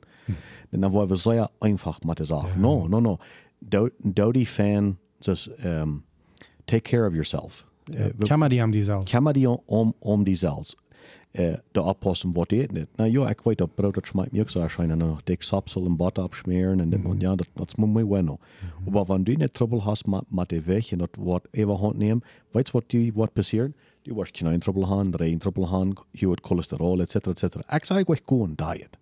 Denn 0.70 0.82
dann 0.82 0.92
wollen 0.92 1.10
wir 1.10 1.16
sehr 1.16 1.50
einfach 1.60 1.98
mit 2.04 2.18
der 2.20 2.26
Sache. 2.26 2.56
No, 2.58 2.86
no, 2.86 3.00
no. 3.00 3.18
Do, 3.60 3.88
do 4.00 4.30
die 4.32 4.46
Fan, 4.46 4.96
das, 5.24 5.48
um, 5.64 6.04
take 6.66 6.82
care 6.82 7.06
of 7.08 7.14
yourself. 7.14 7.66
Kann 8.28 8.38
man 8.38 8.48
die 8.50 8.62
haben 8.62 8.70
die 8.70 8.82
man 9.24 9.34
die 9.34 9.46
om, 9.48 9.92
om 9.98 10.24
die 10.24 10.34
zelfs 10.36 10.76
uh, 11.32 11.54
de 11.72 11.82
oppassen 11.82 12.32
wat 12.32 12.52
eet 12.52 12.72
niet. 12.72 12.86
Nou 12.96 13.10
ja, 13.10 13.28
ik 13.28 13.40
weet 13.40 13.58
dat 13.58 13.74
brood 13.74 13.94
dat 13.94 14.06
schmeckt 14.06 14.32
mir 14.32 14.40
ook 14.40 14.50
zo 14.50 14.60
erscheinen, 14.60 14.98
nog 14.98 15.22
dik 15.24 15.42
sapsel 15.42 15.84
en 15.84 15.96
bot 15.96 16.18
abschmieren 16.18 16.80
en 16.80 16.90
dit 16.90 17.04
und 17.04 17.22
ja, 17.22 17.34
dat, 17.34 17.46
dat 17.54 17.68
is 17.68 17.74
mooi 17.74 18.04
bueno. 18.04 18.38
Maar 18.90 19.04
wanneer 19.04 19.24
du 19.24 19.36
niet 19.36 19.54
trouble 19.54 19.78
hast 19.78 20.06
met, 20.06 20.22
met 20.28 20.48
de 20.48 20.62
weg 20.62 20.92
en 20.92 20.98
dat 20.98 21.16
wat 21.18 21.48
even 21.50 21.76
hand 21.76 21.96
nemen, 21.96 22.22
weet 22.50 22.66
je 22.66 22.72
wat 22.72 22.84
die 22.86 23.12
wat 23.12 23.32
passiert? 23.32 23.72
Die 24.02 24.14
wordt 24.14 24.38
geen 24.38 24.58
trouble 24.58 24.86
haben, 24.86 25.16
geen 25.16 25.38
trouble 25.38 25.66
haben, 25.66 25.92
je 26.10 26.26
wordt 26.26 26.46
cholesterol, 26.46 27.00
etc. 27.00 27.14
etc. 27.14 27.44
Ik 27.68 27.84
zei 27.84 28.00
ik 28.00 28.20
gewoon 28.24 28.52
diet. 28.54 28.98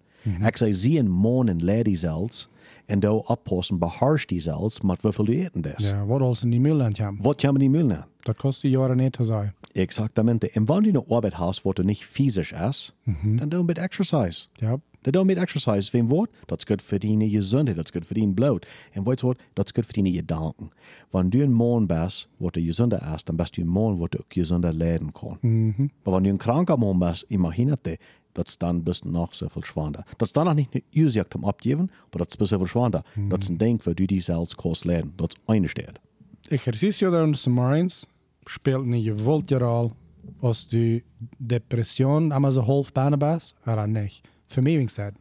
Ik 0.47 0.57
zei 0.57 0.73
zie 0.73 0.99
een 0.99 1.11
man 1.11 1.49
en 1.49 1.65
leer 1.65 1.85
die 1.85 1.97
zelfs 1.97 2.49
en 2.87 3.01
daar 3.01 3.13
oppassen, 3.13 3.79
beharsch 3.79 4.27
die 4.27 4.41
zelfs, 4.41 4.79
hoeveel 5.01 5.25
du 5.25 5.33
eten 5.33 5.61
des. 5.61 5.89
Ja, 5.91 6.07
wat 6.07 6.21
als 6.21 6.43
in 6.43 6.51
die 6.51 6.75
haben. 6.75 7.19
Wat 7.23 7.37
kan 7.37 7.53
man 7.53 7.61
die 7.61 7.69
Müll 7.69 7.85
nemen? 7.85 8.07
Das 8.23 8.37
kostet 8.37 8.71
Jahre 8.71 8.95
nicht 8.95 9.17
zu 9.17 9.25
sein. 9.25 9.55
Exactamente. 9.73 10.51
En 10.51 10.65
wanneer 10.65 10.93
du 10.93 11.01
eine 11.01 11.17
Arbeit 11.17 11.39
hast, 11.39 11.65
wo 11.65 11.73
du 11.73 11.83
nicht 11.83 12.05
physisch 12.05 12.53
ist, 12.53 12.95
dann 13.05 13.51
du 13.51 13.63
mit 13.63 13.79
Exercise. 13.79 14.49
Ja. 14.59 14.81
Dan 15.01 15.13
doe 15.13 15.25
met 15.25 15.37
exercise. 15.37 15.91
Wem 15.93 16.09
woord? 16.09 16.37
Dat 16.47 16.59
is 16.59 16.65
goed 16.65 16.83
voor 16.83 16.99
die 16.99 17.31
gezondheid, 17.31 17.77
dat 17.77 17.85
is 17.85 17.91
goed 17.91 18.07
voor 18.07 18.17
die 18.17 18.29
bloed. 18.33 18.67
En 18.93 19.05
weet 19.05 19.21
je 19.21 19.27
wat? 19.27 19.39
Dat 19.53 19.65
is 19.65 19.71
goed 19.75 19.85
voor 19.85 20.03
die 20.03 20.13
gedanken. 20.13 20.69
Wanneer 21.11 21.31
du 21.31 21.43
een 21.43 21.53
man 21.53 21.87
bent, 21.87 22.29
wat 22.37 22.55
de 22.55 22.63
gezonde 22.63 23.01
is, 23.15 23.25
dan 23.25 23.37
best 23.37 23.55
du 23.55 23.61
een 23.63 23.69
man 23.69 23.97
wat 23.97 24.19
ook 24.19 24.25
gezonde 24.29 24.73
leiden 24.73 25.13
kan. 25.13 25.39
Maar 25.41 25.89
wanneer 26.03 26.23
du 26.23 26.29
een 26.29 26.37
kranker 26.37 26.79
man 26.79 26.99
bent, 26.99 27.25
imaginierte, 27.29 27.99
dat 28.33 28.49
is 28.49 28.57
dan 28.57 28.83
best 28.83 29.05
nog 29.05 29.35
zoveel 29.35 29.63
schwander. 29.65 30.05
Dat 30.17 30.27
is 30.27 30.33
dan 30.33 30.45
nog 30.45 30.55
niet 30.55 30.69
een 30.71 31.03
uitzicht 31.03 31.35
om 31.35 31.45
opgeven, 31.45 31.87
maar 31.87 32.07
dat 32.11 32.29
is 32.29 32.37
best 32.37 32.51
zoveel 32.51 32.67
schwander. 32.67 33.05
Dat 33.29 33.41
is 33.41 33.49
een 33.49 33.57
ding 33.57 33.83
waar 33.83 33.95
du 33.95 34.05
die 34.05 34.21
zelfs 34.21 34.55
kost 34.55 34.85
leiden. 34.85 35.13
Dat 35.17 35.37
is 35.47 35.55
een 35.55 35.69
steed. 35.69 36.01
Exercicio 36.43 37.11
de 37.11 37.17
los 37.17 37.47
Marines 37.47 38.07
speelt 38.49 38.87
een 38.87 39.03
gewollt 39.03 39.53
al 39.53 39.97
als 40.41 40.69
du 40.69 41.01
Depression 41.39 42.33
einmal 42.33 42.53
so 42.53 42.63
half 42.67 42.93
bijna 42.93 43.17
bist, 43.17 43.55
oder 43.67 43.87
nicht. 43.87 44.23
Für 44.47 44.63
mich 44.63 44.79
wings 44.79 44.95
dat. 44.95 45.15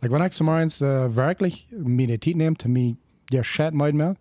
Like, 0.00 0.12
wenn 0.12 0.22
ich 0.22 0.40
Marines 0.40 0.80
uh, 0.82 1.14
wirklich 1.14 1.66
Medizin 1.78 2.38
nehme, 2.38 2.56
zu 2.56 2.68
mir 2.68 2.96
der 3.30 3.42
Chat 3.42 3.72
meid 3.74 3.94
mehr, 3.94 4.16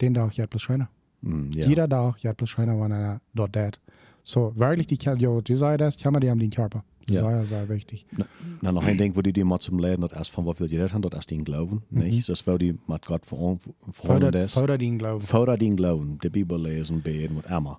den 0.00 0.14
Tag 0.14 0.36
ja 0.36 0.46
plus 0.46 0.62
schöner. 0.62 0.88
Mm, 1.22 1.50
ja. 1.52 1.66
Jeder 1.66 1.88
Tag 1.88 2.22
ja 2.22 2.32
plus 2.32 2.50
schöner, 2.50 2.80
wenn 2.80 2.92
er 2.92 3.20
dort 3.34 3.54
dat. 3.56 3.80
So, 4.22 4.52
wirklich, 4.56 4.86
die 4.86 4.96
kann, 4.96 5.18
jo, 5.18 5.40
die 5.40 5.56
sei 5.56 5.76
das, 5.76 5.98
kann 5.98 6.12
man 6.12 6.20
die 6.22 6.30
haben 6.30 6.38
den 6.38 6.50
Körper. 6.50 6.82
Das 7.06 7.16
Ja. 7.16 7.20
ist 7.40 7.48
sehr, 7.48 7.58
sehr 7.58 7.68
wichtig. 7.68 8.06
Na, 8.16 8.24
nou, 8.60 8.72
nog 8.72 8.86
een 8.86 8.96
ding 8.96 9.14
waar 9.14 9.22
die 9.22 9.44
maar 9.44 9.60
zum 9.60 9.80
leren, 9.80 10.00
dat 10.00 10.18
is 10.18 10.30
van 10.30 10.44
wat 10.44 10.58
wil 10.58 10.68
je 10.70 10.76
redden, 10.76 11.00
dat 11.00 11.14
is 11.14 11.26
die 11.26 11.40
geloven. 11.44 11.82
Niet? 11.88 12.26
Dus 12.26 12.44
wil 12.44 12.58
die 12.58 12.78
met 12.86 13.06
God 13.06 13.26
voor 13.26 13.56
Förder, 13.90 14.34
is. 14.34 14.52
förder 14.52 14.78
den 14.78 14.98
Glauben. 14.98 15.26
Voordat 15.26 15.58
die 15.58 15.70
geloven, 15.70 16.16
de 16.18 16.30
Bibel 16.30 16.58
lezen, 16.58 17.02
beten, 17.02 17.34
wat 17.34 17.44
immer. 17.50 17.78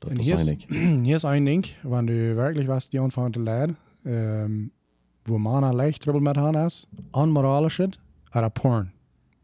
Dat 0.00 0.10
Und 0.10 0.18
is 0.20 0.24
hier 0.26 0.34
ist, 0.34 0.48
eigenlijk. 0.48 1.04
hier 1.04 1.16
ist 1.16 1.24
ein 1.24 1.44
Ding, 1.46 1.66
wenn 1.82 2.06
du 2.06 2.36
wirklich 2.36 2.68
was 2.68 2.90
die 2.90 2.98
anfangen 2.98 3.32
zu 3.34 3.40
lernen, 3.40 3.76
ähm, 4.04 4.70
wo 5.24 5.38
man 5.38 5.72
leicht 5.74 6.02
Trouble 6.02 6.20
mit 6.20 6.36
haben 6.36 6.56
ist, 6.56 6.88
unmoralisch 7.12 7.80
ist, 7.80 7.98
oder 8.34 8.50
Porn. 8.50 8.92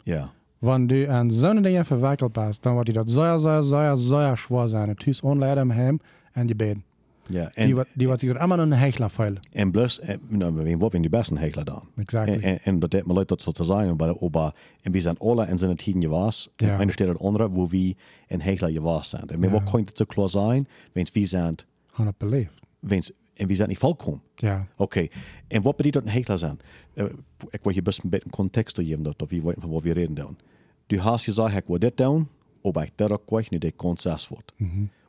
Ja. 0.04 0.30
Wenn 0.60 0.88
du 0.88 1.10
an 1.10 1.28
so 1.30 1.48
eine 1.48 1.60
Dinge 1.62 1.84
verwickelt 1.84 2.32
bist, 2.32 2.64
dann 2.64 2.76
wird 2.76 2.88
dir 2.88 2.94
das 2.94 3.12
sehr, 3.12 3.38
sehr, 3.38 3.62
sehr, 3.62 3.96
sehr 3.96 4.36
schwer 4.36 4.68
sein. 4.68 4.88
Du 4.88 4.94
tust 4.94 5.22
anleiden 5.24 5.70
im 5.70 5.74
Heim 5.74 6.00
und 6.34 6.46
die 6.48 6.54
Beten. 6.54 6.84
Ja. 7.28 7.44
Die, 7.54 7.64
En, 7.64 7.74
wird- 7.74 7.88
die 7.94 8.06
wird 8.08 8.20
sich 8.20 8.32
dann 8.32 8.42
immer 8.42 8.56
noch 8.56 8.64
een 8.66 8.72
Hechler 8.72 9.08
feilen. 9.10 9.40
en 9.52 9.70
plus, 9.70 10.00
en, 10.00 10.20
nou, 10.28 10.52
wie 10.54 10.78
wat 10.78 10.90
zijn 10.90 11.02
die 11.02 11.10
besten 11.10 11.37
hekelen 11.38 11.64
dan? 11.64 11.88
Exactly. 11.96 12.34
En, 12.34 12.42
en, 12.42 12.58
en 12.62 12.78
dat 12.78 12.90
deed 12.90 13.06
me 13.06 13.12
leuk 13.12 13.28
dat 13.28 13.42
zo 13.42 13.50
te 13.50 13.64
zijn, 13.64 13.96
maar, 13.96 14.14
maar 14.30 14.52
en 14.82 14.92
we 14.92 15.00
zijn 15.00 15.18
alle 15.18 15.46
in 15.48 15.58
zijn 15.58 15.76
tien 15.76 16.00
gewas. 16.02 16.48
En 16.56 16.66
Ja. 16.66 16.80
een 16.80 16.90
steht 16.90 17.08
het 17.08 17.18
andere, 17.18 17.50
wo 17.50 17.68
we 17.68 17.96
een 18.28 18.40
hekler 18.40 18.70
gewas 18.70 19.08
zijn. 19.08 19.26
En 19.28 19.40
Ja. 19.40 19.50
wat 19.50 19.62
kan 19.70 19.80
het 19.80 19.96
zo 19.96 20.04
klaar 20.04 20.28
zijn, 20.28 20.68
wens 20.92 21.12
we 21.12 21.26
zijn, 21.26 21.54
Han 21.90 22.06
het 22.06 22.18
beleefd. 22.18 22.52
wens, 22.78 23.10
en 23.34 23.46
we 23.46 23.54
zijn 23.54 23.68
niet 23.68 23.78
volkomen. 23.78 24.20
Ja. 24.37 24.66
Oké, 24.76 25.06
en 25.48 25.62
wat 25.62 25.76
betekent 25.76 25.94
dat 26.04 26.12
een 26.12 26.18
hekler 26.18 26.38
zijn? 26.38 26.58
Uh, 26.94 27.04
ik 27.50 27.60
wil 27.62 27.74
je 27.74 27.82
best 27.82 28.02
een 28.04 28.10
beetje 28.10 28.30
context 28.30 28.76
geven, 28.76 29.02
dat, 29.02 29.18
dat 29.18 29.30
we 29.30 29.42
weten 29.42 29.60
van 29.60 29.70
wat 29.70 29.82
we 29.82 29.92
reden 29.92 30.14
doen. 30.14 30.38
Du 30.87 30.98
hast 30.98 31.24
gezegd, 31.24 31.56
ik 31.56 31.64
wil 31.66 31.78
dit 31.78 31.96
doen, 31.96 32.28
aber 32.62 32.82
ik 32.82 32.92
dat 32.94 33.10
ook 33.10 33.26
kwijt, 33.26 33.50
nu 33.50 33.58
dit 33.58 33.76
consens 33.76 34.28
wordt. 34.28 34.52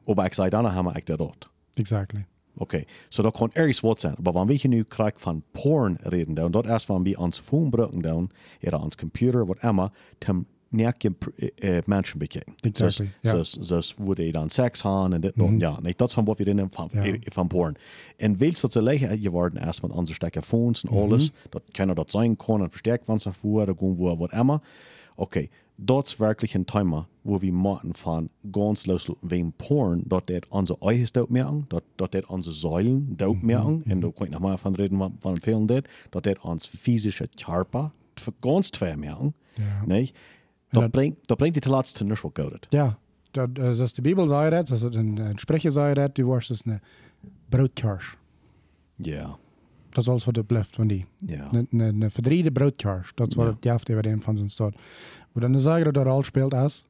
Aber 0.08 0.25
ik 0.25 0.34
zei 0.34 0.49
dan, 0.49 0.71
hebben 0.71 0.95
ik 0.95 1.06
dat 1.06 1.19
ook. 1.19 1.54
Exactly. 1.76 2.26
Oké, 2.58 2.84
so 3.10 3.22
dat 3.24 3.38
kan 3.38 3.50
ergens 3.54 3.80
wat 3.80 4.00
zijn. 4.00 4.16
Maar 4.24 4.34
wanneer 4.34 4.60
je 4.62 4.68
nu 4.68 4.84
krijgt 4.84 5.22
van 5.22 5.44
porn 5.52 5.98
reden 6.02 6.34
doen, 6.34 6.52
dat 6.52 6.68
is 6.68 6.86
wanneer 6.86 7.14
we 7.14 7.20
ons 7.20 7.40
phone 7.40 7.64
gebruiken 7.64 8.02
doen, 8.02 8.32
oder 8.62 8.82
ons 8.84 8.96
computer, 8.96 9.46
wat 9.46 9.64
immer, 9.64 9.90
om 10.28 10.46
niet 10.70 11.10
uh, 11.56 11.78
mensen 11.86 12.20
bekijken. 12.20 12.54
Exactly, 12.60 13.10
ja. 13.22 13.30
Zoals, 13.30 13.58
zoals 13.60 13.94
wo 13.98 14.14
die 14.14 14.32
dan 14.32 14.50
seks 14.50 14.82
hebben 14.82 15.14
en 15.14 15.22
dit 15.22 15.36
nog. 15.36 15.52
Ja, 15.58 15.80
nee, 15.82 15.94
dat 15.96 16.08
is 16.08 16.14
van 16.14 16.26
wat 16.26 16.38
we 16.38 16.44
reden 16.44 16.72
van, 16.72 16.90
Ja. 16.94 17.04
eh, 17.04 17.14
van 17.22 17.48
porn. 17.48 17.76
En 18.18 18.38
veel 18.38 18.52
dat 18.62 18.72
ze 18.72 18.82
leggen 18.82 19.20
geworden 19.20 19.68
is 19.68 19.82
met 19.82 19.92
onze 19.92 20.14
stekke 20.14 20.42
phones 20.42 20.84
en 20.84 20.90
alles, 20.90 21.32
dat 21.50 21.62
kunnen 21.72 21.96
dat 21.96 22.12
zijn 22.12 22.36
kan 22.36 22.62
en 22.62 22.70
versterkt 22.70 23.06
van 23.06 23.20
zich 23.20 23.36
voor, 23.36 23.66
gewoon 23.78 23.96
wo, 23.96 24.18
wat 24.18 24.32
immer. 24.32 24.60
Oké, 25.15 25.47
dat 25.75 26.06
is 26.08 26.17
werkelijk 26.17 26.54
een 26.54 26.65
thema, 26.65 27.08
wo 27.21 27.38
we 27.38 27.51
moeten 27.51 27.93
van 27.95 28.30
ganz 28.52 28.85
loslaten 28.85 29.27
wegen 29.27 29.54
Porn, 29.56 30.02
dat 30.08 30.27
dit 30.27 30.46
onze 30.50 30.77
eigen 30.79 31.08
dood 31.13 31.29
merken, 31.29 31.65
dat, 31.67 31.83
dat 31.96 32.12
dit 32.12 32.25
onze 32.25 32.52
Säulen 32.54 33.13
dood 33.15 33.42
merken, 33.42 33.81
en 33.85 34.00
daar 34.00 34.12
kan 34.12 34.25
ik 34.25 34.31
nog 34.31 34.42
maar 34.42 34.58
van 34.58 34.73
reden 34.73 34.98
van, 34.98 35.15
van 35.19 35.37
veel 35.42 35.65
dit, 35.65 35.90
dat 36.10 36.23
dit 36.23 36.40
ons 36.40 36.67
physische 36.67 37.27
Körper 37.46 37.92
ganz 38.40 38.69
twee 38.69 38.96
merken, 38.98 39.33
Ja. 39.54 39.83
nee? 39.85 40.12
dat- 40.69 40.81
Dat 40.81 40.92
brengt, 40.92 41.27
dat 41.27 41.37
brengt 41.37 41.54
die 41.56 41.63
te 41.63 41.69
laatste 41.69 42.04
niet 42.04 42.21
wel 42.21 42.31
goed. 42.50 42.67
Ja. 42.69 42.98
Dat, 43.31 43.50
äh, 43.54 43.69
zoals 43.71 43.94
de 43.94 44.02
Bibel 44.02 44.27
zei 44.27 44.50
dat, 44.50 44.67
zoals 44.67 44.81
het 44.81 44.96
een, 44.96 45.17
een 45.17 45.37
sprecher 45.40 45.71
zei 45.71 45.94
dat, 45.94 46.15
du 46.15 46.25
was 46.25 46.48
dus 46.48 46.65
een 46.65 46.79
broodkers. 47.50 48.15
Ja, 48.96 49.37
Dat 49.96 50.04
is 50.04 50.10
alles 50.10 50.25
wat 50.25 50.35
het 50.35 50.48
blijft 50.48 50.75
van 50.75 50.87
die. 50.87 51.06
ja. 51.25 51.50
Een, 51.52 52.12
verdriede 52.12 52.52
broodkers. 52.52 53.12
Dat 53.15 53.27
is 53.27 53.35
wat 53.35 53.48
het 53.48 53.63
jaft 53.63 53.89
over 53.89 54.04
dem 54.04 54.21
van 54.21 54.37
zijn 54.37 54.50
stad. 54.50 54.75
Wo 55.31 55.41
dan 55.41 55.60
zeggen 55.60 55.93
dat 55.93 56.06
er 56.06 56.12
al 56.12 56.23
speelt 56.23 56.54
als, 56.54 56.87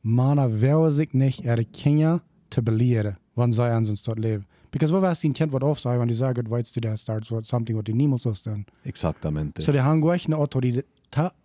mannen 0.00 0.58
willen 0.58 0.92
zich 0.92 1.12
niet 1.12 1.38
ihre 1.38 1.64
Kinder 1.64 2.20
te 2.48 2.62
belehren, 2.62 3.18
wanneer 3.32 3.54
zij 3.54 3.70
aan 3.70 3.84
zijn 3.84 3.96
stad 3.96 4.18
leven. 4.18 4.46
Because 4.70 4.92
wat 4.92 5.02
was 5.02 5.20
die 5.20 5.32
kind 5.32 5.52
wat 5.52 5.62
af 5.62 5.78
zei, 5.78 5.96
wanneer 5.96 6.16
die 6.16 6.24
zeggen, 6.24 6.48
weißt 6.48 6.74
du, 6.74 6.80
dat 6.80 6.98
starts 6.98 7.28
what 7.28 7.46
something 7.46 7.76
wat 7.76 7.86
die 7.86 7.94
niemand 7.94 8.20
zou 8.20 8.34
staan. 8.34 8.64
Exactamente. 8.82 9.62
So 9.62 9.72
die 9.72 9.80
haben 9.80 10.00
gleich 10.00 10.26
eine 10.26 10.36
Autorität, 10.36 10.84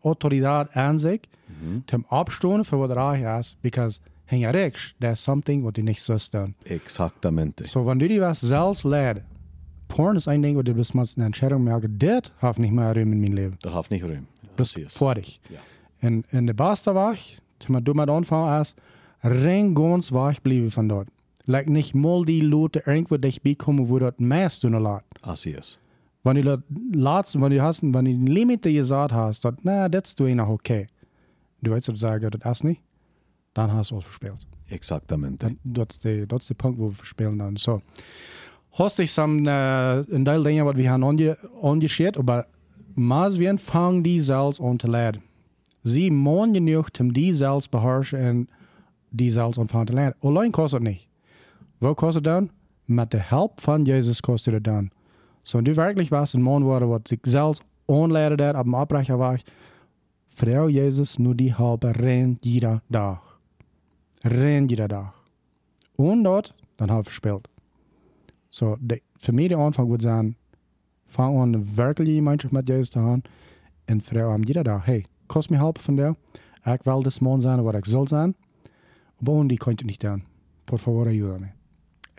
Autorität 0.01 0.75
an 0.75 0.99
sich, 0.99 1.21
zum 1.85 2.05
Abstehen 2.09 2.63
für 2.63 2.79
was 2.79 2.95
reich 2.95 3.39
ist, 3.39 3.61
because 3.61 3.99
hänga 4.25 4.49
rechts, 4.51 4.93
there's 4.99 5.23
something 5.23 5.63
wat 5.63 5.75
die 5.75 5.83
nicht 5.83 6.03
so 6.03 6.17
doen. 6.31 6.55
Exactamente. 6.63 7.67
So, 7.67 7.85
wenn 7.85 7.99
du 7.99 8.07
die 8.07 8.21
was 8.21 8.41
selbst 8.41 8.83
lehrt, 8.83 9.23
Porn 9.91 10.15
ist 10.15 10.27
ein 10.27 10.41
Ding, 10.41 10.55
wo 10.55 10.61
du 10.61 10.73
bis 10.73 10.93
mal 10.93 11.05
eine 11.15 11.25
Entscheidung 11.25 11.63
merkst, 11.65 11.89
das 11.97 12.31
hat 12.37 12.59
nicht 12.59 12.71
mehr 12.71 12.95
Raum 12.95 13.11
in 13.11 13.19
meinem 13.19 13.33
Leben. 13.33 13.57
Dat 13.61 13.73
heeft 13.73 13.89
niet 13.89 14.03
ruim. 14.03 14.27
Das 14.41 14.55
Precies. 14.55 14.85
ist 14.85 14.97
fertig. 14.97 15.39
Ja. 15.49 15.59
En, 15.99 16.23
en 16.29 16.45
de 16.45 16.53
beste 16.53 16.93
weg, 16.93 17.39
toen 17.57 17.83
du 17.83 17.93
mit 17.93 18.09
anfangen 18.09 18.61
ist, 18.61 18.75
rein 19.21 19.73
ganz 19.73 20.11
weg 20.11 20.41
bleiben 20.43 20.71
von 20.71 20.87
dort. 20.87 21.07
Like 21.45 21.69
nicht 21.69 21.93
mal 21.93 22.23
die 22.25 22.41
Leute 22.41 22.81
irgendwo 22.85 23.17
dich 23.17 23.41
bekommen, 23.41 23.89
wo 23.89 23.99
dort 23.99 24.19
meist 24.19 24.61
tun 24.61 24.81
lässt. 24.81 25.03
Así 25.23 25.53
es. 25.57 25.77
Wenn 26.23 26.35
du 26.35 26.43
das 26.43 26.59
laatst, 26.93 27.41
wenn 27.41 27.51
du 27.51 27.61
hast, 27.61 27.81
wenn 27.83 28.05
du 28.05 28.13
die 28.13 28.31
Limite 28.31 28.71
gesagt 28.71 29.11
hast, 29.11 29.43
dat, 29.43 29.55
na, 29.63 29.89
das 29.89 30.03
ist 30.05 30.19
du 30.19 30.33
noch 30.35 30.49
okay. 30.49 30.87
Du 31.61 31.71
weißt, 31.71 31.87
du 31.89 31.95
sagst, 31.95 32.27
das 32.39 32.57
ist 32.57 32.63
nicht, 32.63 32.81
dann 33.53 33.71
hast 33.73 33.91
du 33.91 33.97
es 33.97 34.03
verspielt. 34.03 34.47
Exactamente. 34.69 35.47
Dat, 35.47 35.57
dat, 35.63 35.91
is 35.91 35.99
de, 35.99 36.25
dat 36.25 36.41
is 36.41 36.47
de 36.47 36.53
punt 36.53 36.77
waar 36.77 36.87
we 36.87 36.93
verspelen 36.93 37.37
dan. 37.37 37.57
So. 37.57 37.81
Hast 38.71 39.07
some, 39.07 39.49
uh, 39.49 39.99
een 40.07 40.23
deel 40.23 40.41
dingen 40.41 40.65
wat 40.65 40.75
we 40.75 40.83
gaan 40.83 41.03
onge, 41.03 41.37
ongescheerd, 41.59 42.25
maar 42.25 42.45
maar 42.93 43.31
we 43.31 43.57
fangen 43.57 44.01
die 44.01 44.21
zelfs 44.21 44.61
aan 44.61 44.77
te 44.77 44.89
leren. 44.89 45.21
Sie 45.83 46.11
moeten 46.11 46.53
genoeg 46.53 46.89
om 46.99 47.13
die 47.13 47.33
zelfs 47.33 47.69
beherrschen 47.69 48.19
en 48.19 48.49
die 49.09 49.31
zelfs 49.31 49.57
ontvangen 49.57 49.85
te 49.85 49.93
leren. 49.93 50.15
Alleen 50.19 50.51
kost 50.51 50.73
het 50.73 50.81
niet. 50.81 51.07
Wat 51.77 51.95
kost 51.95 52.15
het 52.15 52.23
dan? 52.23 52.49
Met 52.85 53.11
de 53.11 53.21
hulp 53.21 53.61
van 53.61 53.83
Jezus 53.83 54.19
kost 54.19 54.45
het 54.45 54.63
dan. 54.63 54.89
So, 55.43 55.57
wenn 55.57 55.63
du 55.63 55.73
wirklich 55.73 56.09
was 56.09 56.33
een 56.33 56.41
man 56.41 56.63
worden 56.63 56.87
wat 56.87 57.11
ik 57.11 57.19
zelfs 57.21 57.61
aanleren 57.85 58.37
dat 58.37 58.55
op 58.55 58.65
een 58.65 58.73
oprechter 58.73 59.17
weg, 59.17 59.41
vrouw 60.33 60.69
Jezus 60.69 61.17
nu 61.17 61.35
die 61.35 61.53
hulp 61.53 61.83
rein 61.83 62.37
jeder 62.39 62.81
dag. 62.87 63.39
Rein 64.19 64.65
jeder 64.65 64.87
dag. 64.87 65.13
Und 65.95 66.23
dort, 66.23 66.53
dann 66.75 66.89
habe 66.89 66.99
ich 66.99 67.05
verspielt. 67.05 67.50
So, 68.51 68.75
de, 68.81 69.01
für 69.17 69.31
mich 69.31 69.47
der 69.47 69.59
Anfang 69.59 69.89
würde 69.89 70.03
sein, 70.03 70.35
fang 71.05 71.37
an, 71.37 71.77
wirklich 71.77 72.09
die 72.09 72.15
Gemeinschaft 72.15 72.53
mit 72.53 72.67
Jesus 72.67 72.91
zu 72.91 72.99
haben 72.99 73.23
und 73.89 74.03
Frau 74.03 74.31
am 74.31 74.43
jeder 74.43 74.65
Tag, 74.65 74.85
hey, 74.85 75.05
kost 75.27 75.49
mir 75.49 75.63
Hilfe 75.63 75.81
von 75.81 75.95
dir, 75.95 76.17
ich 76.65 76.85
will 76.85 77.01
das 77.01 77.21
Mann 77.21 77.39
sein, 77.39 77.63
was 77.63 77.75
ich 77.75 77.85
soll 77.85 78.09
sein, 78.09 78.35
aber 79.21 79.45
die 79.45 79.55
konnte 79.55 79.85
nicht 79.85 80.01
tun. 80.01 80.23
Por 80.65 80.79
favor, 80.79 81.07
ayúdame. 81.07 81.53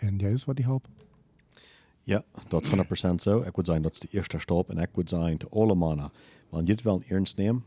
Und 0.00 0.22
Jesus 0.22 0.48
war 0.48 0.54
die 0.54 0.66
Hilfe. 0.66 0.88
Ja, 2.04 2.24
dat 2.48 2.62
is 2.62 2.70
100% 2.70 3.20
zo. 3.20 3.42
Ik 3.42 3.54
would 3.54 3.66
zeggen, 3.66 3.82
dat 3.82 3.92
is 3.92 4.00
de 4.00 4.08
eerste 4.10 4.38
stap. 4.38 4.70
En 4.70 4.78
ik 4.78 4.88
would 4.92 5.08
zeggen, 5.08 5.38
te 5.38 5.48
alle 5.50 5.74
mannen, 5.74 6.10
je 6.50 6.72
het 6.72 6.82
wel 6.82 7.02
ernst 7.06 7.36
neemt, 7.36 7.62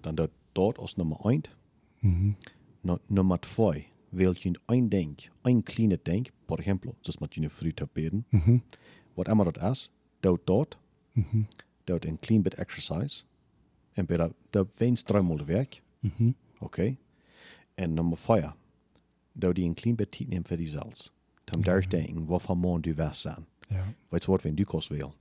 dan 0.00 0.14
dat 0.14 0.30
dat 0.52 0.78
als 0.78 0.96
nummer 0.96 1.16
1. 1.22 1.42
No, 2.80 2.98
nummer 3.06 3.40
2, 3.40 3.86
wil 4.08 4.34
je 4.38 4.60
een 4.66 4.88
ding, 4.88 5.28
een 5.42 5.62
kleine 5.62 6.00
ding, 6.02 6.30
voor 6.46 6.58
exempel, 6.58 6.94
zoals 7.00 7.18
met 7.18 7.34
je 7.34 7.50
vriend 7.50 7.76
te 7.76 7.88
beden, 7.92 8.26
wat 9.14 9.28
immer 9.28 9.52
dat 9.52 9.70
is, 9.70 9.90
dood 10.20 10.40
dat, 10.44 10.78
dood 11.84 12.04
een 12.04 12.18
klein 12.18 12.42
bit 12.42 12.54
exercise, 12.54 13.24
en 13.92 14.06
bij 14.06 14.16
dat, 14.16 14.32
dat 14.50 14.68
weens 14.76 15.02
dreimal 15.02 15.36
de 15.36 15.44
werk, 15.44 15.82
oké. 16.58 16.96
En 17.74 17.94
nummer 17.94 18.16
4, 18.16 18.54
dood 19.32 19.54
die 19.54 19.64
een 19.64 19.74
klein 19.74 19.96
bit 19.96 20.10
tijd 20.10 20.28
neemt 20.28 20.48
voor 20.48 20.56
die 20.56 20.66
zelfs. 20.66 21.12
Dan 21.44 21.60
daar 21.60 21.88
denken, 21.88 22.26
wat 22.26 22.42
van 22.42 22.58
morgen 22.58 22.82
du 22.82 22.94
was 22.94 23.20
zijn. 23.20 23.46
Ja. 23.68 23.94
Weet 24.08 24.24
je 24.24 24.30
wat, 24.30 24.42
wenn 24.42 24.54
du 24.54 24.64
kost 24.64 24.88
wil. 24.88 25.14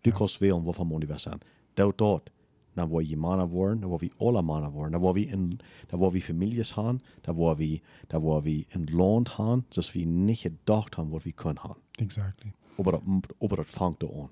Du 0.00 0.10
kost 0.10 0.38
wil, 0.38 0.62
wat 0.62 0.74
van 0.74 0.86
morgen 0.86 1.06
du 1.06 1.12
was 1.12 1.22
zijn. 1.22 1.38
Dood 1.74 1.98
dat. 1.98 2.30
Dan 2.74 2.88
waar 2.88 3.02
je 3.02 3.16
mannen 3.16 3.48
worden, 3.48 3.80
dan 3.80 3.90
waar 3.90 3.98
we 3.98 4.10
alle 4.16 4.42
mannen 4.42 4.70
worden, 4.70 4.92
dan 4.92 5.00
waar 5.00 5.12
we 5.12 5.26
in, 5.26 5.58
dan 5.86 6.00
waar 6.00 6.10
we 6.10 6.20
families 6.20 6.74
hebben, 6.74 7.00
dan 7.20 7.36
waar 7.36 7.56
we, 7.56 7.80
dan 8.06 8.22
waar 8.22 8.42
we 8.42 8.64
een 8.68 8.88
land 8.92 9.36
hebben, 9.36 9.66
zoals 9.68 9.92
we 9.92 10.00
niet 10.00 10.38
gedacht 10.38 10.96
hebben 10.96 11.12
wat 11.12 11.22
we 11.22 11.32
kunnen 11.32 11.62
hebben. 11.62 11.82
Exactly. 11.92 12.52
Aber 12.78 12.92
dat, 12.92 13.02
aber 13.38 13.56
dat 13.56 13.70
vangt 13.70 14.02
er 14.02 14.08
aan. 14.20 14.30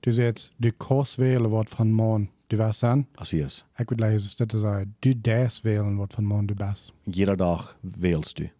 Du 0.00 0.12
sagst, 0.12 0.52
du 0.56 0.70
kannst 0.72 1.18
wählen, 1.18 1.50
was 1.50 1.68
von 1.68 1.92
Mann 1.92 2.28
du 2.48 2.58
was 2.58 2.78
sein. 2.78 3.06
Als 3.16 3.32
is. 3.32 3.64
Ich 3.78 3.90
würde 3.90 4.16
das 4.46 4.60
sagen, 4.60 4.94
du 5.00 5.14
darfst 5.14 5.64
wählen, 5.64 5.98
was 5.98 6.14
von 6.14 6.24
Mann 6.24 6.46
du 6.46 6.54
bist. 6.54 6.92
Jeder 7.04 7.36
dag 7.36 7.76
wählst 7.82 8.38
du. 8.38 8.50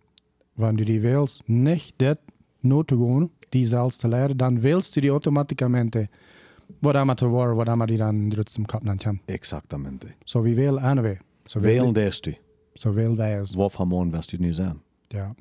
Wenn 0.56 0.76
du 0.76 0.84
die 0.84 1.02
wählst, 1.02 1.48
nicht 1.48 1.94
das 1.98 2.18
nur 2.60 2.86
zu 2.86 2.98
gehen, 2.98 3.30
die 3.52 3.64
selbst 3.64 4.00
zu 4.00 4.08
lernen, 4.08 4.38
dann 4.38 4.62
wählst 4.62 4.96
du 4.96 5.00
die 5.00 5.10
automatischamente, 5.10 6.08
immer 6.80 7.68
immer 7.72 7.86
die 7.86 7.96
dann 7.96 8.30
drückst 8.30 8.58
im 8.58 8.66
Kopf 8.66 8.84
haben. 8.86 9.20
Exactamente. 9.26 10.14
So 10.24 10.44
wie 10.44 10.56
wählen 10.56 10.78
eine 10.78 11.02
Weg. 11.02 11.20
So 11.48 11.62
Wählen 11.62 11.94
des 11.94 12.20
du. 12.20 12.32
So 12.74 12.94
wählen 12.94 13.16
wir 13.16 13.40
es. 13.40 13.56
Wat 13.56 13.78
van 13.78 13.88
morgen 13.88 14.12
wirst 14.12 14.32
du 14.32 14.38
nu 14.38 14.52
zijn? 14.52 14.80
Ja. 15.10 15.34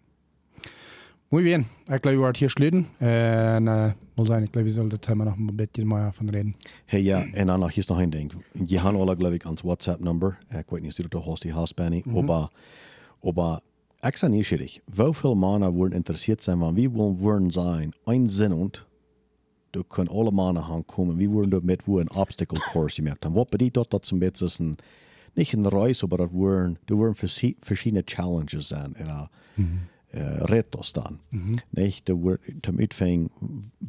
Muy 1.30 1.44
bien. 1.44 1.66
Ich 1.84 2.02
glaube, 2.02 2.18
wir 2.18 2.24
werden 2.24 2.36
hier 2.36 2.50
schlitten. 2.50 2.88
Und, 3.00 3.08
äh, 3.08 3.94
mal 4.18 4.26
sein, 4.26 4.44
ich 4.44 4.52
glaube, 4.52 4.66
wir 4.66 4.74
sollten 4.74 5.00
Thema 5.00 5.24
noch 5.24 5.38
ein 5.38 5.56
bisschen 5.56 5.88
mehr 5.88 6.08
davon 6.08 6.28
reden. 6.28 6.56
Hey, 6.88 7.00
ja, 7.02 7.24
en 7.34 7.48
dan 7.48 7.60
nog, 7.60 7.74
hier 7.74 7.86
nog 7.88 8.02
een 8.02 8.10
ding. 8.10 8.34
Je 8.66 8.80
hebt 8.82 8.96
alle, 8.98 9.16
geloof 9.16 9.34
ik, 9.34 9.46
ons 9.46 9.62
WhatsApp-nummer. 9.62 10.38
Ik 10.50 10.70
weet 10.70 10.82
niet 10.82 10.92
of 10.92 10.98
du 10.98 11.08
dat 11.08 11.24
hast, 11.24 11.42
die 11.42 11.54
hast, 11.54 11.76
Benny. 11.76 12.04
Aber, 12.16 12.50
aber, 13.24 13.62
ik 14.02 14.18
ben 14.22 14.32
nieuwsgierig. 14.32 14.80
Hoeveel 14.96 15.36
mannen 15.36 15.72
worden 15.72 15.96
interessiert 15.98 16.44
zijn 16.44 16.60
van 16.60 16.74
wie 16.74 16.90
willen 16.90 17.18
worden 17.18 17.52
zijn, 17.52 17.94
een 18.04 18.30
zin 18.30 18.52
und, 18.54 18.86
du 19.72 19.84
kunnen 19.88 20.14
alle 20.14 20.32
mannen 20.32 20.64
gaan 20.64 20.86
komen. 20.86 21.16
Wie 21.16 21.30
worden 21.30 21.52
er 21.60 21.66
met 21.66 21.86
wo 21.86 22.00
een 22.00 22.14
obstacle 22.16 22.60
course 22.72 22.96
gemaakt. 23.02 23.26
En 23.26 23.32
wat 23.32 23.50
betekent 23.50 23.74
dat? 23.76 23.90
Dat 23.90 24.04
is 24.04 24.12
een 24.12 24.20
beetje 24.20 24.50
een, 24.58 24.78
niet 25.34 25.54
een 25.54 25.70
reis, 25.70 26.06
maar 26.06 26.18
dat 26.18 26.32
worden, 26.32 26.78
er 26.86 26.96
worden 26.96 27.16
versi- 27.16 27.56
verschillende 27.60 28.02
challenges 28.06 28.68
zijn. 28.68 28.96
En, 28.96 29.30
uh, 30.16 30.38
retos 30.40 30.92
dan. 30.92 31.20
Nicht, 31.70 32.06
der 32.06 32.16
wordt 32.16 32.42
zum 32.62 32.80
Uitvang, 32.80 33.32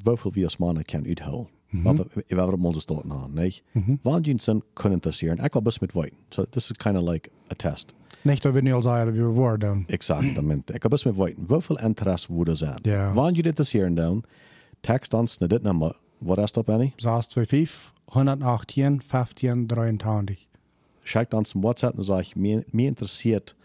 hoeveel 0.04 0.30
we 0.32 0.42
als 0.44 0.56
mannen 0.56 0.84
kunnen 0.84 1.06
uithalen. 1.08 1.46
Wat 1.70 1.96
we, 1.96 2.24
we 2.28 2.34
hebben 2.36 2.62
onze 2.62 2.80
staten 2.80 3.12
aan, 3.12 3.30
niet? 3.34 3.62
Wanneer 4.02 4.34
zijn 4.40 4.62
kunnen 4.72 4.92
interesseren. 4.92 5.44
Ik 5.44 5.52
wil 5.52 5.62
best 5.62 5.80
met 5.80 5.92
weten. 5.92 6.16
So 6.28 6.44
this 6.50 6.70
is 6.70 6.76
kind 6.76 6.96
of 6.96 7.08
like 7.08 7.30
a 7.50 7.54
test. 7.54 7.94
Nicht, 8.22 8.42
dass 8.42 8.52
wir 8.52 8.62
nicht 8.62 8.82
sagen, 8.82 9.12
wie 9.12 9.22
wir 9.22 9.34
waren. 9.34 9.84
Exactamente. 9.86 10.72
Ik 10.72 10.80
wil 10.82 10.90
best 10.90 11.04
met 11.04 11.16
weten. 11.16 11.44
Hoeveel 11.48 11.78
interesse 11.78 12.32
wordt 12.32 12.50
er 12.50 12.56
zijn? 12.56 12.78
Ja. 12.82 13.12
Wanneer 13.12 13.36
je 13.36 13.42
interesseren 13.42 13.94
dan, 13.94 14.24
text 14.82 15.14
ons 15.14 15.38
naar 15.38 15.48
dit 15.48 15.62
nummer. 15.62 15.96
Wat 16.18 16.38
is 16.38 16.52
dat, 16.52 16.64
Benny? 16.64 16.92
625 16.96 17.92
118 18.04 19.02
15 19.06 19.66
23. 19.66 20.46
Schickt 21.02 21.34
ons 21.34 21.54
een 21.54 21.60
WhatsApp 21.60 21.98
en 21.98 22.04
zeg, 22.04 22.34
mij, 22.34 22.64
mij 22.70 22.84
interesseert 22.84 23.56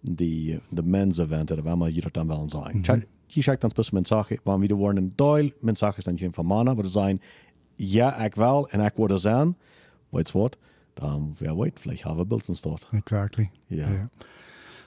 die, 0.00 0.60
de 0.68 0.82
mens-event, 0.82 1.50
of 1.50 1.60
wat 1.60 1.94
je 1.94 2.00
dat 2.00 2.14
dan 2.14 2.26
willen 2.26 2.48
zijn. 2.48 2.76
Mm 2.76 3.02
Je 3.26 3.42
schickt 3.42 3.64
ons 3.64 3.72
best 3.72 3.88
een 3.88 3.94
mensage, 3.94 4.38
wanneer 4.42 4.68
we 4.68 4.74
worden 4.74 5.02
een 5.02 5.12
deel 5.14 5.50
mensages 5.60 6.04
dan 6.04 6.16
je 6.16 6.28
van 6.32 6.46
mannen, 6.46 6.76
waar 6.76 6.84
zijn, 6.84 7.20
ja, 7.74 8.16
ik 8.16 8.34
wil 8.34 8.68
en 8.68 8.80
ik 8.80 8.92
word 8.94 9.10
er 9.10 9.18
zijn. 9.18 9.56
Weet 10.08 10.30
je 10.30 10.38
wat? 10.38 10.56
Dan, 10.94 11.34
wer 11.38 11.56
weet, 11.56 11.80
vielleicht 11.80 12.02
hebben 12.02 12.22
we 12.22 12.26
beeld 12.26 12.48
staat. 12.56 12.86
Exactly. 12.90 13.50
Ja. 13.66 13.88
Ja. 13.88 14.08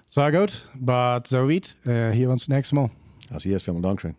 Sehr 0.06 0.32
gut. 0.32 0.68
But 0.80 1.28
so 1.28 1.48
weit. 1.48 1.76
Äh, 1.84 2.12
hier 2.12 2.30
uns 2.30 2.48
nächstes 2.48 2.72
Mal. 2.72 2.90
Also, 3.30 3.50
hier 3.50 3.56
ist 3.56 3.64
vielen 3.66 3.82
Dank 3.82 4.00
schön. 4.00 4.16